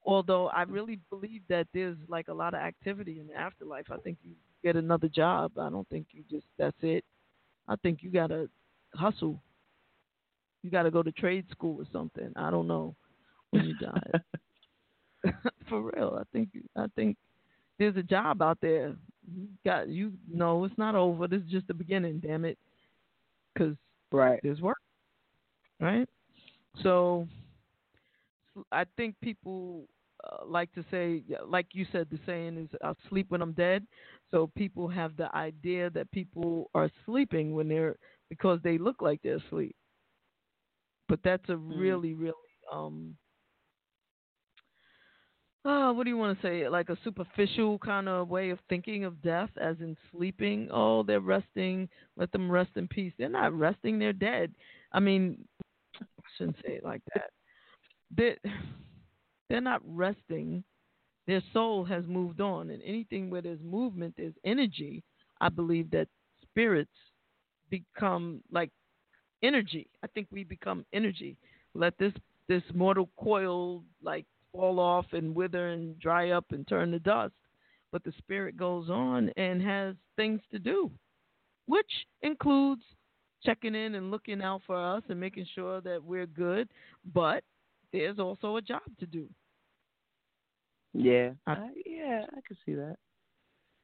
[0.04, 3.86] Although I really believe that there's like a lot of activity in the afterlife.
[3.90, 4.32] I think you
[4.64, 5.52] get another job.
[5.58, 7.04] I don't think you just that's it.
[7.68, 8.48] I think you gotta
[8.94, 9.40] hustle.
[10.62, 12.32] You gotta go to trade school or something.
[12.36, 12.94] I don't know
[13.50, 14.20] when you die.
[15.68, 17.16] For real, I think I think
[17.78, 18.94] there's a job out there.
[19.32, 21.28] You got you know it's not over.
[21.28, 22.18] This is just the beginning.
[22.18, 22.58] Damn it,
[23.54, 23.76] because
[24.10, 24.78] right there's work.
[25.80, 26.08] Right.
[26.82, 27.28] So
[28.70, 29.88] I think people
[30.24, 33.86] uh, like to say, like you said, the saying is "I'll sleep when I'm dead."
[34.30, 37.96] So people have the idea that people are sleeping when they're
[38.28, 39.76] because they look like they're asleep.
[41.08, 42.34] But that's a really, really
[42.72, 43.16] um
[45.64, 46.68] uh, what do you want to say?
[46.68, 50.68] Like a superficial kind of way of thinking of death, as in sleeping.
[50.72, 51.88] Oh, they're resting.
[52.16, 53.12] Let them rest in peace.
[53.16, 53.98] They're not resting.
[53.98, 54.52] They're dead.
[54.92, 55.46] I mean,
[56.00, 56.04] I
[56.36, 57.30] shouldn't say it like that.
[58.16, 58.36] They
[59.48, 60.64] they're not resting.
[61.26, 65.04] Their soul has moved on, and anything where there's movement, there's energy.
[65.40, 66.08] I believe that
[66.42, 66.90] spirits
[67.70, 68.70] become like
[69.42, 69.88] energy.
[70.02, 71.36] I think we become energy.
[71.74, 72.12] Let this
[72.48, 77.34] this mortal coil like fall off and wither and dry up and turn to dust.
[77.90, 80.90] But the spirit goes on and has things to do,
[81.66, 81.90] which
[82.22, 82.82] includes
[83.44, 86.68] checking in and looking out for us and making sure that we're good.
[87.12, 87.44] But
[87.92, 89.28] there's also a job to do.
[90.94, 92.96] Yeah, I- I, yeah, I can see that.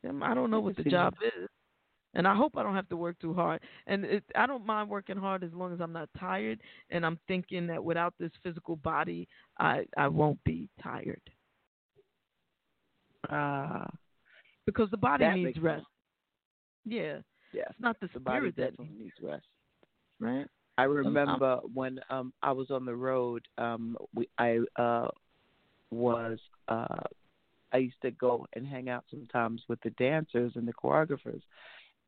[0.08, 1.48] Um, I don't know I what the job is,
[2.14, 3.60] and I hope I don't have to work too hard.
[3.86, 6.60] And it, I don't mind working hard as long as I'm not tired.
[6.90, 9.26] And I'm thinking that without this physical body,
[9.58, 11.20] I I won't be tired
[13.30, 13.90] Ah,
[14.66, 15.86] because the body needs makes rest.
[16.84, 17.18] Yeah,
[17.52, 17.64] yeah.
[17.70, 19.46] it's not the The body spirit that needs rest.
[20.20, 20.46] right.
[20.78, 25.08] I I'm- remember when um I was on the road, um we I uh
[25.90, 26.38] was
[26.68, 27.04] uh
[27.72, 31.42] I used to go and hang out sometimes with the dancers and the choreographers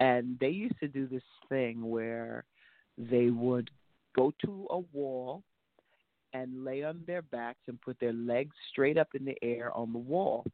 [0.00, 2.44] and they used to do this thing where
[2.98, 3.70] they would
[4.16, 5.42] go to a wall
[6.34, 9.92] and lay on their backs and put their legs straight up in the air on
[9.92, 10.44] the wall.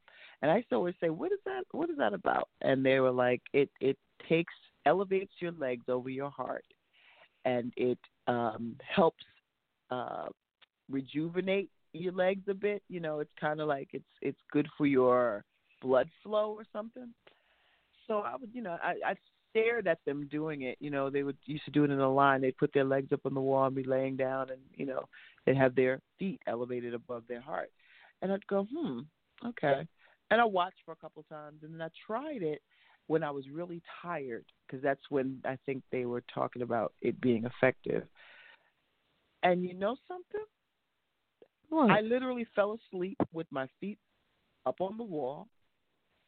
[0.43, 2.48] And I used to always say, What is that what is that about?
[2.62, 3.98] And they were like, It it
[4.28, 4.55] takes
[4.86, 6.64] elevates your legs over your heart
[7.47, 9.24] and it um helps
[9.90, 10.27] uh
[10.90, 12.82] rejuvenate your legs a bit.
[12.89, 15.44] You know, it's kinda like it's it's good for your
[15.81, 17.09] blood flow or something.
[18.06, 19.14] So I would you know, I, I
[19.56, 20.77] stared at them doing it.
[20.81, 22.40] You know, they would used to do it in a line.
[22.40, 25.05] They'd put their legs up on the wall and be laying down and, you know,
[25.44, 27.70] they'd have their feet elevated above their heart.
[28.23, 29.01] And I'd go, hmm,
[29.47, 29.86] okay.
[30.31, 32.60] And I watched for a couple times and then I tried it
[33.07, 37.20] when I was really tired because that's when I think they were talking about it
[37.20, 38.03] being effective.
[39.43, 40.45] And you know something?
[41.69, 41.91] What?
[41.91, 43.99] I literally fell asleep with my feet
[44.65, 45.49] up on the wall,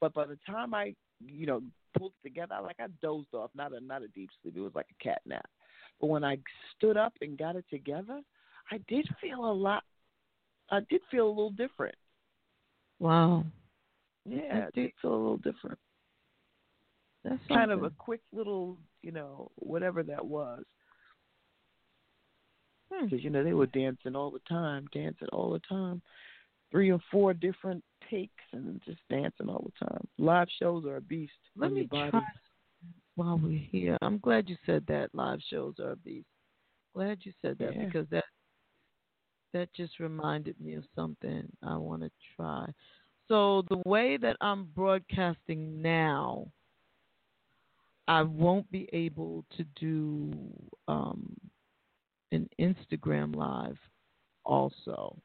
[0.00, 0.94] but by the time I,
[1.24, 1.62] you know,
[1.96, 3.50] pulled it together, I, like I dozed off.
[3.54, 4.56] Not a not a deep sleep.
[4.56, 5.48] It was like a cat nap.
[6.00, 6.38] But when I
[6.76, 8.20] stood up and got it together,
[8.70, 9.82] I did feel a lot.
[10.70, 11.96] I did feel a little different.
[13.00, 13.44] Wow,
[14.24, 15.78] Yeah, I did feel a little different.
[17.28, 20.64] That's Kind of a quick little, you know, whatever that was.
[22.92, 23.04] Hmm.
[23.04, 26.00] Because you know they were dancing all the time, dancing all the time,
[26.70, 30.06] three or four different takes and just dancing all the time.
[30.18, 31.32] Live shows are a beast.
[31.56, 32.10] Let me body.
[32.10, 32.22] try
[33.16, 33.98] while we're here.
[34.00, 36.26] I'm glad you said that live shows are a beast.
[36.94, 37.84] Glad you said that Yeah.
[37.84, 38.24] because that
[39.52, 42.66] that just reminded me of something I want to try.
[43.28, 46.46] So the way that I'm broadcasting now,
[48.08, 50.32] I won't be able to do
[50.88, 51.36] um,
[52.32, 53.76] an Instagram live
[54.44, 55.20] also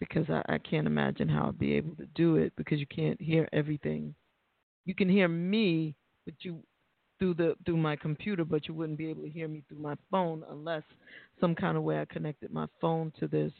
[0.00, 3.20] because I, I can't imagine how I'd be able to do it because you can't
[3.20, 4.14] hear everything.
[4.86, 5.94] You can hear me,
[6.24, 6.62] but you
[7.18, 9.94] through the through my computer, but you wouldn't be able to hear me through my
[10.10, 10.82] phone unless
[11.38, 13.52] some kind of way I connected my phone to this.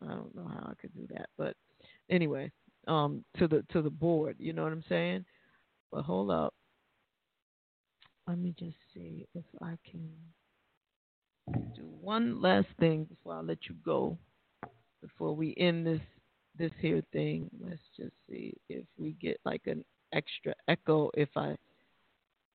[0.00, 1.56] I don't know how I could do that, but
[2.08, 2.52] anyway,
[2.88, 4.36] um, to the to the board.
[4.38, 5.24] You know what I'm saying?
[5.92, 6.54] But hold up.
[8.26, 10.08] Let me just see if I can
[11.74, 14.16] do one last thing before I let you go.
[15.02, 16.00] Before we end this
[16.58, 21.56] this here thing, let's just see if we get like an extra echo if I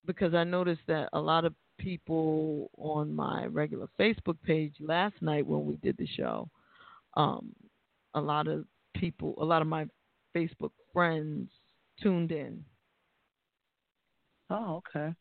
[0.06, 5.45] because I noticed that a lot of people on my regular Facebook page last night
[5.45, 6.49] when we did the show,
[7.15, 7.53] um,
[8.14, 8.65] a lot of
[8.95, 9.85] people, a lot of my
[10.35, 11.49] Facebook friends
[12.01, 12.64] tuned in.
[14.49, 15.14] Oh, okay.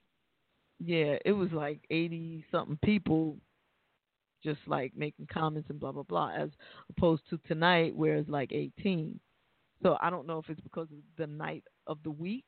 [0.80, 3.36] Yeah, it was like eighty something people
[4.44, 6.50] just like making comments and blah blah blah, as
[6.90, 9.18] opposed to tonight where it's like 18.
[9.82, 12.44] So I don't know if it's because of the night of the week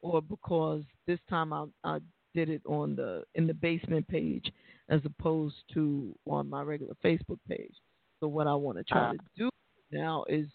[0.00, 1.98] or because this time I, I
[2.34, 4.50] did it on the in the basement page
[4.88, 7.74] as opposed to on my regular Facebook page.
[8.20, 9.12] So what I want to try Ah.
[9.12, 9.50] to do
[9.92, 10.46] now is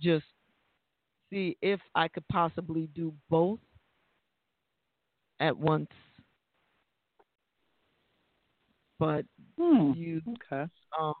[0.00, 0.24] just
[1.30, 3.58] see if I could possibly do both
[5.40, 5.90] at once.
[8.98, 9.24] But
[9.58, 10.22] you
[10.52, 10.68] okay.
[10.98, 11.14] um,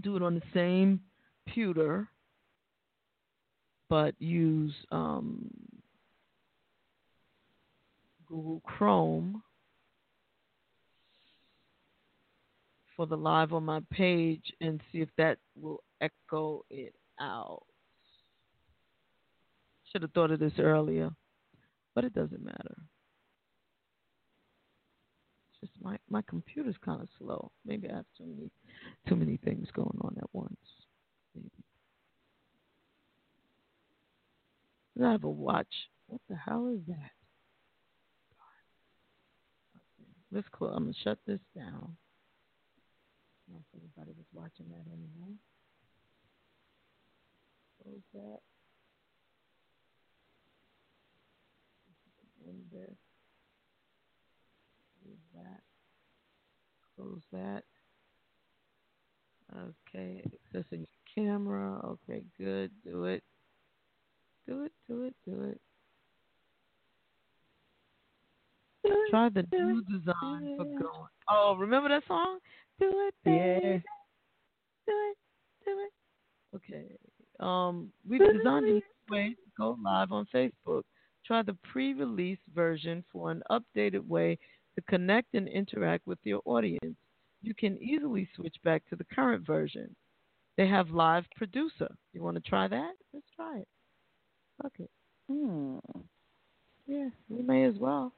[0.00, 1.00] do it on the same
[1.46, 2.08] pewter,
[3.90, 5.50] but use um,
[8.26, 9.42] Google Chrome
[12.96, 17.62] for the live on my page and see if that will echo it out.
[19.92, 21.10] Should have thought of this earlier,
[21.94, 22.76] but it doesn't matter.
[25.50, 27.52] It's just my my computer's kind of slow.
[27.66, 28.50] Maybe I have too many
[29.06, 30.56] too many things going on at once.
[31.34, 31.50] Maybe.
[35.06, 35.74] I have a watch.
[36.06, 37.10] What the hell is that?
[40.30, 40.72] Let's close.
[40.74, 41.96] I'm gonna shut this down.
[43.50, 45.36] If anybody was watching that anymore.
[47.82, 48.38] Close that.
[52.48, 52.96] End this.
[55.04, 55.60] Leave that.
[56.96, 57.64] Close that.
[59.54, 60.24] Okay,
[60.54, 61.80] accessing your camera.
[61.84, 62.70] Okay, good.
[62.84, 63.22] Do it.
[64.46, 65.60] Do it, do it, do it.
[69.10, 71.08] Try the new design for going.
[71.30, 72.38] Oh, remember that song?
[72.80, 73.60] Do it, baby.
[73.62, 73.78] Yeah.
[74.86, 75.16] Do it,
[75.64, 75.92] do it.
[76.56, 76.84] Okay.
[77.38, 80.82] Um, we've designed a new way to go live on Facebook.
[81.32, 84.38] Try the pre-release version for an updated way
[84.74, 86.94] to connect and interact with your audience.
[87.40, 89.96] You can easily switch back to the current version.
[90.58, 91.88] They have live producer.
[92.12, 92.92] You want to try that?
[93.14, 93.68] Let's try it.
[94.62, 94.90] Fuck it.
[95.26, 95.78] Hmm.
[96.86, 98.12] Yeah, we may as well.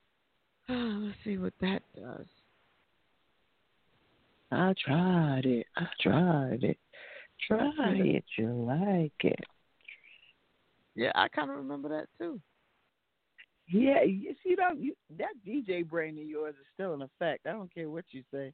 [0.70, 2.26] Let's see what that does.
[4.50, 5.66] I tried it.
[5.76, 6.78] I tried it.
[7.46, 8.24] Try it.
[8.38, 9.44] You like it.
[10.94, 12.40] Yeah, I kind of remember that too.
[13.68, 17.46] Yeah, you see that you, that DJ brain of yours is still in effect.
[17.46, 18.52] I don't care what you say.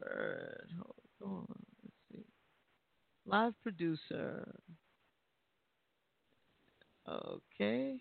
[0.00, 0.70] Word.
[1.20, 1.46] Hold on.
[1.84, 2.24] Let's see.
[3.26, 4.50] Live producer.
[7.08, 8.00] Okay.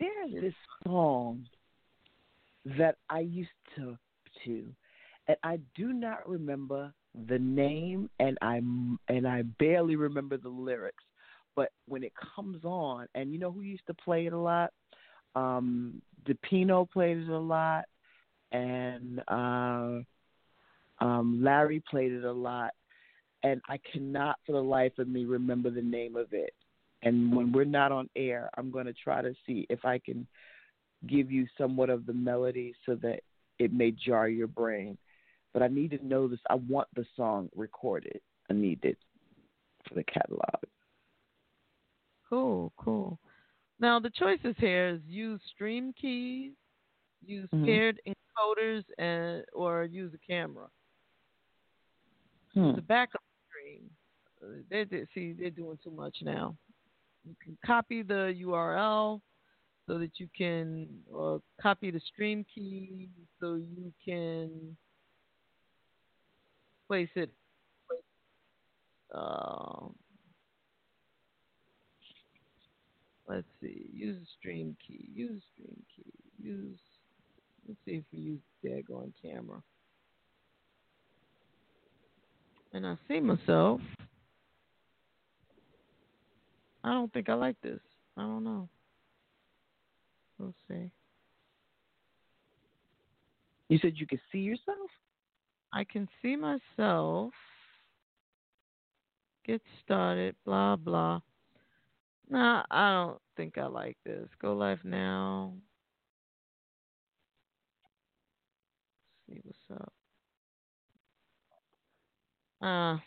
[0.00, 0.54] There's this
[0.84, 1.46] song
[2.78, 3.98] that I used to
[4.44, 4.64] to,
[5.28, 6.92] and I do not remember
[7.28, 8.56] the name, and I
[9.08, 11.04] and I barely remember the lyrics.
[11.54, 14.70] But when it comes on, and you know who used to play it a lot,
[15.34, 17.84] um, DePino played it a lot,
[18.52, 20.00] and uh,
[21.00, 22.70] um, Larry played it a lot,
[23.42, 26.54] and I cannot for the life of me remember the name of it.
[27.02, 30.26] And when we're not on air, I'm going to try to see if I can
[31.06, 33.20] give you somewhat of the melody so that
[33.58, 34.96] it may jar your brain.
[35.52, 36.38] But I need to know this.
[36.48, 38.20] I want the song recorded.
[38.48, 38.98] I need it
[39.88, 40.62] for the catalog.
[42.32, 43.18] Cool, cool.
[43.78, 46.54] Now the choices here is use stream keys,
[47.22, 47.66] use Mhm.
[47.66, 50.70] paired encoders, and or use a camera.
[52.54, 52.72] Hmm.
[52.72, 53.94] The backup stream.
[54.42, 56.56] Uh, they they- see they're doing too much now.
[57.24, 59.20] You can copy the URL
[59.86, 63.10] so that you can, or copy the stream key
[63.40, 64.74] so you can
[66.88, 67.30] place it.
[69.10, 69.94] Um,
[73.32, 73.86] let's see.
[73.94, 75.08] Use a stream key.
[75.14, 76.12] Use a stream key.
[76.42, 76.78] Use.
[77.66, 79.62] Let's see if we use daggone camera.
[82.72, 83.80] And I see myself.
[86.84, 87.80] I don't think I like this.
[88.16, 88.68] I don't know.
[90.38, 90.90] We'll see.
[93.68, 94.90] You said you could see yourself?
[95.72, 97.32] I can see myself.
[99.46, 101.20] Get started, blah blah.
[102.28, 104.28] Nah, I don't think I like this.
[104.40, 105.54] Go live now.
[109.28, 109.92] see what's up.
[112.60, 112.98] Uh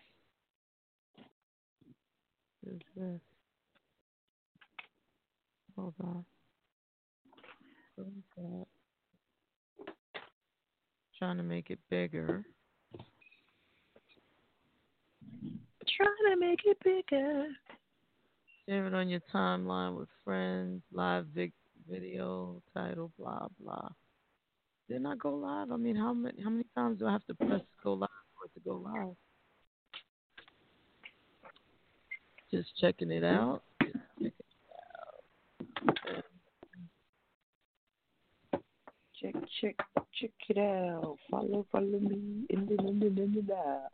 [2.67, 3.21] is this?
[5.75, 6.25] Hold on.
[7.95, 8.65] What is that?
[11.19, 12.43] Trying to make it bigger.
[15.95, 17.47] Trying to make it bigger.
[18.67, 21.53] Share it on your timeline with friends, live vic-
[21.89, 23.89] video, title, blah, blah.
[24.87, 25.71] Didn't I go live?
[25.71, 28.45] I mean, how many how many times do I have to press go live for
[28.45, 29.15] it to go live?
[32.51, 33.61] Just checking it out.
[33.81, 34.33] Checking it
[34.71, 36.23] out.
[39.21, 39.75] Check, check,
[40.19, 41.17] check it out.
[41.31, 43.87] Follow, follow me in the, in the, in the now.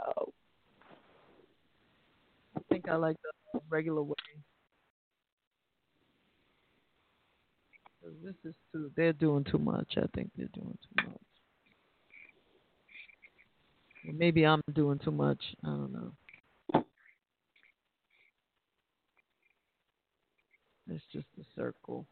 [2.58, 3.18] I think I like
[3.54, 4.16] the regular way.
[8.01, 8.92] 'Cause This is too.
[8.96, 9.94] They're doing too much.
[9.98, 11.18] I think they're doing too much.
[14.14, 15.42] Maybe I'm doing too much.
[15.64, 16.84] I don't know.
[20.90, 22.06] It's just a circle.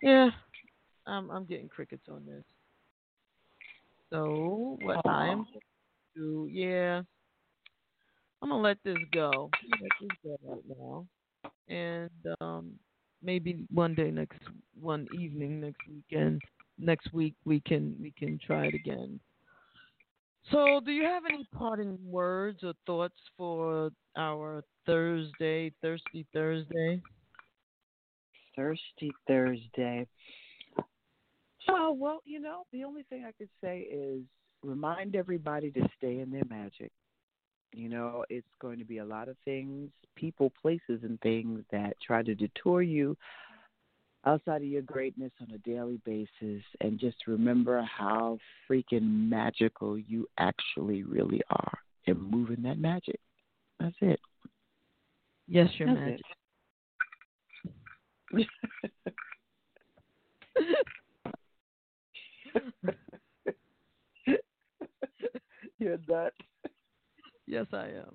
[0.00, 0.30] Yeah,
[1.06, 2.44] I'm I'm getting crickets on this.
[4.10, 5.10] So what uh-huh.
[5.10, 5.46] I'm
[6.16, 7.02] do, yeah,
[8.42, 9.50] I'm gonna let this go.
[9.80, 11.06] Let this go right now,
[11.68, 12.72] and um,
[13.22, 14.38] maybe one day next
[14.80, 16.40] one evening next weekend
[16.78, 19.18] next week we can we can try it again.
[20.50, 27.02] So, do you have any parting words or thoughts for our Thursday, Thirsty Thursday?
[28.56, 30.06] Thirsty Thursday.
[31.68, 34.22] Oh, well, you know, the only thing I could say is
[34.62, 36.92] remind everybody to stay in their magic.
[37.72, 41.96] You know, it's going to be a lot of things, people, places, and things that
[42.04, 43.16] try to detour you
[44.26, 46.62] outside of your greatness on a daily basis.
[46.80, 48.38] And just remember how
[48.68, 53.20] freaking magical you actually really are and move in that magic.
[53.78, 54.20] That's it.
[55.46, 56.22] Yes, your That's magic.
[65.78, 66.36] You're nuts.
[67.48, 68.14] Yes, I am.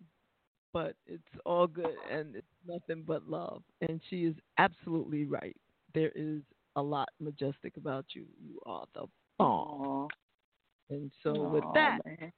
[0.73, 3.63] But it's all good and it's nothing but love.
[3.81, 5.55] And she is absolutely right.
[5.93, 6.41] There is
[6.75, 8.25] a lot majestic about you.
[8.43, 9.05] You are the
[9.37, 10.07] bomb.
[10.89, 12.31] And so with that, man.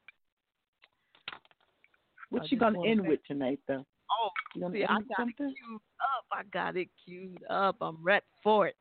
[2.30, 3.86] What I you gonna end with tonight, though?
[4.12, 4.30] Oh,
[4.72, 5.48] see, I got something?
[5.48, 6.26] it queued up.
[6.32, 7.78] I got it queued up.
[7.82, 8.76] I'm ready for it.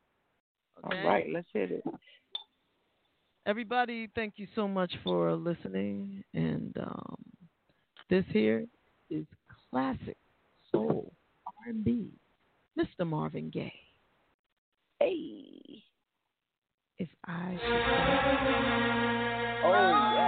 [0.85, 0.99] Okay?
[0.99, 1.85] All right, let's hit it.
[3.47, 6.25] Everybody, thank you so much for listening.
[6.33, 7.17] And um,
[8.11, 8.67] this here
[9.11, 9.25] is
[9.71, 10.17] classic
[10.71, 11.13] soul
[11.67, 12.11] R&B,
[12.79, 13.07] Mr.
[13.07, 13.73] Marvin Gaye.
[15.01, 15.83] Hey.
[16.99, 17.59] If I
[19.67, 19.73] Oh,
[20.15, 20.24] yeah.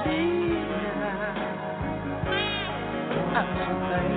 [0.05, 0.21] me.
[3.35, 4.16] I'm so thankful.